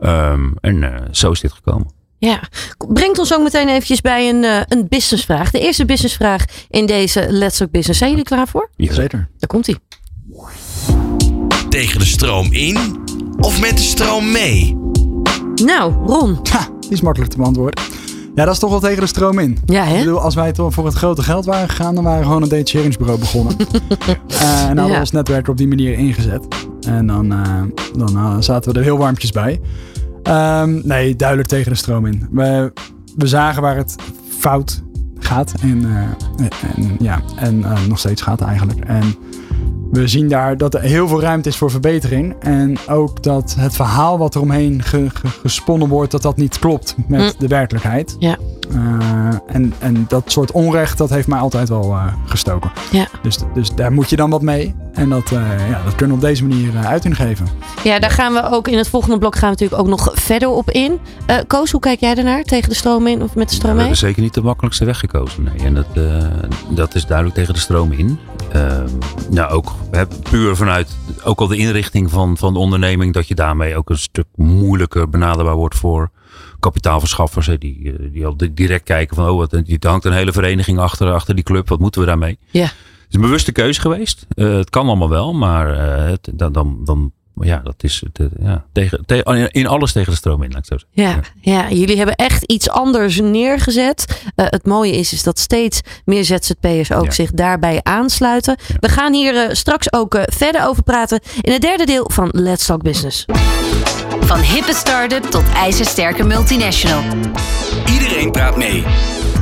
Ehm, 0.00 0.50
en 0.60 0.82
eh, 0.82 1.02
zo 1.10 1.30
is 1.30 1.40
dit 1.40 1.52
gekomen. 1.52 1.94
Ja, 2.18 2.40
brengt 2.88 3.18
ons 3.18 3.34
ook 3.34 3.42
meteen 3.42 3.68
eventjes 3.68 4.00
bij 4.00 4.28
een, 4.28 4.44
eh, 4.44 4.60
een 4.68 4.86
businessvraag. 4.88 5.50
De 5.50 5.60
eerste 5.60 5.84
businessvraag 5.84 6.44
in 6.68 6.86
deze 6.86 7.26
Let's 7.30 7.56
Talk 7.56 7.70
Business. 7.70 7.98
Zijn 7.98 8.10
jullie 8.10 8.24
klaar 8.26 8.48
voor? 8.48 8.70
Ja. 8.76 8.92
Zeker. 8.92 9.28
Daar 9.38 9.48
komt 9.48 9.68
ie. 9.68 9.76
Tegen 11.68 11.98
de 11.98 12.04
stroom 12.04 12.52
in 12.52 13.04
of 13.38 13.60
met 13.60 13.76
de 13.76 13.82
stroom 13.82 14.32
mee? 14.32 14.76
Nou, 15.64 15.92
Ron. 16.06 16.38
Ha, 16.50 16.68
die 16.88 16.92
is 16.96 17.00
makkelijk 17.00 17.30
te 17.30 17.36
beantwoorden. 17.36 17.84
Ja, 18.34 18.44
dat 18.44 18.54
is 18.54 18.60
toch 18.60 18.70
wel 18.70 18.80
tegen 18.80 19.00
de 19.00 19.06
stroom 19.06 19.38
in. 19.38 19.58
Ja, 19.66 19.84
Ik 19.84 19.92
hè? 19.92 19.98
bedoel, 19.98 20.20
als 20.20 20.34
wij 20.34 20.52
toch 20.52 20.74
voor 20.74 20.84
het 20.84 20.94
grote 20.94 21.22
geld 21.22 21.44
waren 21.44 21.68
gegaan, 21.68 21.94
dan 21.94 22.04
waren 22.04 22.18
we 22.20 22.24
gewoon 22.26 22.42
een 22.42 22.48
detacheringsbureau 22.48 23.18
begonnen. 23.18 23.56
Eh, 24.28 24.62
en 24.62 24.76
hadden 24.78 24.94
Ja. 24.94 25.00
ons 25.00 25.10
netwerk 25.10 25.48
op 25.48 25.56
die 25.56 25.68
manier 25.68 25.92
ingezet. 25.98 26.46
En 26.88 27.06
dan, 27.06 27.32
eh, 27.32 27.62
dan 27.98 28.16
eh, 28.16 28.36
zaten 28.40 28.72
we 28.72 28.78
er 28.78 28.84
heel 28.84 28.98
warmpjes 28.98 29.30
bij. 29.32 29.60
Ehm, 30.22 30.80
nee, 30.86 31.16
duidelijk 31.16 31.48
tegen 31.48 31.70
de 31.72 31.78
stroom 31.78 32.06
in. 32.06 32.28
We, 32.30 32.72
we 33.16 33.26
zagen 33.26 33.62
waar 33.62 33.76
het 33.76 33.94
fout 34.38 34.82
gaat. 35.18 35.52
En, 35.60 35.84
en, 36.76 36.96
ja, 36.98 37.20
en 37.36 37.64
nog 37.88 37.98
steeds 37.98 38.22
gaat 38.22 38.40
eigenlijk. 38.40 38.78
En 38.80 39.14
we 39.90 40.08
zien 40.08 40.28
daar 40.28 40.56
dat 40.56 40.74
er 40.74 40.80
heel 40.80 41.08
veel 41.08 41.20
ruimte 41.20 41.48
is 41.48 41.56
voor 41.56 41.70
verbetering. 41.70 42.34
En 42.40 42.76
ook 42.88 43.22
dat 43.22 43.54
het 43.58 43.74
verhaal 43.76 44.18
wat 44.18 44.34
er 44.34 44.40
omheen 44.40 44.82
ge- 44.82 45.10
ge- 45.14 45.28
gesponnen 45.42 45.88
wordt, 45.88 46.10
dat 46.10 46.22
dat 46.22 46.36
niet 46.36 46.58
klopt 46.58 46.94
met 47.08 47.20
Mm. 47.20 47.30
de 47.38 47.46
werkelijkheid. 47.46 48.16
Ja. 48.18 48.36
Eh, 48.70 49.28
en, 49.46 49.72
en 49.78 50.04
dat 50.08 50.22
soort 50.26 50.50
onrecht, 50.52 50.98
dat 50.98 51.10
heeft 51.10 51.26
mij 51.28 51.38
altijd 51.38 51.68
wel 51.68 51.92
eh, 51.92 52.06
gestoken. 52.26 52.70
Ja. 52.90 53.06
Dus, 53.22 53.38
dus 53.54 53.74
daar 53.74 53.92
moet 53.92 54.10
je 54.10 54.16
dan 54.16 54.30
wat 54.30 54.42
mee. 54.42 54.74
En 54.92 55.08
dat, 55.08 55.30
eh, 55.32 55.68
ja, 55.70 55.82
dat 55.84 55.94
kunnen 55.94 56.16
we 56.16 56.22
op 56.22 56.28
deze 56.28 56.44
manier 56.46 56.72
uh, 56.74 56.86
uiting 56.86 57.16
geven. 57.16 57.46
Ja, 57.84 57.98
daar 57.98 58.10
gaan 58.10 58.32
we 58.32 58.50
ook 58.50 58.68
in 58.68 58.78
het 58.78 58.88
volgende 58.88 59.18
blok 59.18 59.34
gaan 59.34 59.42
we 59.54 59.56
natuurlijk 59.60 59.80
ook 59.80 59.88
nog 59.88 60.10
verder 60.14 60.48
op 60.48 60.70
in. 60.70 60.98
Eh 61.26 61.36
Koos, 61.46 61.70
hoe 61.70 61.80
kijk 61.80 62.00
jij 62.00 62.14
ernaar? 62.14 62.42
Tegen 62.42 62.68
de 62.68 62.74
stroom 62.74 63.06
in 63.06 63.22
of 63.22 63.34
met 63.34 63.44
de 63.48 63.50
we 63.50 63.54
stroom 63.54 63.70
mee? 63.72 63.80
hebben 63.80 63.98
zeker 63.98 64.22
niet 64.22 64.34
de 64.34 64.42
makkelijkste 64.42 64.84
weg 64.84 64.98
gekozen. 64.98 65.42
Nee. 65.42 65.66
En 65.66 65.74
dat, 65.74 65.86
eh, 65.94 66.02
dat 66.70 66.94
is 66.94 67.06
duidelijk 67.06 67.36
tegen 67.36 67.54
de 67.54 67.60
stroom 67.60 67.92
in. 67.92 68.18
Ehm, 68.56 68.88
nou, 69.30 69.50
ook 69.52 69.72
hè, 69.90 70.06
puur 70.30 70.56
vanuit 70.56 70.96
ook 71.24 71.40
al 71.40 71.46
de 71.46 71.56
inrichting 71.56 72.10
van, 72.10 72.36
van 72.36 72.52
de 72.52 72.58
onderneming, 72.58 73.12
dat 73.14 73.28
je 73.28 73.34
daarmee 73.34 73.76
ook 73.76 73.90
een 73.90 73.98
stuk 73.98 74.26
moeilijker 74.34 75.08
benaderbaar 75.08 75.54
wordt 75.54 75.74
voor 75.76 76.10
kapitaalverschaffers. 76.60 77.46
Hè, 77.46 77.58
die, 77.58 77.92
eh, 77.92 78.12
die 78.12 78.26
al 78.26 78.36
di- 78.36 78.54
direct 78.54 78.84
kijken 78.84 79.16
van, 79.16 79.28
oh, 79.28 79.36
wat, 79.36 79.52
er 79.52 79.64
hangt 79.80 80.04
een 80.04 80.12
hele 80.12 80.32
vereniging 80.32 80.78
achter, 80.78 81.12
achter 81.12 81.34
die 81.34 81.44
club, 81.44 81.68
wat 81.68 81.78
moeten 81.78 82.00
we 82.00 82.06
daarmee? 82.06 82.38
Ja. 82.50 82.62
Het 82.62 82.74
is 83.08 83.14
een 83.14 83.20
bewuste 83.20 83.52
keuze 83.52 83.80
geweest. 83.80 84.26
Eh, 84.28 84.52
het 84.56 84.70
kan 84.70 84.86
allemaal 84.86 85.08
wel, 85.08 85.34
maar 85.34 85.70
eh, 85.78 86.04
het, 86.10 86.30
dan, 86.34 86.52
dan, 86.52 86.80
dan, 86.84 87.12
ja, 87.40 87.58
dat 87.64 87.74
is 87.78 88.02
het, 88.04 88.18
eh, 88.18 88.46
ja, 88.46 88.64
tegen, 88.72 89.02
tegen, 89.06 89.50
in 89.50 89.66
alles 89.66 89.92
tegen 89.92 90.10
de 90.10 90.16
stroom 90.16 90.42
in, 90.42 90.50
laat 90.52 90.58
ik 90.58 90.78
zo 90.78 90.86
zeggen. 90.94 91.24
Ja, 91.40 91.52
ja, 91.52 91.70
jullie 91.70 91.96
hebben 91.96 92.14
echt 92.14 92.42
iets 92.42 92.70
anders 92.70 93.20
neergezet. 93.20 94.22
Eh, 94.34 94.46
het 94.48 94.66
mooie 94.66 94.92
is, 94.92 95.12
is 95.12 95.22
dat 95.22 95.38
steeds 95.38 95.80
meer 96.04 96.24
ZZP'ers 96.24 96.92
ook 96.92 97.04
Ja. 97.04 97.10
zich 97.10 97.30
daarbij 97.30 97.80
aansluiten. 97.82 98.56
We 98.80 98.88
gaan 98.88 99.12
hier 99.12 99.36
eh, 99.36 99.54
straks 99.54 99.92
ook 99.92 100.18
verder 100.22 100.66
over 100.66 100.82
praten 100.82 101.20
in 101.40 101.52
het 101.52 101.62
derde 101.62 101.84
deel 101.86 102.10
van 102.12 102.28
Let's 102.32 102.66
Talk 102.66 102.82
Business. 102.82 103.24
Van 104.20 104.40
hippe 104.40 104.74
start-up 104.74 105.22
tot 105.22 105.44
ijzersterke 105.54 106.24
multinational. 106.24 107.02
Iedereen 107.92 108.30
praat 108.32 108.56
mee. 108.56 108.84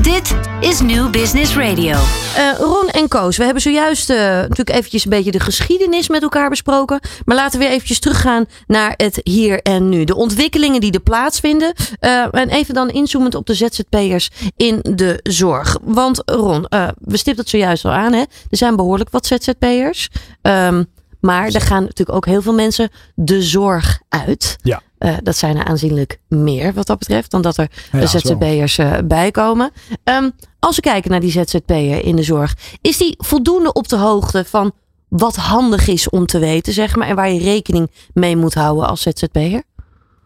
Dit 0.03 0.35
is 0.61 0.81
New 0.81 1.11
Business 1.11 1.57
Radio. 1.57 1.93
Eh, 1.93 2.59
Ron 2.59 2.89
en 2.89 3.09
Koos, 3.09 3.37
we 3.37 3.45
hebben 3.45 3.63
zojuist 3.63 4.11
eh, 4.11 4.17
natuurlijk 4.17 4.71
eventjes 4.71 5.05
een 5.05 5.11
beetje 5.11 5.31
de 5.31 5.41
geschiedenis 5.41 6.09
met 6.09 6.23
elkaar 6.23 6.49
besproken. 6.49 7.01
Maar 7.25 7.37
laten 7.37 7.59
we 7.59 7.65
weer 7.65 7.75
eventjes 7.75 7.99
teruggaan 7.99 8.47
naar 8.67 8.95
het 8.97 9.21
hier 9.23 9.63
en 9.63 9.89
nu. 9.89 10.05
De 10.05 10.15
ontwikkelingen 10.15 10.81
die 10.81 10.93
er 10.93 11.01
plaatsvinden. 11.01 11.75
Eh, 12.01 12.27
en 12.31 12.49
even 12.49 12.75
dan 12.75 12.91
inzoomend 12.91 13.35
op 13.35 13.47
de 13.47 13.55
ZZP'ers 13.55 14.31
in 14.57 14.79
de 14.83 15.21
zorg. 15.23 15.79
Want 15.83 16.23
Ron, 16.25 16.67
eh, 16.67 16.89
we 16.99 17.17
stipten 17.17 17.43
het 17.43 17.51
zojuist 17.51 17.85
al 17.85 17.93
aan. 17.93 18.13
Hè? 18.13 18.21
Er 18.21 18.57
zijn 18.57 18.77
behoorlijk 18.77 19.11
wat 19.11 19.27
ZZP'ers. 19.27 20.09
Ehm, 20.43 20.85
maar 21.21 21.47
er 21.47 21.61
gaan 21.61 21.83
natuurlijk 21.83 22.17
ook 22.17 22.27
heel 22.27 22.43
veel 22.43 22.55
mensen 22.55 22.91
de 23.15 23.43
zorg 23.43 24.01
uit. 24.09 24.57
Ja. 24.63 24.83
Eh, 25.05 25.17
dat 25.23 25.37
zijn 25.37 25.57
er 25.57 25.65
aanzienlijk 25.65 26.21
meer 26.29 26.73
wat 26.73 26.87
dat 26.87 26.99
betreft. 26.99 27.31
Dan 27.31 27.43
dat 27.43 27.57
er. 27.57 27.71
ZZP'ers 27.93 28.79
eh 28.79 28.99
bijkomen. 29.05 29.71
Ehm, 30.05 30.31
als 30.59 30.77
we 30.77 30.83
kijken 30.83 31.11
naar 31.11 31.21
die 31.21 31.31
ZZP'er 31.31 32.05
in 32.05 32.17
de 32.17 32.23
zorg. 32.23 32.57
Is 32.81 32.97
die 32.99 33.15
voldoende 33.19 33.73
op 33.73 33.89
de 33.89 33.97
hoogte 33.97 34.45
van 34.45 34.73
wat 35.09 35.37
handig 35.37 35.89
is 35.89 36.09
om 36.09 36.27
te 36.27 36.39
weten, 36.39 36.73
zeg 36.73 36.97
maar. 36.97 37.09
En 37.09 37.17
waar 37.17 37.31
je 37.31 37.41
rekening 37.41 37.91
mee 38.13 38.37
moet 38.37 38.55
houden 38.55 38.87
als 38.89 39.03
ZZP'er? 39.03 39.63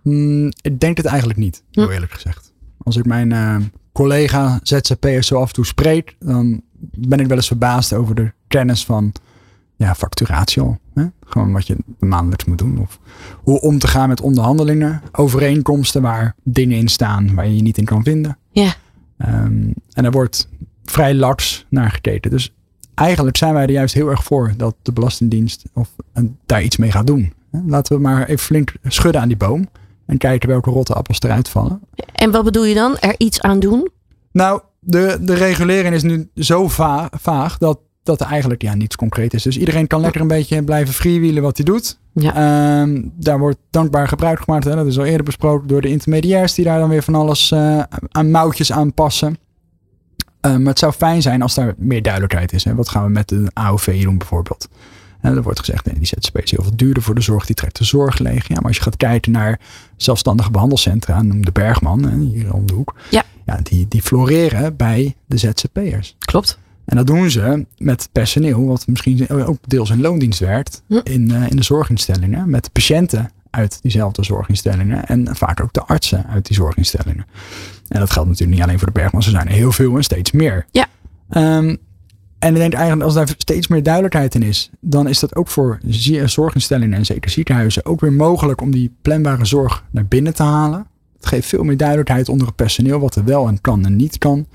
Mm, 0.02 0.52
ik 0.60 0.80
denk 0.80 0.96
het 0.96 1.06
eigenlijk 1.06 1.38
niet, 1.38 1.62
heel 1.70 1.84
Hm. 1.86 1.90
eerlijk 1.92 2.12
gezegd. 2.12 2.52
Als 2.82 2.96
ik 2.96 3.04
mijn 3.06 3.32
eh, 3.32 3.56
collega 3.92 4.60
ZZP'ers 4.62 5.26
zo 5.26 5.40
af 5.40 5.48
en 5.48 5.54
toe 5.54 5.66
spreek, 5.66 6.16
dan 6.18 6.62
ben 6.98 7.20
ik 7.20 7.26
wel 7.26 7.36
eens 7.36 7.46
verbaasd 7.46 7.92
over 7.92 8.14
de 8.14 8.32
kennis 8.48 8.84
van 8.84 9.12
ja, 9.76 9.94
facturatie 9.94 10.62
al. 10.62 10.78
Hè? 10.94 11.04
Gewoon 11.28 11.52
wat 11.52 11.66
je 11.66 11.76
maandelijks 11.98 12.44
moet 12.44 12.58
doen. 12.58 12.78
Of 12.78 12.98
hoe 13.34 13.60
om 13.60 13.78
te 13.78 13.86
gaan 13.86 14.08
met 14.08 14.20
onderhandelingen, 14.20 15.02
overeenkomsten 15.12 16.02
waar 16.02 16.34
dingen 16.42 16.78
in 16.78 16.88
staan 16.88 17.34
waar 17.34 17.46
je 17.46 17.56
je 17.56 17.62
niet 17.62 17.78
in 17.78 17.84
kan 17.84 18.02
vinden. 18.02 18.38
Ja. 18.50 18.74
Ehm, 19.18 19.72
en 19.92 20.04
er 20.04 20.10
wordt 20.10 20.48
vrij 20.84 21.14
laks 21.14 21.66
naar 21.70 21.90
gekeken. 21.90 22.30
Dus 22.30 22.52
eigenlijk 22.94 23.36
zijn 23.36 23.54
wij 23.54 23.62
er 23.62 23.70
juist 23.70 23.94
heel 23.94 24.08
erg 24.08 24.24
voor 24.24 24.52
dat 24.56 24.74
de 24.82 24.92
Belastingdienst 24.92 25.64
of, 25.74 25.88
eh, 26.12 26.22
daar 26.46 26.62
iets 26.62 26.76
mee 26.76 26.90
gaat 26.90 27.06
doen. 27.06 27.32
Hè, 27.50 27.58
Laten 27.66 27.96
we 27.96 28.02
maar 28.02 28.22
even 28.26 28.38
flink 28.44 28.72
schudden 28.84 29.20
aan 29.20 29.28
die 29.28 29.36
boom. 29.36 29.68
En 30.06 30.18
kijken 30.18 30.48
welke 30.48 30.70
rotte 30.70 30.94
appels 30.94 31.20
eruit 31.20 31.48
vallen. 31.48 31.80
En 32.12 32.30
wat 32.30 32.44
bedoel 32.44 32.64
je 32.64 32.74
dan? 32.74 32.98
Er 32.98 33.14
iets 33.18 33.40
aan 33.40 33.60
doen? 33.60 33.88
Nou, 34.32 34.60
de, 34.80 35.18
de 35.20 35.34
regulering 35.34 35.94
is 35.94 36.02
nu 36.02 36.28
zo 36.34 36.68
va- 36.68 37.10
vaag 37.20 37.58
dat, 37.58 37.78
dat 38.08 38.20
er 38.20 38.26
eigenlijk 38.26 38.62
ja, 38.62 38.74
niets 38.74 38.96
concreet 38.96 39.34
is. 39.34 39.42
Dus 39.42 39.58
iedereen 39.58 39.86
kan 39.86 40.00
lekker 40.00 40.20
een 40.20 40.26
beetje 40.26 40.62
blijven 40.62 40.94
freewheelen 40.94 41.42
wat 41.42 41.56
hij 41.56 41.66
doet. 41.66 41.98
Ja. 42.12 42.34
Ehm, 42.34 43.02
daar 43.14 43.38
wordt 43.38 43.58
dankbaar 43.70 44.08
gebruik 44.08 44.40
gemaakt. 44.40 44.64
Hè? 44.64 44.74
Dat 44.74 44.86
is 44.86 44.98
al 44.98 45.04
eerder 45.04 45.24
besproken 45.24 45.68
door 45.68 45.80
de 45.80 45.88
intermediairs 45.88 46.54
die 46.54 46.64
daar 46.64 46.78
dan 46.78 46.88
weer 46.88 47.02
van 47.02 47.14
alles 47.14 47.50
eh, 47.50 47.82
aan 48.10 48.30
mouwtjes 48.30 48.72
aanpassen. 48.72 49.38
Eh, 50.40 50.56
maar 50.56 50.66
het 50.66 50.78
zou 50.78 50.92
fijn 50.92 51.22
zijn 51.22 51.42
als 51.42 51.54
daar 51.54 51.74
meer 51.76 52.02
duidelijkheid 52.02 52.52
is. 52.52 52.64
Hè? 52.64 52.74
Wat 52.74 52.88
gaan 52.88 53.04
we 53.04 53.10
met 53.10 53.28
de 53.28 53.50
AOV 53.52 54.02
doen 54.02 54.18
bijvoorbeeld? 54.18 54.68
En 55.20 55.36
er 55.36 55.42
wordt 55.42 55.58
gezegd, 55.58 55.84
nee, 55.84 55.94
die 55.94 56.06
ZZP 56.06 56.38
is 56.38 56.50
heel 56.50 56.62
veel 56.62 56.76
duurder 56.76 57.02
voor 57.02 57.14
de 57.14 57.20
zorg. 57.20 57.46
Die 57.46 57.54
trekt 57.54 57.78
de 57.78 57.84
zorg 57.84 58.18
leeg. 58.18 58.48
Ja, 58.48 58.54
maar 58.54 58.64
als 58.64 58.76
je 58.76 58.82
gaat 58.82 58.96
kijken 58.96 59.32
naar 59.32 59.60
zelfstandige 59.96 60.50
behandelcentra, 60.50 61.22
noem 61.22 61.44
de 61.44 61.52
Bergman, 61.52 62.08
hier 62.08 62.52
om 62.54 62.66
de 62.66 62.74
hoek. 62.74 62.94
Ja. 63.10 63.24
Ja, 63.46 63.58
die, 63.62 63.86
die 63.88 64.02
floreren 64.02 64.76
bij 64.76 65.16
de 65.26 65.36
ZZP'ers. 65.36 66.16
Klopt. 66.18 66.58
En 66.88 66.96
dat 66.96 67.06
doen 67.06 67.30
ze 67.30 67.66
met 67.78 68.08
personeel, 68.12 68.66
wat 68.66 68.86
misschien 68.86 69.28
ook 69.28 69.58
deels 69.66 69.90
in 69.90 70.00
loondienst 70.00 70.40
werkt, 70.40 70.82
Hm. 70.86 71.00
in, 71.02 71.30
eh, 71.30 71.50
in 71.50 71.56
de 71.56 71.62
zorginstellingen. 71.62 72.50
Met 72.50 72.72
patiënten 72.72 73.30
uit 73.50 73.78
diezelfde 73.82 74.24
zorginstellingen. 74.24 75.06
En 75.06 75.36
vaak 75.36 75.62
ook 75.62 75.72
de 75.72 75.82
artsen 75.82 76.26
uit 76.26 76.46
die 76.46 76.56
zorginstellingen. 76.56 77.26
En 77.88 78.00
dat 78.00 78.10
geldt 78.10 78.28
natuurlijk 78.28 78.56
niet 78.58 78.66
alleen 78.66 78.78
voor 78.78 78.86
de 78.86 79.00
Bergman, 79.00 79.22
er 79.22 79.30
zijn 79.30 79.46
er 79.46 79.52
heel 79.52 79.72
veel 79.72 79.96
en 79.96 80.02
steeds 80.02 80.32
meer. 80.32 80.66
Ja. 80.70 80.86
Ehm, 81.28 81.76
en 82.38 82.52
ik 82.52 82.56
denk 82.60 82.72
eigenlijk 82.72 83.04
als 83.04 83.14
daar 83.14 83.28
steeds 83.38 83.68
meer 83.68 83.82
duidelijkheid 83.82 84.34
in 84.34 84.42
is, 84.42 84.70
dan 84.80 85.08
is 85.08 85.18
dat 85.18 85.36
ook 85.36 85.48
voor 85.48 85.80
zorginstellingen 86.24 86.98
en 86.98 87.06
zeker 87.06 87.30
ziekenhuizen 87.30 87.84
ook 87.84 88.00
weer 88.00 88.12
mogelijk 88.12 88.60
om 88.60 88.70
die 88.70 88.96
planbare 89.02 89.44
zorg 89.44 89.84
naar 89.90 90.06
binnen 90.06 90.34
te 90.34 90.42
halen. 90.42 90.86
Het 91.16 91.26
geeft 91.26 91.48
veel 91.48 91.62
meer 91.62 91.76
duidelijkheid 91.76 92.28
onder 92.28 92.46
het 92.46 92.56
personeel 92.56 92.98
wat 92.98 93.14
er 93.14 93.24
wel 93.24 93.48
en 93.48 93.60
kan 93.60 93.84
en 93.84 93.96
niet 93.96 94.18
kan. 94.18 94.46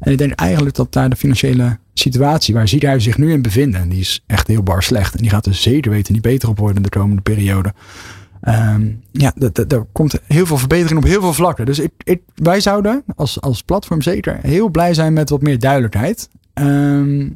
En 0.00 0.12
ik 0.12 0.18
denk 0.18 0.32
eigenlijk 0.32 0.76
dat 0.76 0.92
daar 0.92 1.10
de 1.10 1.16
financiële 1.16 1.78
situatie 1.94 2.54
waar 2.54 2.68
ziekenhuizen 2.68 3.12
zich 3.12 3.20
nu 3.20 3.32
in 3.32 3.42
bevinden, 3.42 3.80
en 3.80 3.88
die 3.88 4.00
is 4.00 4.24
echt 4.26 4.46
heel 4.46 4.62
bar 4.62 4.82
slecht. 4.82 5.14
En 5.14 5.20
die 5.20 5.30
gaat 5.30 5.46
er 5.46 5.54
zeker 5.54 5.90
weten 5.90 6.12
niet 6.12 6.22
beter 6.22 6.48
op 6.48 6.58
worden 6.58 6.82
de 6.82 6.88
komende 6.88 7.22
periode. 7.22 7.74
Ehm, 8.40 8.90
ja, 9.12 9.32
daar 9.66 9.84
komt 9.92 10.20
heel 10.26 10.46
veel 10.46 10.58
verbetering 10.58 10.98
op 10.98 11.04
heel 11.04 11.20
veel 11.20 11.32
vlakken. 11.32 11.66
Dus 11.66 11.78
ik, 11.78 11.92
ik, 12.04 12.22
wij 12.34 12.60
zouden 12.60 13.04
als, 13.16 13.40
als 13.40 13.62
platform 13.62 14.02
zeker 14.02 14.38
heel 14.42 14.68
blij 14.68 14.94
zijn 14.94 15.12
met 15.12 15.30
wat 15.30 15.42
meer 15.42 15.58
duidelijkheid. 15.58 16.28
Ehm, 16.52 17.28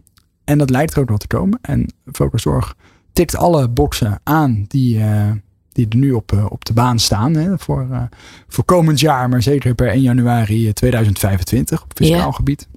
en 0.44 0.58
dat 0.58 0.70
lijkt 0.70 0.94
er 0.94 1.00
ook 1.00 1.08
wel 1.08 1.18
te 1.18 1.26
komen. 1.26 1.58
En 1.62 1.92
Focus 2.12 2.42
Zorg 2.42 2.76
tikt 3.12 3.36
alle 3.36 3.68
boxen 3.68 4.20
aan 4.22 4.64
die, 4.68 5.00
eh, 5.00 5.30
die 5.74 5.86
er 5.90 5.96
nu 5.96 6.12
op, 6.12 6.32
eh, 6.32 6.46
op 6.48 6.64
de 6.64 6.72
baan 6.72 6.98
staan. 6.98 7.34
Hè, 7.34 7.58
voor, 7.58 7.86
eh, 7.90 8.02
voor 8.48 8.64
komend 8.64 9.00
jaar, 9.00 9.28
maar 9.28 9.42
zeker 9.42 9.74
per 9.74 9.92
1 9.92 10.00
januari 10.02 10.72
2025 10.72 11.82
op 11.82 11.90
fiscaal 11.94 12.18
Ja. 12.18 12.30
gebied. 12.30 12.68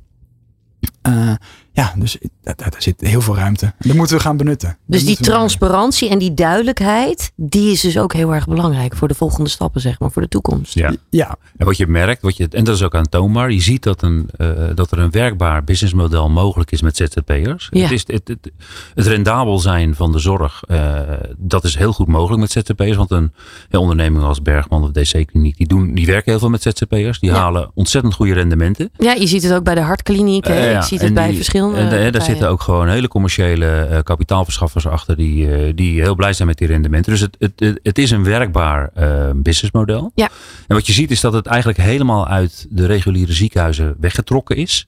Ja, 1.78 1.94
dus 1.98 2.18
daar, 2.44 2.56
daar 2.56 2.76
zit 2.78 3.02
heel 3.02 3.22
veel 3.22 3.36
ruimte. 3.36 3.66
En 3.66 3.74
dat 3.88 3.96
moeten 3.96 4.16
we 4.16 4.22
gaan 4.22 4.38
benutten. 4.38 4.78
Dus 4.86 5.06
die 5.06 5.18
transparantie 5.18 6.10
en 6.10 6.18
die 6.18 6.34
duidelijkheid, 6.34 7.32
die 7.36 7.72
is 7.72 7.82
dus 7.82 7.98
ook 8.00 8.14
heel 8.14 8.34
erg 8.34 8.48
belangrijk 8.48 8.96
voor 8.96 9.08
de 9.08 9.14
volgende 9.14 9.50
stappen, 9.50 9.82
zeg 9.82 10.00
maar, 10.00 10.12
voor 10.12 10.22
de 10.22 10.28
toekomst. 10.28 10.74
Ja. 10.74 10.94
Ja, 11.10 11.36
En 11.58 11.66
wat 11.66 11.78
je 11.78 11.88
merkt, 11.88 12.22
wat 12.22 12.38
je, 12.38 12.48
en 12.52 12.64
dat 12.64 12.76
is 12.76 12.84
ook 12.84 12.96
aantoonbaar, 12.96 13.52
je 13.52 13.62
ziet 13.62 13.84
dat, 13.84 14.02
een, 14.02 14.30
eh, 14.38 14.48
dat 14.76 14.92
er 14.92 15.00
een 15.00 15.12
werkbaar 15.12 15.64
businessmodel 15.64 16.30
mogelijk 16.30 16.72
is 16.72 16.82
met 16.82 16.98
ZZP'ers. 16.98 17.68
Ja. 17.72 17.82
Het, 17.82 17.92
is, 17.92 18.04
het, 18.08 18.28
het, 18.28 18.52
het 18.96 19.06
rendabel 19.08 19.60
zijn 19.60 19.96
van 19.96 20.12
de 20.12 20.20
zorg, 20.20 20.64
eh, 20.68 21.00
dat 21.38 21.64
is 21.64 21.78
heel 21.78 21.94
goed 21.94 22.08
mogelijk 22.08 22.42
met 22.42 22.52
ZZP'ers. 22.52 22.96
Want 22.96 23.12
een, 23.12 23.32
een 23.70 23.80
onderneming 23.80 24.24
als 24.24 24.42
Bergman 24.42 24.84
of 24.84 24.92
DC-kliniek, 24.92 25.58
die, 25.58 25.68
doen, 25.68 25.94
die 25.94 26.06
werken 26.06 26.32
heel 26.32 26.40
veel 26.40 26.50
met 26.50 26.62
ZZP'ers. 26.62 27.20
Die 27.20 27.30
Ja. 27.30 27.36
halen 27.36 27.72
ontzettend 27.74 28.14
goede 28.14 28.34
rendementen. 28.34 28.90
Ja, 28.98 29.14
je 29.14 29.28
ziet 29.28 29.44
het 29.44 29.54
ook 29.54 29.64
bij 29.64 29.76
de 29.76 29.82
hartkliniek. 29.82 30.46
hè. 30.48 30.54
Eh, 30.54 30.72
ja, 30.72 30.78
Je 30.78 30.84
ziet 30.86 31.00
het 31.00 31.08
en 31.08 31.14
bij 31.14 31.28
die- 31.28 31.38
En, 31.76 31.86
eh, 31.86 31.90
daar 31.90 32.02
partijen. 32.02 32.22
zitten 32.22 32.50
ook 32.50 32.62
gewoon 32.62 32.90
hele 32.90 33.08
commerciële 33.08 33.66
eh, 33.66 34.00
kapitaalverschaffers 34.04 34.88
achter 34.88 35.16
die, 35.16 35.56
eh, 35.56 35.72
die 35.76 36.02
heel 36.02 36.16
blij 36.16 36.34
zijn 36.34 36.48
met 36.48 36.58
die 36.58 36.68
rendementen. 36.68 37.12
Dus 37.12 37.22
het, 37.22 37.36
het, 37.40 37.80
het, 37.84 37.98
is 37.98 38.12
een 38.12 38.24
werkbaar 38.24 38.90
eh, 38.94 39.30
businessmodel. 39.36 40.12
Ja. 40.16 40.30
En 40.68 40.76
wat 40.76 40.88
je 40.88 40.94
ziet 40.94 41.12
is 41.12 41.22
dat 41.22 41.34
het 41.34 41.46
eigenlijk 41.46 41.80
helemaal 41.80 42.28
uit 42.28 42.68
de 42.70 42.86
reguliere 42.86 43.34
ziekenhuizen 43.34 43.96
weggetrokken 44.00 44.56
is. 44.56 44.88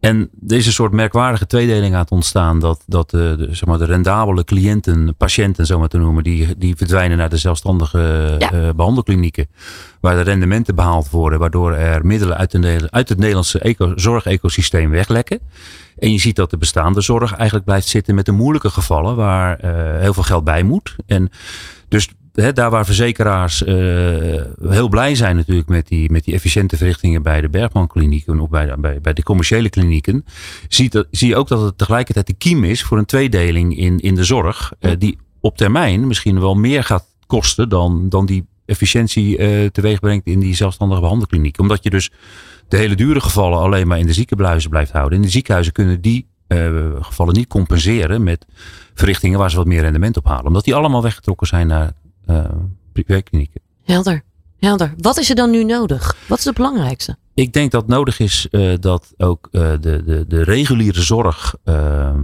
En 0.00 0.30
er 0.48 0.56
is 0.56 0.66
een 0.66 0.72
soort 0.72 0.92
merkwaardige 0.92 1.46
tweedeling 1.46 1.94
aan 1.94 2.00
het 2.00 2.10
ontstaan. 2.10 2.60
Dat, 2.60 2.82
dat 2.86 3.10
de, 3.10 3.34
de, 3.38 3.46
zeg 3.50 3.64
maar 3.66 3.78
de 3.78 3.84
rendabele 3.84 4.44
cliënten, 4.44 5.14
patiënten 5.16 5.66
zo 5.66 5.78
maar 5.78 5.88
te 5.88 5.98
noemen, 5.98 6.24
die, 6.24 6.58
die 6.58 6.76
verdwijnen 6.76 7.18
naar 7.18 7.28
de 7.28 7.36
zelfstandige 7.36 8.36
Ja. 8.38 8.52
eh, 8.52 8.68
behandelklinieken. 8.76 9.46
Waar 10.00 10.14
de 10.14 10.20
rendementen 10.20 10.74
behaald 10.74 11.10
worden. 11.10 11.38
Waardoor 11.38 11.72
er 11.74 12.06
middelen 12.06 12.36
uit, 12.36 12.50
de, 12.50 12.88
uit 12.90 13.08
het 13.08 13.18
Nederlandse 13.18 13.58
eco, 13.58 13.92
zorgecosysteem 13.96 14.90
weglekken. 14.90 15.38
En 15.98 16.12
je 16.12 16.18
ziet 16.18 16.36
dat 16.36 16.50
de 16.50 16.58
bestaande 16.58 17.00
zorg 17.00 17.34
eigenlijk 17.34 17.64
blijft 17.64 17.88
zitten 17.88 18.14
met 18.14 18.26
de 18.26 18.32
moeilijke 18.32 18.70
gevallen. 18.70 19.16
Waar 19.16 19.58
eh, 19.58 20.00
heel 20.00 20.14
veel 20.14 20.22
geld 20.22 20.44
bij 20.44 20.62
moet. 20.62 20.96
En 21.06 21.30
dus 21.88 22.08
daar 22.32 22.70
waar 22.70 22.84
verzekeraars 22.84 23.64
eh, 23.64 23.74
heel 24.68 24.88
blij 24.88 25.14
zijn 25.14 25.36
natuurlijk 25.36 25.68
met 25.68 25.88
die, 25.88 26.10
met 26.10 26.24
die 26.24 26.34
efficiënte 26.34 26.76
verrichtingen 26.76 27.22
bij 27.22 27.40
de 27.40 27.48
Bergman 27.48 27.86
klinieken 27.86 28.40
of 28.40 28.48
bij 28.48 28.66
de, 28.66 28.76
bij, 28.78 29.00
bij 29.00 29.12
de 29.12 29.22
commerciële 29.22 29.70
klinieken. 29.70 30.24
Ziet 30.68 30.92
dat, 30.92 31.06
zie 31.10 31.28
je 31.28 31.36
ook 31.36 31.48
dat 31.48 31.62
het 31.62 31.78
tegelijkertijd 31.78 32.26
de 32.26 32.32
kiem 32.32 32.64
is 32.64 32.82
voor 32.82 32.98
een 32.98 33.04
tweedeling 33.04 33.78
in, 33.78 33.98
in 33.98 34.14
de 34.14 34.24
zorg. 34.24 34.72
eh, 34.78 34.92
die 34.98 35.18
op 35.40 35.56
termijn 35.56 36.06
misschien 36.06 36.40
wel 36.40 36.54
meer 36.54 36.84
gaat 36.84 37.04
kosten 37.26 37.68
dan, 37.68 38.08
dan 38.08 38.26
die 38.26 38.46
efficiëntie 38.66 39.36
eh 39.36 39.66
teweeg 39.66 40.00
brengt 40.00 40.26
in 40.26 40.40
die 40.40 40.54
zelfstandige 40.54 41.00
behandelkliniek. 41.00 41.58
Omdat 41.58 41.82
je 41.82 41.90
dus 41.90 42.10
de 42.68 42.76
hele 42.76 42.94
dure 42.94 43.20
gevallen 43.20 43.58
alleen 43.58 43.86
maar 43.86 43.98
in 43.98 44.06
de 44.06 44.12
ziekenhuizen 44.12 44.70
blijft 44.70 44.92
houden. 44.92 45.18
In 45.18 45.24
de 45.24 45.30
ziekenhuizen 45.30 45.72
kunnen 45.72 46.00
die 46.00 46.28
gevallen 47.00 47.34
niet 47.34 47.46
compenseren 47.46 48.22
met 48.22 48.46
verrichtingen 48.94 49.38
waar 49.38 49.50
ze 49.50 49.56
wat 49.56 49.66
meer 49.66 49.80
rendement 49.80 50.16
op 50.16 50.26
halen. 50.26 50.46
Omdat 50.46 50.64
die 50.64 50.74
allemaal 50.74 51.02
weggetrokken 51.02 51.46
zijn 51.46 51.66
naar 51.66 51.92
privéklinieken. 52.92 53.60
Helder. 53.84 54.22
Helder. 54.58 54.94
Wat 54.98 55.18
is 55.18 55.28
er 55.30 55.34
dan 55.36 55.50
nu 55.50 55.64
nodig? 55.64 56.16
Wat 56.28 56.38
is 56.38 56.44
het 56.44 56.54
belangrijkste? 56.54 57.16
Ik 57.34 57.52
denk 57.52 57.70
dat 57.70 57.86
nodig 57.86 58.18
is 58.18 58.48
eh, 58.50 58.72
dat 58.80 59.12
ook 59.16 59.48
eh, 59.52 59.70
de, 59.80 60.02
de, 60.04 60.24
de 60.28 60.42
reguliere 60.42 61.00
zorg 61.02 61.54
eh, 61.64 62.08
eh, 62.08 62.14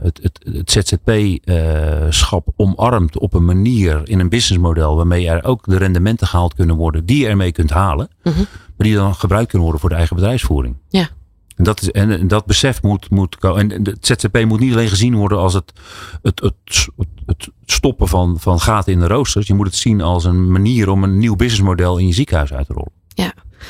het, 0.00 0.18
het, 0.22 0.40
het 0.52 0.70
ZZP-schap 0.70 2.48
omarmt 2.56 3.18
op 3.18 3.34
een 3.34 3.44
manier 3.44 4.00
in 4.04 4.18
een 4.20 4.28
businessmodel 4.28 4.96
waarmee 4.96 5.28
er 5.28 5.44
ook 5.44 5.64
de 5.66 5.76
rendementen 5.76 6.26
gehaald 6.26 6.54
kunnen 6.54 6.76
worden 6.76 7.06
die 7.06 7.18
je 7.20 7.26
ermee 7.26 7.52
kunt 7.52 7.70
halen, 7.70 8.08
Mhm. 8.22 8.38
maar 8.76 8.86
die 8.86 8.94
dan 8.94 9.14
gebruikt 9.14 9.46
kunnen 9.48 9.62
worden 9.62 9.80
voor 9.80 9.90
de 9.90 9.96
eigen 9.96 10.16
bedrijfsvoering. 10.16 10.76
Ja. 10.88 11.08
En 11.56 11.64
dat, 11.64 11.82
is, 11.82 11.90
en, 11.90 12.28
dat 12.28 12.46
besef 12.46 12.82
moet, 12.82 13.10
moet 13.10 13.36
komen. 13.38 13.72
En 13.72 13.84
het 13.84 14.06
ZZP 14.06 14.44
moet 14.44 14.60
niet 14.60 14.72
alleen 14.72 14.88
gezien 14.88 15.14
worden 15.14 15.38
als 15.38 15.54
het, 15.54 15.72
het, 16.22 16.40
het, 16.40 16.88
het, 17.26 17.48
stoppen 17.64 18.08
van, 18.08 18.36
van 18.40 18.60
gaten 18.60 18.92
in 18.92 18.98
de 18.98 19.06
roosters. 19.06 19.46
Je 19.46 19.54
moet 19.54 19.66
het 19.66 19.76
zien 19.76 20.00
als 20.00 20.24
een 20.24 20.50
manier 20.50 20.88
om 20.88 21.02
een 21.04 21.18
nieuw 21.18 21.36
businessmodel 21.36 21.98
in 21.98 22.06
je 22.06 22.12
ziekenhuis 22.12 22.52
uit 22.52 22.66
te 22.66 22.72
rollen. 22.72 22.92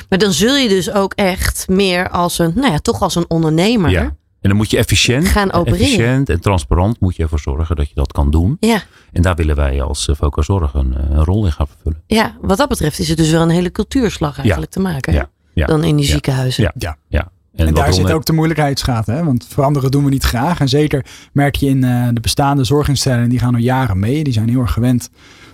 Maar 0.09 0.19
dan 0.19 0.31
zul 0.31 0.55
je 0.55 0.69
dus 0.69 0.91
ook 0.91 1.13
echt 1.13 1.67
meer 1.67 2.09
als 2.09 2.39
een, 2.39 2.51
nou 2.55 2.71
ja, 2.71 2.77
toch 2.77 3.01
als 3.01 3.15
een 3.15 3.25
ondernemer. 3.29 3.89
Ja. 3.89 4.01
En 4.41 4.49
dan 4.49 4.55
moet 4.55 4.71
je 4.71 4.77
efficiënt, 4.77 5.27
Gaan 5.27 5.51
opereren. 5.53 5.85
efficiënt 5.85 6.29
en 6.29 6.41
transparant 6.41 6.99
moet 6.99 7.15
je 7.15 7.23
ervoor 7.23 7.39
zorgen 7.39 7.75
dat 7.75 7.87
je 7.89 7.95
dat 7.95 8.11
kan 8.11 8.31
doen. 8.31 8.57
Ja. 8.59 8.83
En 9.11 9.21
daar 9.21 9.35
willen 9.35 9.55
wij 9.55 9.81
als 9.81 10.07
eh, 10.07 10.15
Focus 10.15 10.45
Zorg 10.45 10.73
een, 10.73 10.93
eh, 10.97 11.09
een 11.09 11.23
rol 11.23 11.45
in 11.45 11.51
gaan 11.51 11.67
vervullen. 11.67 12.03
Ja, 12.07 12.37
wat 12.41 12.57
dat 12.57 12.69
betreft 12.69 12.99
is 12.99 13.07
het 13.09 13.17
dus 13.17 13.31
wel 13.31 13.41
een 13.41 13.49
hele 13.49 13.71
cultuurslag 13.71 14.37
eigenlijk 14.39 14.71
te 14.71 14.79
maken. 14.79 15.13
Ja. 15.13 15.29
Ja. 15.53 15.65
Dan 15.65 15.83
in 15.83 15.95
die 15.95 16.05
Ja. 16.05 16.11
ziekenhuizen. 16.11 16.73
Ja. 16.77 16.97
Ja. 17.07 17.31
En, 17.65 17.73
daar 17.73 17.93
zit 17.93 18.11
ook 18.11 18.25
de 18.25 18.33
moeilijkheidsgraad. 18.33 19.05
Hè? 19.05 19.23
Want 19.23 19.45
veranderen 19.49 19.91
doen 19.91 20.03
we 20.03 20.09
niet 20.09 20.23
graag. 20.23 20.59
En 20.59 20.69
zeker 20.69 21.05
merk 21.31 21.55
je 21.55 21.67
in 21.67 21.83
eh, 21.83 22.07
de 22.13 22.19
bestaande 22.19 22.63
zorginstellingen, 22.63 23.29
die 23.29 23.39
gaan 23.39 23.55
al 23.55 23.61
jaren 23.61 23.99
mee. 23.99 24.23
Die 24.23 24.33
zijn 24.33 24.49
heel 24.49 24.61
erg 24.61 24.71
gewend 24.73 25.09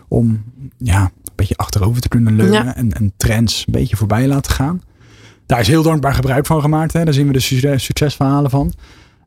om 0.08 0.44
ja, 0.78 1.02
een 1.02 1.32
beetje 1.36 1.56
achterover 1.56 2.02
te 2.02 2.08
kunnen 2.08 2.36
leunen. 2.36 2.66
Ja. 2.66 2.76
En, 2.76 2.94
en 2.94 3.13
trends 3.18 3.63
een 3.68 3.74
beetje 3.74 3.96
voorbij 3.96 4.28
laten 4.28 4.52
gaan. 4.52 4.82
Daar 5.46 5.60
is 5.60 5.68
heel 5.68 5.84
dankbaar 5.84 6.13
gebruik 6.13 6.46
van 6.46 6.62
gemaakt. 6.62 6.94
Hè? 6.94 7.04
Daar 7.04 7.13
zien 7.13 7.28
we 7.28 7.34
de 7.34 7.39
succes- 7.39 7.84
succesverhalen 7.84 8.50
van. 8.50 8.74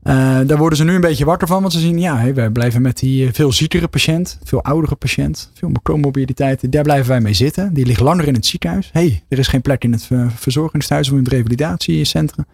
Eh, 0.07 0.39
daar 0.47 0.59
worden 0.59 0.79
ze 0.79 0.85
nu 0.85 0.95
een 0.95 1.01
beetje 1.01 1.25
wakker 1.25 1.49
van. 1.49 1.61
Want 1.61 1.73
ze 1.73 1.79
zien, 1.81 1.99
ja, 1.99 2.17
hey, 2.19 2.35
wij 2.35 2.51
blijven 2.51 2.83
met 2.83 2.99
die 2.99 3.27
eh, 3.27 3.33
veel 3.33 3.53
ziekere 3.53 3.89
patiënt, 3.89 4.39
veel 4.45 4.63
oudere 4.63 4.95
patiënt, 4.95 5.51
veel 5.55 5.73
comorbiditeiten. 5.83 6.71
Daar 6.71 6.83
blijven 6.83 7.09
wij 7.09 7.21
mee 7.21 7.33
zitten. 7.35 7.75
Die 7.75 7.87
ligt 7.87 8.01
langer 8.01 8.27
in 8.29 8.35
het 8.35 8.47
ziekenhuis. 8.47 8.91
hey, 8.93 9.23
er 9.29 9.39
is 9.39 9.47
geen 9.49 9.61
plek 9.63 9.85
in 9.85 9.93
het 9.93 10.05
ver- 10.05 10.31
verzorgingstehuis 10.31 11.09
of 11.11 11.17
in 11.19 11.25
het 11.25 11.33
revalidatiecentrum. 11.33 12.45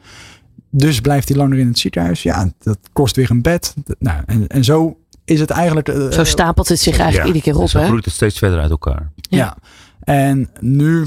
Dus 0.70 1.00
blijft 1.00 1.28
hij 1.28 1.36
langer 1.36 1.58
in 1.58 1.66
het 1.66 1.78
ziekenhuis. 1.78 2.22
Ja, 2.22 2.50
dat 2.58 2.78
kost 2.92 3.16
weer 3.16 3.30
een 3.30 3.42
bed. 3.42 3.74
Nou, 3.98 4.22
en, 4.26 4.46
en 4.46 4.64
zo 4.64 4.96
is 5.24 5.40
het 5.40 5.50
eigenlijk. 5.50 5.88
eh, 5.88 6.10
Zo 6.10 6.24
stapelt 6.24 6.68
het 6.68 6.78
zich 6.80 6.98
eigenlijk 6.98 7.28
Ja. 7.28 7.34
iedere 7.34 7.52
keer 7.52 7.62
op. 7.62 7.68
zo 7.68 7.78
Hè? 7.78 7.86
groeit 7.86 8.04
het 8.04 8.14
steeds 8.14 8.38
verder 8.38 8.58
uit 8.60 8.70
elkaar. 8.70 9.10
ja. 9.16 9.56
En 10.04 10.48
nu 10.60 11.06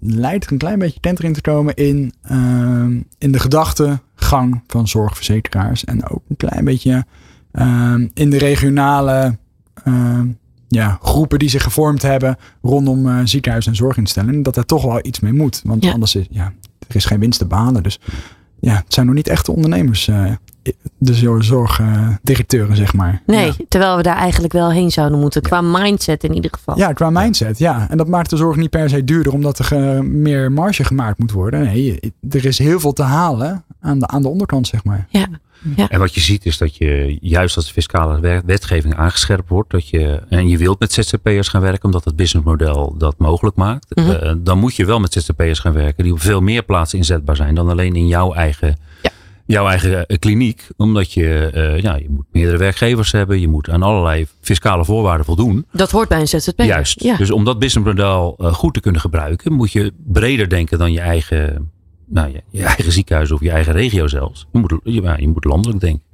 lijkt 0.00 0.44
er 0.46 0.52
een 0.52 0.58
klein 0.58 0.78
beetje 0.78 1.00
kentering 1.00 1.34
te 1.34 1.40
komen 1.40 1.74
in, 1.74 2.12
ehm, 2.22 3.00
in 3.18 3.32
de 3.32 3.38
gedachtegang 3.38 4.62
van 4.66 4.88
zorgverzekeraars. 4.88 5.84
En 5.84 6.08
ook 6.08 6.22
een 6.28 6.36
klein 6.36 6.64
beetje 6.64 7.04
ehm, 7.52 8.08
in 8.14 8.30
de 8.30 8.38
regionale 8.38 9.38
ehm, 9.84 10.26
ja, 10.68 10.98
groepen 11.02 11.38
die 11.38 11.48
zich 11.48 11.62
gevormd 11.62 12.02
hebben 12.02 12.36
rondom 12.62 13.06
uh, 13.06 13.20
ziekenhuizen 13.24 13.72
en 13.72 13.76
zorginstellingen. 13.78 14.42
Dat 14.42 14.56
er 14.56 14.66
toch 14.66 14.82
wel 14.84 14.98
iets 15.06 15.20
mee 15.20 15.32
moet. 15.32 15.60
Want 15.64 15.84
Ja. 15.84 15.92
anders 15.92 16.14
is 16.14 16.26
ja, 16.30 16.52
er 16.88 16.96
is 16.96 17.04
geen 17.04 17.20
winst 17.20 17.38
te 17.38 17.46
behalen. 17.46 17.82
Dus 17.82 18.00
ja, 18.60 18.74
het 18.74 18.94
zijn 18.94 19.06
nog 19.06 19.14
niet 19.14 19.28
echte 19.28 19.52
ondernemers. 19.52 20.10
Eh, 20.66 20.72
de 20.98 21.14
zor- 21.14 21.44
zorgdirecteuren, 21.44 22.76
zeg 22.76 22.94
maar. 22.94 23.22
Nee, 23.26 23.46
Ja. 23.46 23.52
terwijl 23.68 23.96
we 23.96 24.02
daar 24.02 24.16
eigenlijk 24.16 24.52
wel 24.52 24.70
heen 24.70 24.90
zouden 24.90 25.18
moeten. 25.20 25.42
Qua 25.42 25.60
mindset 25.60 26.24
in 26.24 26.34
ieder 26.34 26.50
geval. 26.54 26.78
Ja, 26.78 26.92
qua 26.92 27.10
mindset, 27.10 27.58
ja. 27.58 27.90
En 27.90 27.96
dat 27.96 28.08
maakt 28.08 28.30
de 28.30 28.36
zorg 28.36 28.56
niet 28.56 28.70
per 28.70 28.88
se 28.88 29.04
duurder 29.04 29.32
omdat 29.32 29.58
er 29.58 29.64
ge- 29.64 30.02
meer 30.02 30.52
marge 30.52 30.84
gemaakt 30.84 31.18
moet 31.18 31.32
worden. 31.32 31.62
Nee, 31.64 32.00
er 32.30 32.44
is 32.44 32.58
heel 32.58 32.80
veel 32.80 32.92
te 32.92 33.02
halen 33.02 33.64
aan 33.80 33.98
de, 33.98 34.06
aan 34.06 34.22
de 34.22 34.28
onderkant, 34.28 34.66
zeg 34.66 34.84
maar. 34.84 35.06
Ja. 35.10 35.26
En 35.88 35.98
wat 35.98 36.14
je 36.14 36.20
ziet 36.20 36.46
is 36.46 36.58
dat 36.58 36.76
je 36.76 37.18
juist 37.20 37.56
als 37.56 37.66
de 37.66 37.72
fiscale 37.72 38.42
wetgeving 38.46 38.96
aangescherpt 38.96 39.48
wordt. 39.48 39.70
Dat 39.70 39.88
je, 39.88 40.22
en 40.28 40.48
je 40.48 40.58
wilt 40.58 40.78
met 40.78 40.92
ZZP'ers 40.92 41.48
gaan 41.48 41.60
werken 41.60 41.84
omdat 41.84 42.04
het 42.04 42.16
businessmodel 42.16 42.94
dat 42.98 43.14
mogelijk 43.18 43.56
maakt. 43.56 43.94
Mhm. 43.96 44.10
eh, 44.10 44.32
dan 44.38 44.58
moet 44.58 44.76
je 44.76 44.84
wel 44.84 45.00
met 45.00 45.12
ZZP'ers 45.12 45.58
gaan 45.58 45.72
werken 45.72 46.04
die 46.04 46.12
op 46.12 46.20
veel 46.20 46.40
meer 46.40 46.62
plaatsen 46.62 46.98
inzetbaar 46.98 47.36
zijn 47.36 47.54
dan 47.54 47.68
alleen 47.68 47.94
in 47.94 48.06
jouw 48.06 48.32
eigen, 48.34 48.76
Ja. 49.02 49.10
Jouw 49.46 49.68
eigen 49.68 50.06
eh, 50.06 50.18
kliniek. 50.18 50.68
Omdat 50.76 51.12
je, 51.12 51.50
eh, 51.52 51.82
ja, 51.82 51.94
je 51.94 52.10
moet 52.10 52.26
meerdere 52.32 52.56
werkgevers 52.56 53.12
hebben. 53.12 53.40
Je 53.40 53.48
moet 53.48 53.70
aan 53.70 53.82
allerlei 53.82 54.26
fiscale 54.40 54.84
voorwaarden 54.84 55.26
voldoen. 55.26 55.66
Dat 55.72 55.90
hoort 55.90 56.08
bij 56.08 56.20
een 56.20 56.28
ZZP. 56.28 56.60
Juist. 56.60 57.02
Ja. 57.02 57.16
Dus 57.16 57.30
om 57.30 57.44
dat 57.44 57.58
businessmodel 57.58 58.36
eh, 58.38 58.52
goed 58.52 58.74
te 58.74 58.80
kunnen 58.80 59.00
gebruiken, 59.00 59.52
moet 59.52 59.72
je 59.72 59.92
breder 60.06 60.48
denken 60.48 60.78
dan 60.78 60.92
je 60.92 61.00
eigen, 61.00 61.70
nou, 62.06 62.32
je, 62.32 62.42
je 62.50 62.64
eigen 62.64 62.92
ziekenhuis 62.92 63.32
of 63.32 63.40
je 63.40 63.50
eigen 63.50 63.72
regio 63.72 64.06
zelfs. 64.06 64.46
Je 64.52 64.58
moet, 64.58 64.74
je, 64.84 65.14
je 65.18 65.28
moet 65.28 65.44
landelijk 65.44 65.80
denken. 65.80 66.04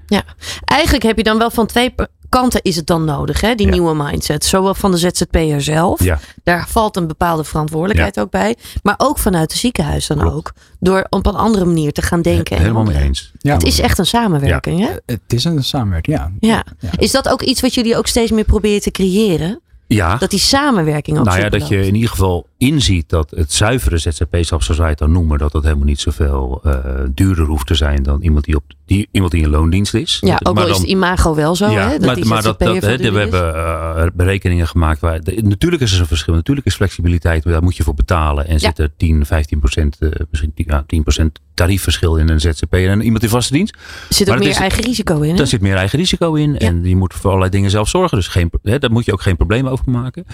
Eigenlijk 0.64 1.02
heb 1.04 1.16
je 1.16 1.22
dan 1.22 1.38
wel 1.38 1.50
van 1.50 1.66
twee 1.66 1.94
kanten 2.28 2.62
is 2.62 2.76
het 2.76 2.86
dan 2.86 3.04
nodig, 3.04 3.40
hè? 3.40 3.54
die 3.54 3.66
Ja. 3.66 3.72
nieuwe 3.72 3.94
mindset. 3.94 4.44
Zowel 4.44 4.74
van 4.74 4.90
de 4.90 4.96
ZZP'er 4.96 5.60
zelf. 5.62 6.04
Ja. 6.04 6.18
Daar 6.42 6.66
valt 6.68 6.96
een 6.96 7.06
bepaalde 7.06 7.44
verantwoordelijkheid 7.44 8.20
ook 8.20 8.30
bij. 8.30 8.56
Maar 8.82 8.94
ook 8.96 9.18
vanuit 9.18 9.50
het 9.50 9.60
ziekenhuis 9.60 10.06
dan 10.06 10.18
Klopt. 10.18 10.34
ook. 10.36 10.52
Door 10.80 11.06
op 11.10 11.26
een 11.26 11.34
andere 11.34 11.64
manier 11.64 11.92
te 11.92 12.02
gaan 12.02 12.22
denken. 12.22 12.56
en 12.56 12.62
Helemaal 12.62 12.84
mee 12.84 13.02
eens. 13.02 13.32
Ja, 13.38 13.52
Het 13.52 13.62
is 13.64 13.80
echt 13.80 13.98
een 13.98 14.06
samenwerking, 14.06 14.80
hè? 14.80 14.90
het 15.06 15.20
is 15.28 15.44
een 15.44 15.64
samenwerking, 15.64 16.16
ja. 16.16 16.30
Ja. 16.40 16.64
Ja. 16.78 16.88
Is 16.96 17.10
dat 17.10 17.28
ook 17.28 17.42
iets 17.42 17.60
wat 17.60 17.74
jullie 17.74 17.96
ook 17.96 18.06
steeds 18.06 18.30
meer 18.30 18.44
proberen 18.44 18.80
te 18.80 18.90
creëren? 18.90 19.60
Ja, 19.86 20.16
Dat 20.16 20.30
die 20.30 20.38
samenwerking 20.38 21.18
ook 21.18 21.24
nou 21.24 21.40
ja, 21.40 21.48
dat 21.48 21.68
je 21.68 21.86
in 21.86 21.94
ieder 21.94 22.10
geval 22.10 22.46
inziet 22.66 23.08
dat 23.08 23.30
het 23.30 23.52
zuivere 23.52 23.98
ZZP-schap, 23.98 24.62
zoals 24.62 24.80
wij 24.80 24.88
het 24.88 24.98
dan 24.98 25.12
noemen, 25.12 25.38
dat 25.38 25.52
dat 25.52 25.62
helemaal 25.62 25.84
niet 25.84 26.00
zoveel 26.00 26.60
eh, 26.64 26.74
duurder 27.14 27.44
hoeft 27.46 27.66
te 27.66 27.74
zijn 27.74 28.02
dan 28.02 28.22
iemand 28.22 28.44
die, 28.44 28.56
op, 28.56 28.62
die, 28.86 29.08
iemand 29.10 29.32
die 29.32 29.42
in 29.42 29.48
loondienst 29.50 29.94
is. 29.94 30.18
Ja, 30.20 30.38
ook 30.42 30.54
Maar 30.54 30.62
al 30.62 30.68
is 30.68 30.74
dan- 30.76 30.82
het 30.82 30.90
imago 30.90 31.34
wel 31.34 31.56
zo, 31.56 31.68
hè? 31.68 31.90
Dat 31.90 32.00
maar, 32.06 32.14
die 32.14 32.24
maar 32.24 32.42
dat, 32.42 32.58
we 32.58 32.74
is. 32.74 32.82
hebben 33.00 33.54
eh, 33.54 34.04
berekeningen 34.14 34.68
gemaakt. 34.68 35.00
Waar, 35.00 35.20
de- 35.20 35.42
natuurlijk 35.42 35.82
is 35.82 35.92
er 35.94 36.00
een 36.00 36.06
verschil. 36.06 36.34
Natuurlijk 36.34 36.66
is 36.66 36.74
flexibiliteit, 36.74 37.44
maar 37.44 37.52
daar 37.52 37.62
moet 37.62 37.76
je 37.76 37.82
voor 37.82 37.94
betalen. 37.94 38.46
En 38.46 38.52
Ja. 38.52 38.58
zit 38.58 38.78
er 38.78 38.90
10, 38.96 39.26
15 39.26 39.58
procent, 39.58 39.96
eh, 39.98 40.08
misschien 40.30 40.52
10, 40.54 40.64
ja, 40.68 40.84
10 40.86 41.02
procent 41.02 41.38
tariefverschil 41.54 42.16
in 42.16 42.28
een 42.28 42.40
ZZP 42.40 42.72
en 42.74 43.00
iemand 43.00 43.22
in 43.22 43.28
vaste 43.28 43.52
dienst. 43.52 43.74
Er 44.08 44.14
zit 44.14 44.30
ook 44.30 44.38
meer 44.38 44.48
is- 44.48 44.56
eigen 44.56 44.82
risico 44.84 45.20
in? 45.20 45.36
Daar 45.36 45.46
zit 45.46 45.60
meer 45.60 45.76
eigen 45.76 45.98
risico 45.98 46.34
in. 46.34 46.58
En 46.58 46.84
je 46.84 46.96
moet 46.96 47.14
voor 47.14 47.24
allerlei 47.28 47.50
dingen 47.50 47.70
zelf 47.70 47.88
zorgen. 47.88 48.16
Dus 48.16 48.28
geen, 48.28 48.50
hè, 48.62 48.78
daar 48.78 48.90
moet 48.92 49.04
je 49.04 49.12
ook 49.12 49.22
geen 49.22 49.36
probleem 49.36 49.66
over 49.68 49.90
maken. 49.90 50.24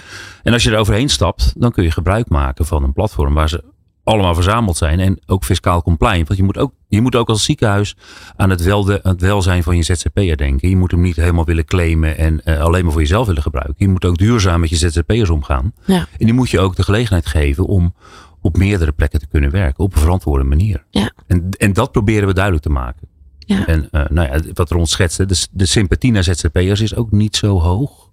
En 0.43 0.53
als 0.53 0.63
je 0.63 0.71
er 0.71 0.77
overheen 0.77 1.09
stapt, 1.09 1.53
dan 1.57 1.71
kun 1.71 1.83
je 1.83 1.91
gebruik 2.19 2.45
maken 2.45 2.65
van 2.65 2.83
een 2.83 2.93
platform 2.93 3.33
waar 3.33 3.49
ze 3.49 3.63
allemaal 4.03 4.33
verzameld 4.33 4.77
zijn. 4.77 4.99
En 4.99 5.19
ook 5.25 5.43
fiscaal 5.43 5.81
compliant. 5.83 6.27
Want 6.27 6.39
je 6.39 6.45
moet 6.45 6.57
ook, 6.57 6.73
je 6.87 7.01
moet 7.01 7.15
ook 7.15 7.29
als 7.29 7.43
ziekenhuis 7.43 7.95
aan 8.35 8.49
het, 8.49 8.61
welde, 8.63 8.99
het 9.03 9.21
welzijn 9.21 9.63
van 9.63 9.75
je 9.75 9.83
ZZP'er 9.83 10.37
denken. 10.37 10.69
Je 10.69 10.77
moet 10.77 10.91
hem 10.91 11.01
niet 11.01 11.15
helemaal 11.15 11.45
willen 11.45 11.65
claimen 11.65 12.17
en 12.17 12.43
eh, 12.43 12.59
alleen 12.59 12.83
maar 12.83 12.91
voor 12.91 13.01
jezelf 13.01 13.27
willen 13.27 13.41
gebruiken. 13.41 13.75
Je 13.77 13.87
moet 13.87 14.05
ook 14.05 14.17
duurzaam 14.17 14.59
met 14.59 14.69
je 14.69 14.75
ZZP'ers 14.75 15.29
omgaan. 15.29 15.73
Ja. 15.85 16.07
En 16.17 16.25
die 16.25 16.33
moet 16.33 16.49
je 16.49 16.59
ook 16.59 16.75
de 16.75 16.83
gelegenheid 16.83 17.25
geven 17.25 17.65
om 17.65 17.93
op 18.41 18.57
meerdere 18.57 18.91
plekken 18.91 19.19
te 19.19 19.27
kunnen 19.27 19.51
werken. 19.51 19.83
Op 19.83 19.93
een 19.93 20.01
verantwoorde 20.01 20.43
manier. 20.43 20.85
Ja. 20.89 21.11
En, 21.27 21.49
en 21.57 21.73
dat 21.73 21.91
proberen 21.91 22.27
we 22.27 22.33
duidelijk 22.33 22.63
te 22.63 22.71
maken. 22.71 23.07
Ja. 23.37 23.65
En 23.65 23.87
eh, 23.91 24.05
nou 24.09 24.27
ja, 24.27 24.51
wat 24.53 24.71
Ron 24.71 24.87
schetste, 24.87 25.25
de, 25.25 25.47
de 25.51 25.65
sympathie 25.65 26.11
naar 26.11 26.23
ZZP'ers 26.23 26.81
is 26.81 26.95
ook 26.95 27.11
niet 27.11 27.35
zo 27.35 27.59
hoog. 27.59 28.08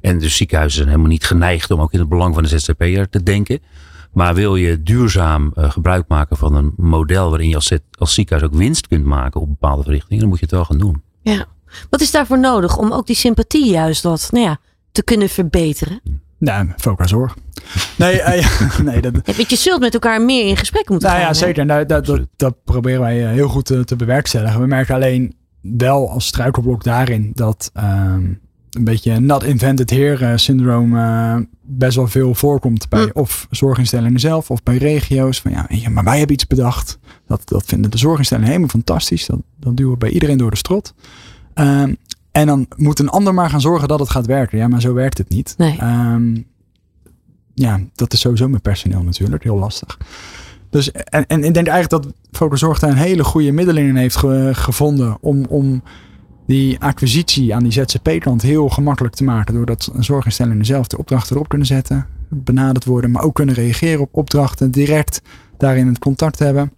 En 0.00 0.18
de 0.18 0.28
ziekenhuizen 0.28 0.76
zijn 0.76 0.90
helemaal 0.90 1.12
niet 1.12 1.24
geneigd 1.24 1.70
om 1.70 1.80
ook 1.80 1.92
in 1.92 1.98
het 1.98 2.08
belang 2.08 2.34
van 2.34 2.42
de 2.42 2.48
ZZP'er 2.48 3.08
te 3.08 3.22
denken. 3.22 3.60
Maar 4.12 4.34
wil 4.34 4.56
je 4.56 4.82
duurzaam 4.82 5.52
eh, 5.54 5.70
gebruik 5.70 6.04
maken 6.08 6.36
van 6.36 6.54
een 6.54 6.72
model 6.76 7.30
waarin 7.30 7.48
je 7.48 7.54
als, 7.98 8.14
ziekenhuis 8.14 8.50
ook 8.50 8.58
winst 8.58 8.86
kunt 8.86 9.04
maken 9.04 9.40
op 9.40 9.48
bepaalde 9.48 9.82
verrichtingen, 9.82 10.18
dan 10.18 10.28
moet 10.28 10.38
je 10.38 10.44
het 10.44 10.54
wel 10.54 10.64
gaan 10.64 10.78
doen. 10.78 11.02
Ja. 11.22 11.46
Wat 11.90 12.00
is 12.00 12.10
daarvoor 12.10 12.38
nodig 12.38 12.78
om 12.78 12.92
ook 12.92 13.06
die 13.06 13.16
sympathie 13.16 13.70
juist 13.70 14.02
wat 14.02 14.28
nou 14.30 14.44
ja, 14.44 14.58
te 14.92 15.02
kunnen 15.02 15.28
verbeteren? 15.28 16.00
Nou, 16.38 16.72
focus 16.76 17.10
zorg. 17.10 17.36
Nee, 17.96 18.20
eh, 18.20 18.40
ja, 18.40 18.82
nee 18.90 19.00
dat, 19.00 19.12
Ja, 19.24 19.44
je 19.48 19.56
zult 19.56 19.80
met 19.80 19.94
elkaar 19.94 20.22
meer 20.22 20.46
in 20.46 20.56
gesprek 20.56 20.88
moeten 20.88 21.08
nou 21.08 21.20
gaan. 21.20 21.30
ja, 21.30 21.34
zeker. 21.34 21.68
En 21.68 21.86
dat, 21.86 22.20
dat, 22.36 22.64
proberen 22.64 23.00
wij 23.00 23.24
eh, 23.24 23.30
heel 23.30 23.48
goed 23.48 23.64
te, 23.64 23.84
te 23.84 23.96
bewerkstelligen. 23.96 24.60
We 24.60 24.66
merken 24.66 24.94
alleen 24.94 25.34
wel 25.60 26.10
als 26.10 26.26
struikelblok 26.26 26.84
daarin 26.84 27.30
dat 27.34 27.70
ehm, 27.74 28.32
een 28.70 28.84
beetje 28.84 29.20
not 29.20 29.42
invented 29.44 29.90
here 29.90 30.26
eh, 30.26 30.36
syndroom 30.36 30.96
eh, 30.96 31.36
best 31.62 31.96
wel 31.96 32.06
veel 32.06 32.34
voorkomt 32.34 32.88
bij 32.88 33.02
Mm. 33.04 33.10
of 33.14 33.46
zorginstellingen 33.50 34.20
zelf 34.20 34.50
of 34.50 34.62
bij 34.62 34.76
regio's. 34.76 35.40
Van 35.40 35.50
ja, 35.50 35.88
maar 35.90 36.04
wij 36.04 36.16
hebben 36.18 36.34
iets 36.34 36.46
bedacht. 36.46 36.98
Dat, 37.26 37.42
dat 37.48 37.64
vinden 37.66 37.90
de 37.90 37.98
zorginstellingen 37.98 38.50
helemaal 38.50 38.70
fantastisch. 38.70 39.26
Dat, 39.26 39.38
dat 39.60 39.76
duwen 39.76 39.92
we 39.92 39.98
bij 39.98 40.10
iedereen 40.10 40.38
door 40.38 40.50
de 40.50 40.56
strot. 40.56 40.94
Ehm, 41.54 41.94
en 42.32 42.46
dan 42.46 42.66
moet 42.76 42.98
een 42.98 43.08
ander 43.08 43.34
maar 43.34 43.50
gaan 43.50 43.60
zorgen 43.60 43.88
dat 43.88 43.98
het 43.98 44.10
gaat 44.10 44.26
werken. 44.26 44.58
Ja, 44.58 44.68
maar 44.68 44.80
zo 44.80 44.94
werkt 44.94 45.18
het 45.18 45.28
niet. 45.28 45.54
Nee. 45.58 45.76
Ehm, 45.78 46.36
ja, 47.54 47.80
dat 47.94 48.12
is 48.12 48.20
sowieso 48.20 48.48
met 48.48 48.62
personeel 48.62 49.02
natuurlijk 49.02 49.42
heel 49.42 49.56
lastig. 49.58 49.98
Dus, 50.70 50.92
en, 50.92 51.26
en 51.26 51.44
ik 51.44 51.54
denk 51.54 51.66
eigenlijk 51.66 52.02
dat 52.04 52.12
Focus 52.30 52.60
Zorg 52.60 52.78
daar 52.78 52.90
een 52.90 52.96
hele 52.96 53.24
goede 53.24 53.52
middelen 53.52 53.82
in 53.86 53.96
heeft 53.96 54.16
ge- 54.16 54.50
gevonden 54.52 55.16
om, 55.20 55.44
om 55.44 55.82
die 56.50 56.80
acquisitie 56.80 57.54
aan 57.54 57.62
die 57.62 57.72
ZZP-kant 57.72 58.42
heel 58.42 58.68
gemakkelijk 58.68 59.14
te 59.14 59.24
maken. 59.24 59.54
Doordat 59.54 59.92
zorginstellingen 59.98 60.64
zelf 60.64 60.86
de 60.86 60.98
opdrachten 60.98 61.34
erop 61.34 61.48
kunnen 61.48 61.66
zetten, 61.66 62.06
benaderd 62.28 62.84
worden, 62.84 63.10
maar 63.10 63.22
ook 63.22 63.34
kunnen 63.34 63.54
reageren 63.54 64.00
op 64.00 64.16
opdrachten, 64.16 64.70
direct 64.70 65.22
daarin 65.56 65.86
het 65.86 65.98
contact 65.98 66.38
hebben. 66.38 66.72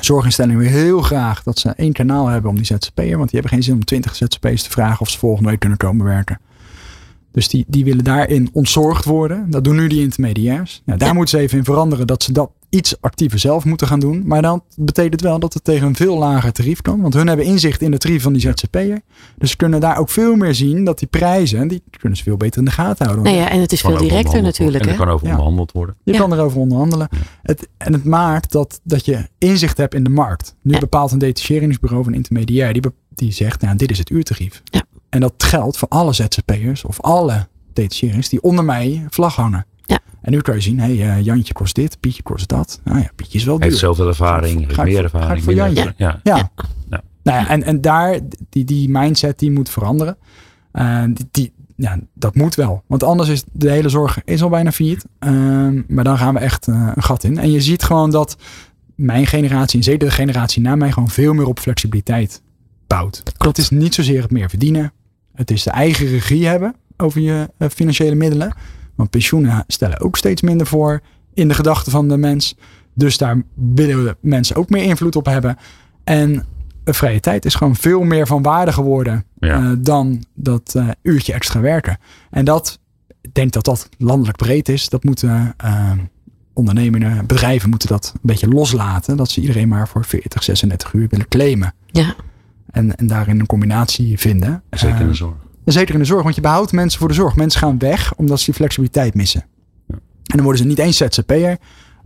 Zorginstellingen 0.00 0.60
willen 0.60 0.78
heel 0.78 1.02
graag 1.02 1.42
dat 1.42 1.58
ze 1.58 1.68
één 1.68 1.92
kanaal 1.92 2.26
hebben 2.26 2.50
om 2.50 2.56
die 2.56 2.64
ZZP'er, 2.64 3.16
want 3.16 3.30
die 3.30 3.40
hebben 3.40 3.50
geen 3.50 3.62
zin 3.62 3.74
om 3.74 3.84
20 3.84 4.16
ZZP'ers 4.16 4.62
te 4.62 4.70
vragen 4.70 5.00
of 5.00 5.10
ze 5.10 5.18
volgende 5.18 5.50
week 5.50 5.60
kunnen 5.60 5.78
komen 5.78 6.06
werken. 6.06 6.40
Dus 7.32 7.48
die, 7.48 7.64
die 7.68 7.84
willen 7.84 8.04
daarin 8.04 8.48
ontzorgd 8.52 9.04
worden. 9.04 9.46
Dat 9.50 9.64
doen 9.64 9.76
nu 9.76 9.88
die 9.88 10.02
intermediairs. 10.02 10.82
Ja, 10.86 10.96
daar 10.96 11.08
Ja. 11.08 11.14
moeten 11.14 11.38
ze 11.38 11.44
even 11.44 11.58
in 11.58 11.64
veranderen 11.64 12.06
dat 12.06 12.22
ze 12.22 12.32
dat 12.32 12.50
iets 12.68 12.94
actiever 13.00 13.38
zelf 13.38 13.64
moeten 13.64 13.86
gaan 13.86 14.00
doen. 14.00 14.22
Maar 14.26 14.42
dan 14.42 14.62
betekent 14.76 15.20
wel 15.20 15.38
dat 15.38 15.54
het 15.54 15.64
tegen 15.64 15.86
een 15.86 15.96
veel 15.96 16.18
lager 16.18 16.52
tarief 16.52 16.80
kan. 16.82 17.00
Want 17.00 17.14
hun 17.14 17.26
hebben 17.26 17.46
inzicht 17.46 17.82
in 17.82 17.90
de 17.90 17.98
tarief 17.98 18.22
van 18.22 18.32
die 18.32 18.42
ZZP'er. 18.42 19.00
Dus 19.38 19.50
ze 19.50 19.56
kunnen 19.56 19.80
daar 19.80 19.98
ook 19.98 20.10
veel 20.10 20.36
meer 20.36 20.54
zien 20.54 20.84
dat 20.84 20.98
die 20.98 21.08
prijzen, 21.08 21.68
die 21.68 21.82
kunnen 21.98 22.18
ze 22.18 22.24
veel 22.24 22.36
beter 22.36 22.58
in 22.58 22.64
de 22.64 22.70
gaten 22.70 23.04
houden. 23.06 23.24
Nou 23.32 23.36
ja, 23.36 23.50
en 23.50 23.60
het 23.60 23.72
is 23.72 23.80
veel 23.80 23.96
directer 23.98 24.42
natuurlijk. 24.42 24.82
En 24.84 24.90
Hè? 24.90 24.92
er 24.98 25.00
kan 25.04 25.08
over 25.14 25.26
Ja. 25.26 25.32
onderhandeld 25.32 25.72
worden. 25.72 25.94
Je 26.04 26.12
Ja. 26.12 26.18
kan 26.18 26.32
erover 26.32 26.58
onderhandelen. 26.60 27.08
Het, 27.42 27.68
en 27.76 27.92
het 27.92 28.04
maakt 28.04 28.52
dat, 28.52 28.80
dat 28.84 29.04
je 29.04 29.28
inzicht 29.38 29.76
hebt 29.76 29.94
in 29.94 30.04
de 30.04 30.10
markt. 30.10 30.54
Nu 30.62 30.72
Ja. 30.72 30.78
bepaalt 30.78 31.12
een 31.12 31.18
detacheringsbureau 31.18 32.04
van 32.04 32.14
intermediair. 32.14 32.72
Die, 32.72 32.82
die 33.14 33.32
zegt, 33.32 33.60
nou, 33.60 33.76
dit 33.76 33.90
is 33.90 33.98
het 33.98 34.10
uurtarief. 34.10 34.62
Ja. 34.64 34.82
En 35.10 35.20
dat 35.20 35.32
geldt 35.36 35.76
voor 35.76 35.88
alle 35.88 36.12
ZZP'ers 36.12 36.84
of 36.84 37.00
alle 37.00 37.48
detacheerings 37.72 38.28
die 38.28 38.42
onder 38.42 38.64
mij 38.64 39.06
vlag 39.08 39.36
hangen. 39.36 39.66
Ja. 39.86 39.98
En 40.22 40.32
nu 40.32 40.40
kan 40.40 40.54
je 40.54 40.60
zien, 40.60 40.80
hé, 40.80 40.92
eh, 40.92 41.20
Jantje 41.24 41.52
kost 41.52 41.74
dit, 41.74 42.00
Pietje 42.00 42.22
kost 42.22 42.48
dat. 42.48 42.80
Nou 42.84 42.98
ja, 42.98 43.10
Pietje 43.16 43.38
is 43.38 43.44
wel 43.44 43.56
duur. 43.58 43.64
Heeft 43.66 43.78
zoveel 43.78 44.06
ervaring, 44.08 44.60
heeft 44.60 44.74
Ga 44.74 44.82
ik 44.84 44.92
meer 44.92 45.10
voor- 45.10 45.20
ga 45.20 45.30
ik 45.34 45.36
ervaring. 45.36 45.44
voor 45.44 45.54
Jantje? 45.54 45.94
Ja. 45.96 46.20
Ja. 46.22 46.50
Ja. 46.90 47.02
Nou 47.22 47.38
ja, 47.38 47.48
en, 47.48 47.62
en 47.62 47.80
daar, 47.80 48.18
die, 48.48 48.64
die 48.64 48.88
mindset 48.88 49.38
die 49.38 49.50
moet 49.50 49.70
veranderen. 49.70 50.16
Eh, 50.72 51.02
die, 51.04 51.28
die, 51.30 51.52
ja, 51.76 51.98
dat 52.14 52.34
moet 52.34 52.54
wel. 52.54 52.82
Want 52.86 53.02
anders 53.02 53.28
is 53.28 53.44
de 53.52 53.70
hele 53.70 53.88
zorg 53.88 54.24
is 54.24 54.42
al 54.42 54.48
bijna 54.48 54.72
failliet. 54.72 55.04
Ehm, 55.18 55.82
maar 55.88 56.04
dan 56.04 56.18
gaan 56.18 56.34
we 56.34 56.40
echt 56.40 56.68
eh, 56.68 56.90
een 56.94 57.02
gat 57.02 57.24
in. 57.24 57.38
En 57.38 57.50
je 57.50 57.60
ziet 57.60 57.82
gewoon 57.82 58.10
dat 58.10 58.36
mijn 58.94 59.26
generatie, 59.26 59.78
en 59.78 59.84
zeker 59.84 60.08
de 60.08 60.14
generatie 60.14 60.62
na 60.62 60.74
mij, 60.76 60.92
gewoon 60.92 61.08
veel 61.10 61.32
meer 61.32 61.46
op 61.46 61.58
flexibiliteit 61.58 62.42
bouwt. 62.86 63.22
Het 63.38 63.58
is 63.58 63.70
niet 63.70 63.94
zozeer 63.94 64.22
het 64.22 64.30
meer 64.30 64.48
verdienen. 64.48 64.92
Het 65.40 65.50
is 65.50 65.62
de 65.62 65.70
eigen 65.70 66.06
regie 66.06 66.46
hebben 66.46 66.74
over 66.96 67.20
je 67.20 67.50
eh, 67.58 67.68
financiële 67.68 68.14
middelen. 68.14 68.54
Want 68.94 69.10
pensioenen 69.10 69.64
stellen 69.66 70.00
ook 70.00 70.16
steeds 70.16 70.42
minder 70.42 70.66
voor 70.66 71.00
in 71.34 71.48
de 71.48 71.54
gedachten 71.54 71.92
van 71.92 72.08
de 72.08 72.16
mens. 72.16 72.56
Dus 72.94 73.18
daar 73.18 73.42
willen 73.54 74.04
we 74.04 74.16
mensen 74.20 74.56
ook 74.56 74.70
meer 74.70 74.82
invloed 74.82 75.16
op 75.16 75.26
hebben. 75.26 75.56
En 76.04 76.44
een 76.84 76.94
vrije 76.94 77.20
tijd 77.20 77.44
is 77.44 77.54
gewoon 77.54 77.76
veel 77.76 78.02
meer 78.02 78.26
van 78.26 78.42
waarde 78.42 78.72
geworden 78.72 79.24
Ja. 79.38 79.56
eh, 79.60 79.72
dan 79.78 80.24
dat 80.34 80.74
eh, 80.76 80.88
uurtje 81.02 81.32
extra 81.32 81.60
werken. 81.60 81.98
En 82.30 82.44
dat 82.44 82.78
ik 83.20 83.34
denk 83.34 83.52
dat 83.52 83.64
dat 83.64 83.88
landelijk 83.98 84.36
breed 84.36 84.68
is. 84.68 84.88
Dat 84.88 85.04
moeten 85.04 85.54
uh, 85.64 85.90
ondernemingen, 86.52 87.26
bedrijven 87.26 87.70
moeten 87.70 87.88
dat 87.88 88.10
een 88.14 88.20
beetje 88.22 88.48
loslaten. 88.48 89.16
Dat 89.16 89.30
ze 89.30 89.40
iedereen 89.40 89.68
maar 89.68 89.88
voor 89.88 90.04
40, 90.04 90.42
36 90.42 90.92
uur 90.92 91.06
willen 91.08 91.28
claimen. 91.28 91.74
Ja. 91.86 92.14
En, 92.70 92.96
en 92.96 93.06
daarin 93.06 93.40
een 93.40 93.46
combinatie 93.46 94.18
vinden. 94.18 94.62
Zeker 94.70 95.00
in 95.00 95.04
de 95.06 95.10
Uh, 95.12 95.16
zorg. 95.16 95.34
Zeker 95.64 95.94
in 95.94 96.00
de 96.00 96.06
zorg, 96.06 96.22
want 96.22 96.34
je 96.34 96.40
behoudt 96.40 96.72
mensen 96.72 96.98
voor 96.98 97.08
de 97.08 97.14
zorg. 97.14 97.36
Mensen 97.36 97.60
gaan 97.60 97.78
weg 97.78 98.14
omdat 98.16 98.38
ze 98.38 98.44
die 98.44 98.54
flexibiliteit 98.54 99.14
missen. 99.14 99.44
Ja. 99.88 99.94
En 99.94 100.00
dan 100.36 100.42
worden 100.42 100.62
ze 100.62 100.66
niet 100.68 100.78
eens 100.78 100.96
ZZP'er, 100.96 101.56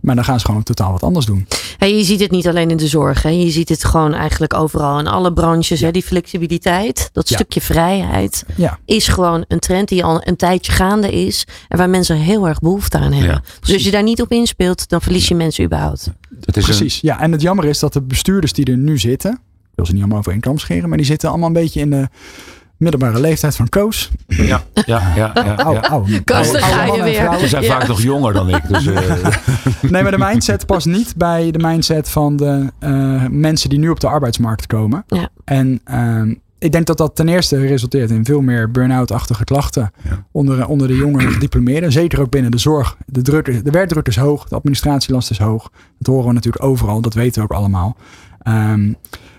maar 0.01 0.15
dan 0.15 0.23
gaan 0.23 0.39
ze 0.39 0.45
gewoon 0.45 0.63
totaal 0.63 0.91
wat 0.91 1.03
anders 1.03 1.25
doen. 1.25 1.47
Hey, 1.77 1.95
je 1.97 2.03
ziet 2.03 2.19
het 2.19 2.31
niet 2.31 2.47
alleen 2.47 2.69
in 2.69 2.77
de 2.77 2.87
zorg. 2.87 3.21
Hè. 3.23 3.29
Je 3.29 3.49
ziet 3.49 3.69
het 3.69 3.83
gewoon 3.85 4.13
eigenlijk 4.13 4.53
overal 4.53 4.99
in 4.99 5.07
alle 5.07 5.33
branches. 5.33 5.79
Hè. 5.79 5.91
Die 5.91 6.03
flexibiliteit, 6.03 7.09
dat 7.13 7.29
Ja. 7.29 7.35
stukje 7.35 7.61
vrijheid, 7.61 8.43
Ja. 8.55 8.79
is 8.85 9.07
gewoon 9.07 9.45
een 9.47 9.59
trend 9.59 9.87
die 9.87 10.03
al 10.03 10.21
een 10.27 10.35
tijdje 10.35 10.71
gaande 10.71 11.11
is. 11.25 11.47
En 11.67 11.77
waar 11.77 11.89
mensen 11.89 12.17
heel 12.17 12.47
erg 12.47 12.59
behoefte 12.59 12.97
aan 12.97 13.11
hebben. 13.11 13.31
Ja, 13.31 13.41
dus 13.59 13.73
als 13.73 13.83
je 13.83 13.91
daar 13.91 14.03
niet 14.03 14.21
op 14.21 14.31
inspeelt, 14.31 14.89
dan 14.89 15.01
verlies 15.01 15.27
je 15.27 15.35
mensen 15.35 15.63
überhaupt. 15.65 16.09
Het 16.45 16.57
is 16.57 16.67
een- 16.67 16.75
Precies. 16.75 16.99
Ja, 17.01 17.21
en 17.21 17.31
het 17.31 17.41
jammer 17.41 17.65
is 17.65 17.79
dat 17.79 17.93
de 17.93 18.01
bestuurders 18.01 18.53
die 18.53 18.65
er 18.65 18.77
nu 18.77 18.97
zitten, 18.99 19.39
wil 19.75 19.85
ze 19.85 19.91
niet 19.91 20.01
allemaal 20.01 20.19
over 20.19 20.31
één 20.31 20.41
kam 20.41 20.57
scheren, 20.57 20.89
maar 20.89 20.97
die 20.97 21.07
zitten 21.07 21.29
allemaal 21.29 21.47
een 21.47 21.53
beetje 21.53 21.79
in 21.79 21.89
de 21.89 22.07
middelbare 22.77 23.19
leeftijd 23.19 23.55
van 23.55 23.69
Koos. 23.69 24.11
ja, 24.27 24.63
ja, 24.73 24.83
ja, 24.85 25.11
ja, 25.15 25.53
Oude, 25.55 25.79
ja. 25.81 25.87
oude, 25.87 26.23
Koos, 26.23 26.51
daar 26.51 26.61
ga 26.61 26.83
je 26.95 27.03
weer. 27.03 27.39
Ze 27.39 27.47
zijn 27.47 27.63
Ja. 27.63 27.69
vaak 27.79 27.87
nog 27.87 28.01
jonger 28.01 28.33
dan 28.33 28.49
ik. 28.49 28.67
Dus, 28.67 28.85
eh, 28.85 29.25
Nee, 29.91 30.01
maar 30.03 30.11
de 30.11 30.17
mindset 30.17 30.65
past 30.65 30.85
niet 30.85 31.13
bij 31.17 31.51
de 31.51 31.59
mindset 31.59 32.09
van 32.09 32.35
de 32.35 32.71
eh, 32.79 33.25
mensen 33.29 33.69
die 33.69 33.79
nu 33.79 33.89
op 33.89 33.99
de 33.99 34.07
arbeidsmarkt 34.07 34.67
komen. 34.67 35.03
Ja. 35.07 35.29
En 35.43 35.79
ehm, 35.83 36.33
ik 36.59 36.71
denk 36.71 36.85
dat 36.85 36.97
dat 36.97 37.15
ten 37.15 37.27
eerste 37.27 37.57
resulteert 37.57 38.09
in 38.11 38.25
veel 38.25 38.41
meer 38.41 38.71
burn-out-achtige 38.71 39.43
klachten 39.43 39.91
Ja. 40.09 40.25
onder, 40.31 40.67
onder 40.67 40.87
de 40.87 40.95
jonge 40.95 41.19
gediplomeerden. 41.31 41.91
Zeker 41.91 42.19
ook 42.21 42.29
binnen 42.29 42.51
de 42.51 42.57
zorg. 42.57 42.97
De, 43.05 43.21
druk, 43.21 43.45
de 43.65 43.71
werkdruk 43.71 44.07
is 44.07 44.15
hoog, 44.17 44.47
de 44.47 44.55
administratielast 44.55 45.31
is 45.31 45.37
hoog. 45.39 45.71
Dat 45.99 46.07
horen 46.13 46.27
we 46.27 46.33
natuurlijk 46.33 46.63
overal, 46.63 47.01
dat 47.01 47.13
weten 47.13 47.41
we 47.41 47.47
ook 47.49 47.57
allemaal. 47.57 47.95
Ehm, 48.41 48.91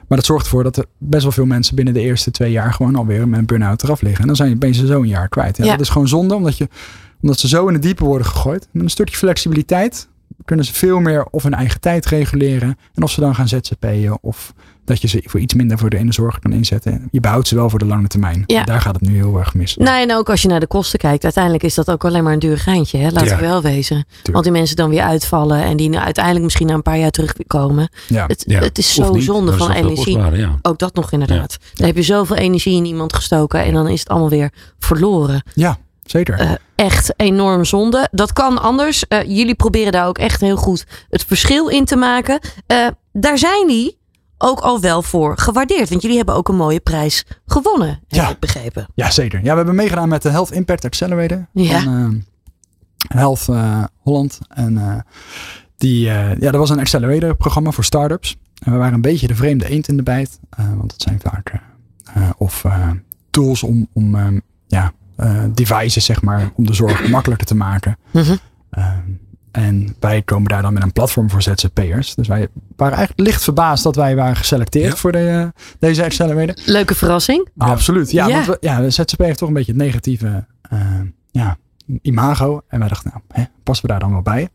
maar 0.09 0.19
dat 0.19 0.27
zorgt 0.27 0.45
ervoor 0.45 0.63
dat 0.63 0.77
er 0.77 0.85
best 0.99 1.23
wel 1.23 1.33
veel 1.33 1.47
mensen 1.47 1.75
binnen 1.75 1.95
de 1.95 2.01
eerste 2.01 2.31
twee 2.31 2.51
jaar 2.51 2.73
gewoon 2.73 2.95
alweer 2.95 3.29
met 3.29 3.39
een 3.39 3.47
burn-out 3.47 3.83
eraf 3.83 4.01
liggen. 4.01 4.21
En 4.21 4.27
dan 4.27 4.37
zijn 4.37 4.57
je, 4.59 4.87
zo 4.87 5.01
een 5.01 5.09
jaar 5.09 5.29
kwijt. 5.29 5.57
Ja. 5.57 5.65
Dat 5.65 5.81
is 5.81 5.89
gewoon 5.89 6.09
zonde, 6.09 6.35
omdat, 6.35 6.57
je, 6.57 6.69
omdat 7.23 7.39
ze 7.39 7.49
zo 7.49 7.67
in 7.67 7.73
het 7.73 7.83
diepe 7.83 8.05
worden 8.05 8.27
gegooid. 8.27 8.69
Met 8.71 8.83
een 8.83 8.91
stukje 8.91 9.17
flexibiliteit 9.17 10.09
kunnen 10.45 10.65
ze 10.65 10.73
veel 10.73 11.01
meer 11.01 11.25
of 11.31 11.43
hun 11.43 11.55
eigen 11.55 11.81
tijd 11.81 12.07
reguleren. 12.07 12.79
En 12.95 13.03
of 13.03 13.11
ze 13.11 13.21
dan 13.21 13.35
gaan 13.35 13.49
ZZP'en 13.49 14.19
of 14.21 14.53
dat 14.87 15.01
je 15.01 15.09
ze 15.09 15.23
voor 15.25 15.41
iets 15.41 15.55
minder 15.55 15.79
voor 15.79 15.91
de 15.91 15.97
ene 15.97 16.13
zorg 16.13 16.39
kan 16.39 16.53
inzetten. 16.53 17.09
Je 17.11 17.21
behoudt 17.21 17.49
ze 17.49 17.55
wel 17.55 17.71
voor 17.71 17.79
de 17.79 17.85
lange 17.85 18.07
termijn. 18.07 18.43
Ja. 18.47 18.65
Daar 18.65 18.81
gaat 18.81 18.95
het 18.95 19.09
nu 19.09 19.15
heel 19.15 19.39
erg 19.39 19.55
mis. 19.55 19.77
Nou, 19.77 20.03
en 20.03 20.15
ook 20.15 20.31
als 20.31 20.43
je 20.43 20.49
naar 20.49 20.61
de 20.61 20.67
kosten 20.67 20.99
kijkt, 20.99 21.25
uiteindelijk 21.25 21.65
is 21.65 21.75
dat 21.75 21.91
ook 21.91 22.05
alleen 22.05 22.25
maar 22.25 22.33
een 22.33 22.39
duur 22.39 22.59
geintje. 22.59 22.99
Hè? 22.99 23.11
Laten 23.11 23.27
Ja. 23.27 23.37
we 23.37 23.43
wel 23.43 23.63
wezen. 23.63 24.05
Want 24.33 24.45
die 24.45 24.53
mensen 24.53 24.77
dan 24.77 24.91
weer 24.91 25.03
uitvallen 25.03 25.63
en 25.63 25.77
die 25.77 25.99
uiteindelijk 25.99 26.45
misschien 26.45 26.67
na 26.67 26.75
een 26.75 26.83
paar 26.83 26.99
jaar 26.99 27.11
terugkomen. 27.11 27.89
Ja. 28.09 28.27
Het, 28.27 28.45
ja. 28.47 28.61
het 28.61 28.79
is 28.79 28.95
zo 28.95 29.15
zonde 29.19 29.53
is 29.53 29.59
van 29.59 29.71
energie. 29.71 30.19
Ook 30.63 30.79
dat 30.79 30.95
nog 30.95 31.13
inderdaad. 31.13 31.57
Dan 31.75 31.87
heb 31.87 31.97
je 31.97 32.03
zoveel 32.03 32.37
energie 32.37 32.77
in 32.77 32.85
iemand 32.85 33.15
gestoken 33.15 33.65
en 33.65 33.73
dan 33.73 33.89
is 33.89 34.01
het 34.01 34.09
allemaal 34.09 34.29
weer 34.31 34.51
verloren. 34.79 35.43
Ja, 35.55 35.79
zeker. 36.05 36.39
Eh, 36.39 36.51
echt 36.75 37.13
enorm 37.17 37.65
zonde. 37.65 38.09
Dat 38.11 38.33
kan 38.33 38.63
anders. 38.63 39.09
Eh, 39.09 39.23
jullie 39.23 39.55
proberen 39.55 39.93
daar 39.93 40.07
ook 40.07 40.19
echt 40.19 40.41
heel 40.41 40.57
goed 40.57 40.85
het 41.11 41.25
verschil 41.25 41.69
in 41.69 41.85
te 41.85 41.97
maken. 41.97 42.39
Eh, 42.67 42.87
daar 43.13 43.39
zijn 43.39 43.67
die 43.67 43.97
ook 44.39 44.61
al 44.61 44.81
wel 44.81 45.03
voor 45.03 45.39
gewaardeerd. 45.39 45.89
Want 45.89 46.03
jullie 46.03 46.17
hebben 46.17 46.35
ook 46.35 46.49
een 46.49 46.57
mooie 46.57 46.81
prijs 46.81 47.25
gewonnen, 47.47 47.89
heb 47.89 48.01
Ja. 48.09 48.29
ik 48.29 48.39
begrepen. 48.39 48.87
Ja, 48.95 49.11
zeker. 49.11 49.39
Ja, 49.39 49.51
we 49.51 49.57
hebben 49.57 49.75
meegedaan 49.75 50.09
met 50.09 50.23
de 50.23 50.31
Health 50.31 50.51
Impact 50.51 50.85
Accelerator 50.85 51.47
Ja. 51.53 51.81
van 51.81 52.25
eh, 53.09 53.19
Health 53.19 53.49
eh, 53.49 53.85
Holland. 53.99 54.39
En 54.49 54.79
eh, 54.79 54.95
die, 55.77 56.01
ja, 56.05 56.35
dat 56.35 56.55
was 56.55 56.71
een 56.71 56.79
accelerator 56.81 57.37
programma 57.37 57.71
voor 57.71 57.85
startups. 57.85 58.37
En 58.63 58.73
we 58.73 58.79
waren 58.79 58.95
een 58.95 59.01
beetje 59.01 59.27
de 59.27 59.35
vreemde 59.35 59.69
eend 59.69 59.89
in 59.89 59.97
de 59.97 60.03
bijt. 60.03 60.41
want 60.77 60.93
het 60.93 61.03
zijn 61.03 61.21
vaak 61.21 61.53
of 62.39 62.65
tools 63.31 63.63
om, 63.63 63.89
om 63.93 64.15
ehm, 64.15 64.41
ja, 64.67 64.93
devices, 65.55 66.05
zeg 66.05 66.23
maar, 66.23 66.51
om 66.55 66.67
de 66.67 66.75
zorg 66.75 67.09
makkelijker 67.11 67.47
te 67.47 67.55
maken. 67.55 67.97
Mhm. 68.11 68.37
Ehm, 68.71 69.01
en 69.57 69.97
wij 70.01 70.23
komen 70.23 70.49
daar 70.49 70.63
dan 70.63 70.73
met 70.73 70.83
een 70.83 70.93
platform 70.93 71.31
voor 71.31 71.43
ZZP'ers. 71.43 72.15
Dus 72.15 72.29
wij 72.29 72.49
waren 72.77 72.97
eigenlijk 72.97 73.29
licht 73.29 73.45
verbaasd 73.45 73.83
dat 73.85 73.97
wij 73.97 74.17
waren 74.17 74.37
geselecteerd 74.37 74.93
Ja. 74.93 74.97
voor 74.97 75.13
de, 75.13 75.53
deze 75.79 76.05
accelerator. 76.05 76.55
Leuke 76.65 76.95
verrassing. 76.95 77.49
Ja. 77.55 77.67
Absoluut. 77.67 78.11
Ja, 78.11 78.27
Ja. 78.27 78.35
want 78.35 78.47
we, 78.47 78.57
ja, 78.61 78.81
de 78.81 78.91
ZZP 78.91 79.19
heeft 79.19 79.39
toch 79.39 79.49
een 79.49 79.55
beetje 79.55 79.73
het 79.73 79.81
negatieve 79.81 80.47
eh, 80.71 80.81
ja, 81.31 81.57
imago. 82.03 82.61
En 82.69 82.79
wij 82.79 82.89
dachten, 82.89 83.11
nou, 83.11 83.23
hè, 83.33 83.45
passen 83.63 83.87
we 83.87 83.91
daar 83.93 84.01
dan 84.01 84.13
wel 84.13 84.23
bij? 84.23 84.49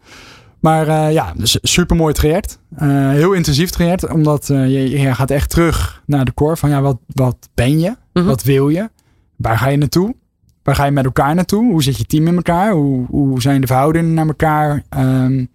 Maar 0.60 0.88
eh, 0.88 1.12
ja, 1.14 1.34
dus 1.36 1.58
super 1.62 1.96
mooi 1.96 2.14
traject. 2.14 2.60
Eh, 2.76 2.88
heel 3.10 3.32
intensief 3.34 3.70
traject, 3.70 4.10
omdat 4.10 4.50
eh, 4.50 4.66
je, 4.68 4.90
je 5.00 5.16
gaat 5.16 5.32
echt 5.32 5.50
terug 5.50 6.04
naar 6.06 6.26
de 6.26 6.34
core 6.34 6.58
van 6.58 6.70
ja, 6.70 6.82
wat, 6.82 6.98
wat 7.08 7.50
ben 7.54 7.80
je? 7.80 7.96
Mhm. 8.14 8.26
Wat 8.26 8.44
wil 8.44 8.70
je? 8.70 8.90
Waar 9.36 9.58
ga 9.58 9.68
je 9.68 9.78
naartoe? 9.78 10.16
Waar 10.64 10.76
ga 10.76 10.86
je 10.86 10.92
met 10.92 11.06
elkaar 11.06 11.36
naartoe? 11.36 11.72
Hoe 11.72 11.84
zit 11.84 11.98
je 11.98 12.06
team 12.06 12.28
in 12.28 12.36
elkaar? 12.36 12.72
Hoe, 12.72 13.06
hoe 13.10 13.42
zijn 13.42 13.62
de 13.62 13.68
verhoudingen 13.68 14.14
naar 14.14 14.28
elkaar? 14.28 14.84
Ehm, 14.90 15.46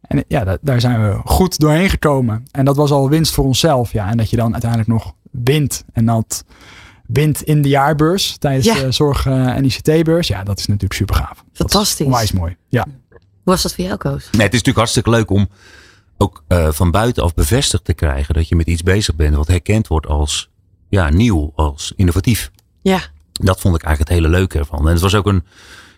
en 0.00 0.24
ja, 0.28 0.44
da- 0.44 0.58
daar 0.60 0.80
zijn 0.80 1.02
we 1.02 1.20
goed 1.24 1.58
doorheen 1.58 1.90
gekomen. 1.90 2.44
En 2.50 2.64
dat 2.64 2.76
was 2.76 2.90
al 2.90 3.08
winst 3.08 3.32
voor 3.34 3.44
onszelf. 3.44 3.92
Ja, 3.92 4.08
en 4.10 4.16
dat 4.16 4.30
je 4.30 4.36
dan 4.36 4.52
uiteindelijk 4.52 4.90
nog 4.90 5.14
wint. 5.30 5.84
En 5.92 6.06
dat 6.06 6.44
wint 7.06 7.42
in 7.42 7.62
de 7.62 7.68
jaarbeurs 7.68 8.36
tijdens 8.38 8.66
Ja. 8.66 8.74
de 8.74 8.92
zorg- 8.92 9.26
eh, 9.26 9.46
en 9.56 9.64
ICT-beurs. 9.64 10.28
Ja, 10.28 10.42
dat 10.44 10.58
is 10.58 10.66
natuurlijk 10.66 10.94
super 10.94 11.14
gaaf. 11.14 11.44
Fantastisch. 11.52 12.06
Onwijs 12.06 12.32
mooi. 12.32 12.56
Ja. 12.68 12.84
Hoe 13.10 13.18
was 13.52 13.62
dat 13.62 13.74
voor 13.74 13.84
jou, 13.84 13.96
Koos? 13.96 14.12
Nee, 14.30 14.42
het 14.42 14.54
is 14.54 14.62
natuurlijk 14.62 14.76
hartstikke 14.76 15.10
leuk 15.10 15.30
om 15.30 15.48
ook 16.18 16.44
eh, 16.48 16.68
van 16.70 16.90
buitenaf 16.90 17.34
bevestigd 17.34 17.84
te 17.84 17.94
krijgen 17.94 18.34
dat 18.34 18.48
je 18.48 18.56
met 18.56 18.66
iets 18.66 18.82
bezig 18.82 19.14
bent 19.16 19.34
wat 19.36 19.48
herkend 19.48 19.86
wordt 19.86 20.06
als 20.06 20.50
ja, 20.88 21.08
nieuw, 21.10 21.52
als 21.54 21.92
innovatief. 21.96 22.50
Ja, 22.82 23.00
Dat 23.40 23.60
vond 23.60 23.74
ik 23.76 23.82
eigenlijk 23.82 23.98
het 24.10 24.18
hele 24.20 24.36
leuke 24.38 24.58
ervan. 24.58 24.78
En 24.86 24.92
het 24.92 25.00
was 25.00 25.14
ook 25.14 25.26
een, 25.26 25.44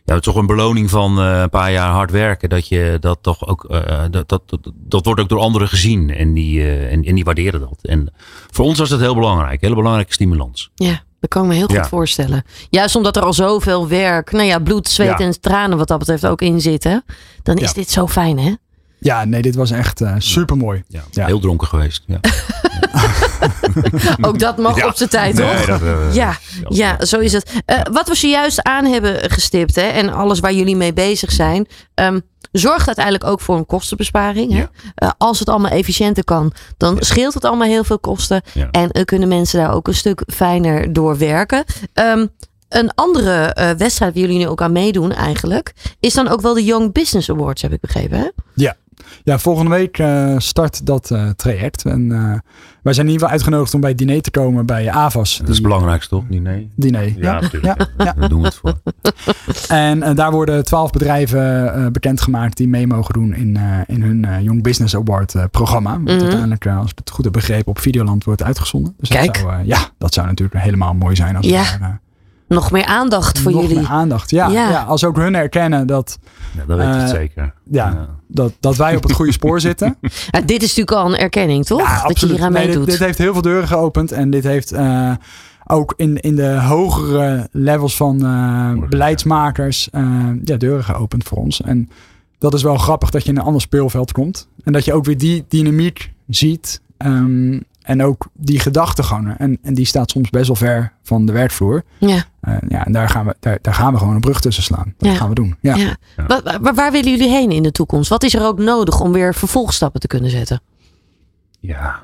ja, 0.05 0.18
toch 0.18 0.37
een 0.37 0.47
beloning 0.47 0.91
van 0.91 1.18
eh, 1.20 1.41
een 1.41 1.51
paar 1.51 1.72
jaar 1.72 1.91
hard 1.91 2.11
werken. 2.11 2.49
Dat 2.49 2.68
je 2.68 2.97
dat 3.01 3.18
toch 3.20 3.47
ook, 3.47 3.64
eh, 3.64 4.03
dat, 4.11 4.28
dat, 4.28 4.43
dat, 4.47 4.72
dat 4.74 5.05
wordt 5.05 5.20
ook 5.20 5.28
door 5.28 5.39
anderen 5.41 5.68
gezien. 5.68 6.11
En 6.11 6.34
die, 6.34 6.61
eh, 6.61 6.93
en, 6.93 7.05
en 7.05 7.14
die 7.14 7.24
waarderen 7.24 7.61
dat. 7.61 7.78
En 7.82 8.12
voor 8.51 8.64
ons 8.64 8.78
was 8.78 8.89
dat 8.89 9.01
heel 9.01 9.14
belangrijk. 9.14 9.61
Hele 9.61 9.74
belangrijke 9.74 10.12
stimulans. 10.12 10.70
ja. 10.74 11.05
Dat 11.20 11.30
kan 11.30 11.43
ik 11.43 11.49
me 11.49 11.55
heel 11.55 11.66
goed 11.66 11.74
Ja. 11.74 11.84
voorstellen. 11.89 12.45
Juist 12.70 12.97
omdat 12.97 13.16
er 13.16 13.22
al 13.22 13.32
zoveel 13.32 13.89
werk, 13.89 14.32
nou 14.32 14.45
ja, 14.45 14.59
bloed, 14.59 14.89
zweet 14.89 15.18
Ja. 15.18 15.18
en 15.18 15.41
tranen 15.41 15.78
wat 15.78 15.89
dat 15.89 15.99
betreft 15.99 16.26
ook 16.26 16.41
in 16.43 16.61
zitten. 16.61 17.05
Dan 17.43 17.57
is 17.57 17.66
Ja. 17.68 17.72
dit 17.72 17.91
zo 17.91 18.07
fijn, 18.07 18.39
hè? 18.39 18.55
ja, 18.99 19.24
nee, 19.24 19.43
dit 19.43 19.55
was 19.55 19.70
echt 19.70 20.03
super 20.18 20.57
mooi. 20.57 20.82
Ja, 20.89 21.03
Ja. 21.11 21.26
Heel 21.26 21.39
dronken 21.41 21.66
geweest. 21.66 22.03
Ja. 22.07 22.20
Ook 24.28 24.38
dat 24.38 24.57
mag 24.59 24.76
Ja. 24.76 24.86
op 24.86 24.97
zijn 24.97 25.09
tijd, 25.09 25.36
toch? 25.36 25.64
Dat, 25.64 25.82
eh, 25.82 26.14
Ja, 26.14 26.36
ja, 26.68 27.05
zo 27.05 27.18
is 27.18 27.32
het. 27.32 27.51
Eh, 27.64 27.80
wat 27.92 28.09
we 28.09 28.14
zojuist 28.14 28.62
aan 28.62 28.84
hebben 28.84 29.30
gestipt 29.30 29.74
hè, 29.74 29.82
en 29.82 30.12
alles 30.12 30.40
waar 30.40 30.53
jullie 30.53 30.76
mee 30.76 30.92
bezig 30.92 31.32
zijn, 31.32 31.66
ehm, 31.94 32.20
zorgt 32.53 32.86
uiteindelijk 32.86 33.24
ook 33.24 33.40
voor 33.40 33.57
een 33.57 33.66
kostenbesparing. 33.66 34.53
Hè? 34.53 34.59
Ja. 34.59 34.70
Eh, 34.94 35.11
als 35.18 35.38
het 35.38 35.49
allemaal 35.49 35.70
efficiënter 35.70 36.24
kan, 36.24 36.53
dan 36.76 36.97
scheelt 37.01 37.34
het 37.34 37.44
allemaal 37.44 37.68
heel 37.68 37.84
veel 37.84 37.99
kosten. 37.99 38.42
Ja. 38.53 38.68
En 38.70 39.05
kunnen 39.05 39.28
mensen 39.28 39.59
daar 39.61 39.74
ook 39.74 39.88
een 39.88 39.94
stuk 39.94 40.22
fijner 40.26 40.92
door 40.92 41.18
werken. 41.18 41.64
Ehm, 41.94 42.26
een 42.68 42.94
andere 42.94 43.30
eh, 43.44 43.70
wedstrijd 43.70 44.12
waar 44.14 44.22
jullie 44.22 44.38
nu 44.38 44.49
ook 44.49 44.62
aan 44.62 44.72
meedoen 44.72 45.12
eigenlijk, 45.12 45.72
is 46.01 46.14
dan 46.14 46.28
ook 46.28 46.40
wel 46.40 46.55
de 46.55 46.64
Young 46.64 46.92
Business 46.92 47.30
Awards, 47.30 47.62
heb 47.62 47.72
ik 47.72 47.80
begrepen. 47.80 48.18
Hè? 48.18 48.28
Ja, 48.55 48.76
volgende 49.24 49.70
week 49.70 49.99
eh, 49.99 50.34
start 50.38 50.86
dat 50.86 51.11
eh, 51.11 51.28
traject. 51.28 51.84
En 51.84 52.12
eh, 52.12 52.18
wij 52.82 52.92
zijn 52.94 53.07
in 53.07 53.12
ieder 53.12 53.12
geval 53.12 53.28
uitgenodigd 53.28 53.74
om 53.74 53.80
bij 53.80 53.90
het 53.90 53.99
diner 53.99 54.20
te 54.22 54.30
komen 54.30 54.66
bij 54.66 54.90
AVAS. 54.90 55.38
Dat 55.38 55.49
is 55.49 55.55
het 55.55 55.62
belangrijkste 55.62 56.09
toch? 56.09 56.28
Nee. 56.28 56.70
Diner. 56.76 57.18
Ja, 57.18 57.40
natuurlijk. 57.40 57.78
Ja, 57.78 58.05
ja. 58.05 58.12
Daar 58.18 58.28
doen 58.28 58.40
we 58.40 58.47
het 58.47 58.55
voor. 58.55 58.74
En 59.68 60.14
daar 60.14 60.30
worden 60.30 60.64
twaalf 60.64 60.90
bedrijven 60.90 61.74
eh, 61.74 61.86
bekendgemaakt 61.86 62.57
die 62.57 62.68
mee 62.68 62.86
mogen 62.86 63.14
doen 63.14 63.34
in, 63.34 63.57
eh, 63.57 63.62
in 63.86 64.03
hun 64.03 64.42
Young 64.42 64.62
Business 64.62 64.97
Award 64.97 65.34
eh, 65.34 65.44
programma. 65.51 65.90
Wat 65.90 66.01
Mhm. 66.01 66.20
uiteindelijk, 66.20 66.66
als 66.66 66.90
ik 66.90 66.99
het 66.99 67.11
goed 67.11 67.24
heb 67.24 67.32
begrepen, 67.32 67.66
op 67.66 67.78
Videoland 67.78 68.24
wordt 68.24 68.42
uitgezonden. 68.42 68.94
Dus 68.99 69.09
Kijk. 69.09 69.26
Dat 69.26 69.36
zou, 69.36 69.53
eh, 69.53 69.66
ja, 69.66 69.78
dat 69.99 70.14
zou 70.14 70.26
natuurlijk 70.26 70.62
helemaal 70.62 70.94
mooi 70.94 71.16
zijn 71.16 71.36
als 71.36 71.47
Ja, 71.47 71.62
we 71.72 71.78
daar, 71.78 72.01
Nog 72.49 72.70
meer 72.70 72.84
aandacht 72.84 73.38
voor 73.38 73.53
nog 73.53 73.61
jullie. 73.62 73.76
meer 73.76 73.88
aandacht. 73.88 74.30
Ja, 74.30 74.49
Ja. 74.49 74.70
ja. 74.70 74.82
als 74.82 75.05
ook 75.05 75.16
hun 75.16 75.34
erkennen 75.34 75.86
dat, 75.86 76.18
Ja, 76.57 76.64
dat 76.66 76.76
weet 76.76 76.86
het 76.86 76.97
Eh, 77.03 77.09
zeker. 77.09 77.55
ja, 77.70 78.09
dat, 78.28 78.53
dat 78.61 78.76
wij 78.76 78.97
op 78.97 79.03
het 79.03 79.12
goede 79.12 79.32
spoor 79.32 79.61
zitten. 79.61 79.97
Ja, 80.30 80.40
dit 80.40 80.62
is 80.62 80.68
natuurlijk 80.76 80.90
al 80.97 81.07
een 81.12 81.18
erkenning, 81.18 81.64
toch? 81.64 81.80
Ja, 81.80 82.03
dat 82.09 82.20
je 82.20 82.26
hier 82.26 82.42
aan 82.42 82.53
Nee, 82.53 82.66
dit, 82.66 82.70
meedoet. 82.70 82.90
dit 82.90 82.99
heeft 82.99 83.18
heel 83.18 83.32
veel 83.32 83.42
deuren 83.42 83.68
geopend. 83.68 84.12
En 84.12 84.30
dit 84.30 84.44
heeft 84.44 84.72
eh, 84.72 85.12
ook 85.66 85.94
in, 85.97 86.20
in 86.20 86.36
de 86.36 86.61
hogere 86.61 87.49
levels 87.53 87.97
van 87.97 88.24
eh, 88.26 88.88
beleidsmakers 88.88 89.90
eh, 89.90 90.03
ja, 90.44 90.57
deuren 90.57 90.84
geopend 90.84 91.24
voor 91.24 91.38
ons. 91.38 91.61
En 91.62 91.90
dat 92.38 92.55
is 92.55 92.62
wel 92.62 92.76
grappig 92.76 93.11
dat 93.11 93.22
je 93.24 93.30
in 93.30 93.36
een 93.36 93.42
ander 93.44 93.61
speelveld 93.61 94.12
komt. 94.12 94.49
En 94.64 94.72
dat 94.72 94.84
je 94.84 94.92
ook 94.92 95.05
weer 95.05 95.18
die 95.18 95.44
dynamiek 95.49 96.12
ziet. 96.28 96.80
ehm, 96.97 97.61
en 97.87 98.03
ook 98.03 98.26
die 98.32 98.61
gedachtegang. 98.61 99.34
En, 99.39 99.59
en 99.62 99.74
die 99.74 99.84
staat 99.87 100.11
soms 100.11 100.30
best 100.30 100.47
wel 100.47 100.57
ver 100.57 100.93
van 101.03 101.26
de 101.26 101.32
werkvloer. 101.32 101.82
Ja. 101.99 102.24
Uh, 102.49 102.57
ja, 102.68 102.87
en 102.87 102.93
daar 102.93 103.09
gaan, 103.09 103.26
we, 103.26 103.37
daar, 103.41 103.59
daar 103.62 103.74
gaan 103.74 103.93
we 103.93 103.99
gewoon 103.99 104.14
een 104.14 104.20
brug 104.20 104.41
tussen 104.41 104.62
slaan. 104.62 104.95
Dat 104.99 105.11
Ja. 105.11 105.16
gaan 105.16 105.28
we 105.28 105.34
doen. 105.34 105.57
Ja. 105.61 105.76
Ja. 105.76 105.97
Waar, 106.26 106.59
waar, 106.61 106.74
waar 106.74 106.93
willen 106.93 107.11
jullie 107.11 107.28
heen 107.30 107.51
in 107.51 107.62
de 107.62 107.72
toekomst? 107.72 108.09
Wat 108.09 108.22
is 108.22 108.34
er 108.34 108.45
ook 108.47 108.59
nodig 108.59 109.01
om 109.01 109.12
weer 109.12 109.34
vervolgstappen 109.34 110.01
te 110.01 110.07
kunnen 110.07 110.30
zetten? 110.30 110.61
Ja, 111.61 112.03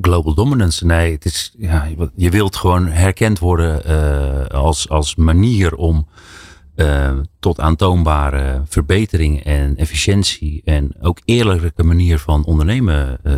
global 0.00 0.34
dominance. 0.34 0.86
Nee, 0.86 1.12
het 1.12 1.24
is, 1.24 1.54
ja, 1.58 1.88
je- 2.16 2.30
wilt 2.30 2.56
gewoon 2.56 2.86
herkend 2.88 3.38
worden 3.38 3.84
eh, 3.84 4.46
als, 4.58 4.88
als 4.88 5.16
manier 5.16 5.74
om 5.76 6.06
eh, 6.74 7.10
tot 7.38 7.60
aantoonbare 7.60 8.62
verbetering 8.68 9.44
en 9.44 9.76
efficiëntie 9.76 10.62
en 10.64 10.92
ook 11.00 11.20
eerlijke 11.24 11.82
manier 11.84 12.18
van 12.18 12.44
ondernemen 12.44 13.18
eh, 13.24 13.32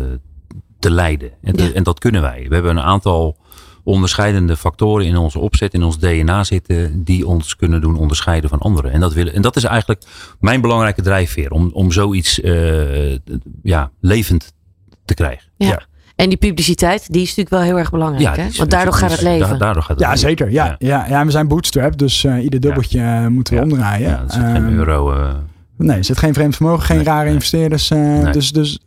te 0.81 0.91
leiden. 0.91 1.31
En, 1.41 1.55
te- 1.55 1.63
Ja. 1.63 1.71
en 1.73 1.83
dat 1.83 1.99
kunnen 1.99 2.21
wij. 2.21 2.45
We 2.49 2.53
hebben 2.53 2.77
een 2.77 2.83
aantal 2.83 3.37
onderscheidende 3.83 4.57
factoren 4.57 5.05
in 5.05 5.17
onze 5.17 5.39
opzet, 5.39 5.73
in 5.73 5.83
ons 5.83 5.99
DNA 5.99 6.43
zitten, 6.43 7.03
die 7.03 7.27
ons 7.27 7.55
kunnen 7.55 7.81
doen 7.81 7.97
onderscheiden 7.97 8.49
van 8.49 8.59
anderen. 8.59 8.91
En 8.91 8.99
dat, 8.99 9.13
willen, 9.13 9.33
en 9.33 9.41
dat 9.41 9.55
is 9.55 9.63
eigenlijk 9.63 10.03
mijn 10.39 10.61
belangrijke 10.61 11.01
drijfveer, 11.01 11.51
om, 11.51 11.69
om 11.73 11.91
zoiets 11.91 12.41
eh, 12.41 13.11
ja, 13.63 13.91
levend 13.99 14.53
te 15.05 15.13
krijgen. 15.13 15.49
Ja. 15.57 15.67
Ja. 15.67 15.81
En 16.15 16.29
die 16.29 16.37
publiciteit, 16.37 17.11
die 17.13 17.21
is 17.21 17.27
natuurlijk 17.27 17.49
wel 17.55 17.61
heel 17.61 17.77
erg 17.77 17.91
belangrijk. 17.91 18.35
hè? 18.35 18.41
die 18.43 18.51
is- 18.51 18.57
Want 18.57 18.71
daardoor 18.71 18.93
gaat 18.93 19.11
het 19.11 19.19
da- 19.21 19.29
leven. 19.29 19.59
daardoor 19.59 19.81
gaat 19.81 19.89
het 19.91 19.99
Ja, 19.99 20.05
leven. 20.07 20.21
zeker. 20.21 20.51
Ja, 20.51 20.75
ja. 20.79 21.05
Ja, 21.07 21.25
we 21.25 21.31
zijn 21.31 21.47
bootstrap, 21.47 21.97
dus 21.97 22.23
eh, 22.23 22.43
ieder 22.43 22.59
dubbeltje 22.59 23.01
eh, 23.01 23.27
moeten 23.27 23.53
we 23.53 23.59
Ja. 23.59 23.65
omdraaien. 23.65 24.09
Ja, 24.09 24.17
dat 24.17 24.29
is 24.29 24.35
geen 24.35 24.55
Ehm, 24.55 24.77
euro. 24.77 25.11
eh, 25.13 25.33
Nee, 25.77 25.97
er 25.97 26.03
zit 26.03 26.17
geen 26.17 26.33
vreemd 26.33 26.55
vermogen, 26.55 26.85
geen 26.85 26.95
Nee, 26.97 27.05
rare 27.05 27.23
nee. 27.25 27.33
investeerders. 27.33 27.89
eh, 27.91 27.97
Nee. 27.99 28.31
Dus, 28.31 28.51
dus 28.51 28.79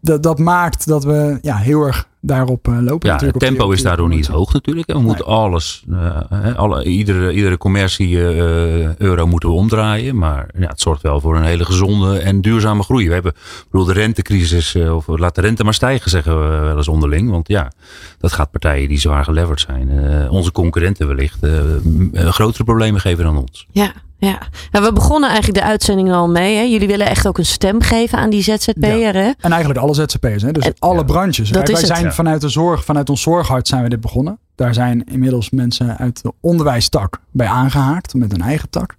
dat, 0.00 0.22
dat 0.22 0.38
maakt 0.38 0.86
dat 0.86 1.04
we 1.04 1.38
ja, 1.42 1.56
heel 1.56 1.82
erg 1.82 2.08
daarop 2.20 2.68
eh, 2.68 2.72
lopen. 2.72 2.86
ja, 2.88 2.94
het 2.96 3.02
natuurlijk, 3.12 3.34
op 3.34 3.40
die- 3.40 3.48
tempo 3.50 3.70
is 3.70 3.82
daardoor 3.82 4.08
niet 4.08 4.26
hoog 4.26 4.52
natuurlijk. 4.52 4.92
We 4.92 4.98
moeten 4.98 5.24
alles, 5.26 5.84
eh, 5.90 6.20
hè, 6.30 6.56
alle, 6.56 6.84
iedere, 6.84 7.32
iedere 7.32 7.56
commercie 7.58 8.18
eh, 8.28 8.96
euro 8.96 9.26
moeten 9.26 9.48
we 9.48 9.54
omdraaien. 9.54 10.16
Maar 10.18 10.48
ja, 10.58 10.68
het 10.68 10.80
zorgt 10.80 11.02
wel 11.02 11.20
voor 11.20 11.36
een 11.36 11.44
hele 11.44 11.64
gezonde 11.64 12.18
en 12.18 12.40
duurzame 12.40 12.82
groei. 12.82 13.06
We 13.08 13.14
hebben 13.14 13.32
bedoel, 13.70 13.86
de 13.86 13.92
rentecrisis, 13.92 14.74
eh, 14.74 14.94
of 14.96 15.06
laat 15.06 15.34
de 15.34 15.40
rente 15.40 15.64
maar 15.64 15.74
stijgen, 15.74 16.10
zeggen 16.10 16.40
we 16.40 16.56
wel 16.58 16.76
eens 16.76 16.88
onderling. 16.88 17.30
Want 17.30 17.48
ja, 17.48 17.72
dat 18.18 18.32
gaat 18.32 18.50
partijen 18.50 18.88
die 18.88 18.98
zwaar 18.98 19.24
geleverd 19.24 19.60
zijn. 19.60 19.90
eh, 19.90 20.32
onze 20.32 20.52
concurrenten 20.52 21.06
wellicht 21.06 21.40
m- 21.42 22.08
grotere 22.14 22.64
problemen 22.64 23.00
geven 23.00 23.24
dan 23.24 23.36
ons. 23.38 23.66
Ja, 23.70 23.92
ja. 24.18 24.38
Nou, 24.70 24.84
we 24.84 24.92
begonnen 24.92 25.28
eigenlijk 25.30 25.58
de 25.60 25.64
uitzending 25.66 26.12
al 26.12 26.28
mee. 26.28 26.56
Hè? 26.56 26.62
Jullie 26.62 26.86
willen 26.88 27.06
echt 27.06 27.26
ook 27.28 27.38
een 27.38 27.46
stem 27.46 27.80
geven 27.80 28.18
aan 28.18 28.30
die 28.30 28.42
ZZP'er. 28.42 29.14
Hè? 29.14 29.30
En 29.40 29.50
eigenlijk 29.52 29.80
alle 29.80 29.94
ZZP'ers, 29.94 30.42
hè? 30.42 30.52
dus 30.52 30.64
En- 30.64 30.74
alle 30.78 30.96
Ja. 30.98 31.02
branches. 31.02 31.48
Dat 31.50 31.52
Wij, 31.52 31.62
is 31.62 31.70
wij 31.70 31.80
het. 31.80 31.86
zijn 31.88 32.04
Ja. 32.04 32.12
vanuit 32.12 32.40
de 32.40 32.48
zorg, 32.48 32.84
vanuit 32.84 33.10
ons 33.10 33.22
zorghart 33.22 33.68
zijn 33.68 33.82
we 33.82 33.88
dit 33.88 34.00
begonnen. 34.00 34.38
Daar 34.54 34.74
zijn 34.74 35.04
inmiddels 35.04 35.50
mensen 35.50 35.96
uit 35.98 36.22
de 36.22 36.32
onderwijstak 36.40 37.20
bij 37.32 37.46
aangehaakt 37.46 38.14
met 38.14 38.32
een 38.32 38.40
eigen 38.42 38.70
tak. 38.70 38.96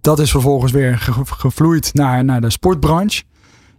Dat 0.00 0.18
is 0.18 0.30
vervolgens 0.30 0.72
weer 0.72 0.98
ge- 0.98 1.12
gevloeid 1.24 1.90
naar, 1.94 2.24
naar 2.24 2.40
de 2.40 2.50
sportbranche. 2.50 3.22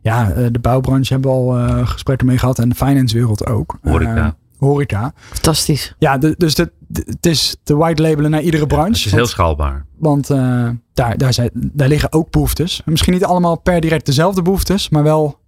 Ja, 0.02 0.30
eh, 0.32 0.46
de 0.52 0.60
bouwbranche 0.60 1.14
hebben 1.14 1.32
we 1.32 1.38
al 1.38 1.58
eh, 1.58 1.88
gesprekken 1.88 2.28
mee 2.28 2.38
gehad 2.38 2.60
en 2.60 2.70
de 2.70 2.76
financewereld 2.76 3.46
ook. 3.46 3.78
Horeca. 3.84 4.16
Eh, 4.16 4.28
horeca. 4.58 5.14
Fantastisch. 5.16 5.96
Ja, 6.00 6.18
de- 6.18 6.36
dus 6.38 6.56
dit- 6.56 6.72
het 6.94 7.26
is 7.26 7.56
te 7.64 7.76
white 7.76 8.02
labelen 8.02 8.32
naar 8.32 8.42
iedere 8.42 8.68
branche. 8.68 8.88
Het 8.90 8.98
is 8.98 9.06
heel 9.06 9.16
want- 9.16 9.30
schaalbaar. 9.30 9.86
want 9.98 10.30
eh, 10.30 10.70
daar, 10.94 11.18
daar, 11.18 11.34
zijn, 11.34 11.50
daar 11.54 11.88
liggen 11.88 12.14
ook 12.14 12.32
behoeftes. 12.32 12.82
Misschien 12.86 13.14
niet 13.14 13.26
allemaal 13.26 13.60
per 13.60 13.82
direct 13.82 14.06
dezelfde 14.06 14.42
behoeftes, 14.42 14.90
maar 14.90 15.04
wel 15.04 15.40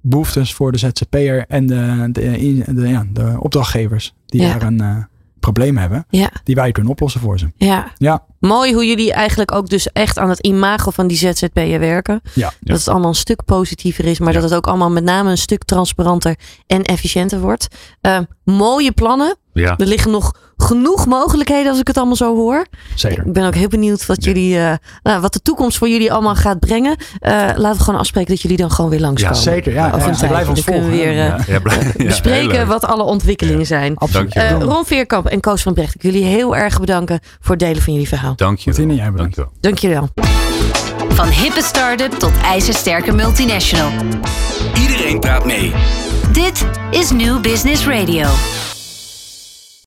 behoeftes 0.00 0.54
voor 0.54 0.72
de 0.72 0.78
ZZP'er 0.78 1.44
en 1.48 1.66
de, 1.66 2.08
de, 2.12 2.62
de, 2.74 2.88
ja, 2.88 3.06
de 3.12 3.36
opdrachtgevers 3.38 4.14
die 4.26 4.40
Ja. 4.42 4.52
daar 4.52 4.62
een 4.62 4.80
eh, 4.80 4.96
probleem 5.42 5.76
hebben, 5.76 6.04
Ja, 6.08 6.30
die 6.44 6.54
wij 6.54 6.72
kunnen 6.72 6.92
oplossen 6.92 7.20
voor 7.20 7.38
ze. 7.38 7.50
ja. 7.56 7.92
Ja, 7.96 8.24
Mooi 8.40 8.74
hoe 8.74 8.86
jullie 8.86 9.12
eigenlijk 9.12 9.52
ook 9.52 9.68
dus 9.68 9.92
echt 9.92 10.18
aan 10.18 10.28
het 10.28 10.38
imago 10.46 10.90
van 10.90 11.06
die 11.06 11.16
ZZP'er 11.16 11.78
werken. 11.78 12.20
ja. 12.34 12.52
Dat 12.60 12.78
het 12.78 12.88
allemaal 12.88 13.08
een 13.08 13.14
stuk 13.14 13.44
positiever 13.44 14.04
is, 14.04 14.18
maar 14.18 14.32
Ja. 14.32 14.40
dat 14.40 14.48
het 14.50 14.58
ook 14.58 14.66
allemaal 14.66 14.90
met 14.90 15.04
name 15.04 15.30
een 15.30 15.38
stuk 15.38 15.64
transparanter 15.64 16.36
en 16.66 16.82
efficiënter 16.82 17.40
wordt. 17.40 17.68
Eh, 18.00 18.18
mooie 18.44 18.92
plannen. 18.92 19.36
Ja. 19.52 19.74
Er 19.76 19.86
liggen 19.86 20.10
nog 20.10 20.32
genoeg 20.56 21.06
mogelijkheden 21.06 21.70
als 21.70 21.80
ik 21.80 21.86
het 21.86 21.96
allemaal 21.96 22.16
zo 22.16 22.34
hoor. 22.36 22.66
zeker. 22.94 23.26
Ik 23.26 23.32
ben 23.32 23.46
ook 23.46 23.54
heel 23.54 23.68
benieuwd 23.68 24.06
wat, 24.06 24.24
Ja. 24.24 24.32
jullie, 24.32 24.58
eh, 24.58 24.72
nou, 25.02 25.20
wat 25.20 25.32
de 25.32 25.40
toekomst 25.42 25.78
voor 25.78 25.88
jullie 25.88 26.12
allemaal 26.12 26.34
gaat 26.34 26.60
brengen. 26.60 26.96
Eh, 27.18 27.32
laten 27.56 27.76
we 27.78 27.84
gewoon 27.84 28.00
afspreken 28.00 28.30
dat 28.30 28.42
jullie 28.42 28.56
dan 28.56 28.70
gewoon 28.70 28.90
weer 28.90 29.00
langskomen. 29.00 29.36
Ja, 29.36 29.42
Zeker, 29.42 29.72
ja. 29.72 29.86
Over 29.86 29.98
ja, 29.98 30.04
een 30.04 30.10
ja, 30.12 30.16
tijdje. 30.18 30.28
blijf 30.28 30.48
ons 30.48 30.64
Dan 30.64 30.74
kunnen 30.74 30.90
we 30.90 30.96
volgen. 30.96 31.12
weer, 31.14 31.22
hè. 31.24 31.28
eh, 31.30 31.46
Ja, 31.46 31.60
ja, 31.64 31.70
ja, 31.76 31.92
heel 31.96 32.06
Bespreken 32.06 32.66
wat 32.66 32.84
alle 32.84 33.02
ontwikkelingen 33.02 33.58
Ja. 33.60 33.66
zijn. 33.66 33.96
Absoluut. 33.96 34.34
Eh. 34.34 34.50
Ron 34.60 34.84
Veerkamp 34.84 35.26
en 35.26 35.40
Koos 35.40 35.62
van 35.62 35.74
Brecht, 35.74 35.94
ik 35.94 36.02
wil 36.02 36.12
jullie 36.12 36.26
heel 36.26 36.56
erg 36.56 36.80
bedanken 36.80 37.20
voor 37.40 37.50
het 37.54 37.64
delen 37.64 37.82
van 37.82 37.92
jullie 37.92 38.08
verhaal. 38.08 38.36
Dank 38.36 38.58
je 38.58 38.72
wel. 38.72 38.86
jij 38.96 39.10
bedankt. 39.10 39.16
Dank 39.16 39.34
je 39.34 39.40
wel. 39.40 39.50
Dank 39.60 39.78
jullie 39.78 39.96
wel. 39.96 40.08
Van 41.08 41.28
hippe 41.28 41.62
start-up 41.62 42.12
tot 42.12 42.32
ijzersterke 42.44 43.12
multinational. 43.12 43.90
Iedereen 44.80 45.20
praat 45.20 45.44
mee. 45.44 45.72
Dit 46.32 46.66
is 46.90 47.10
New 47.10 47.40
Business 47.40 47.86
Radio. 47.86 48.26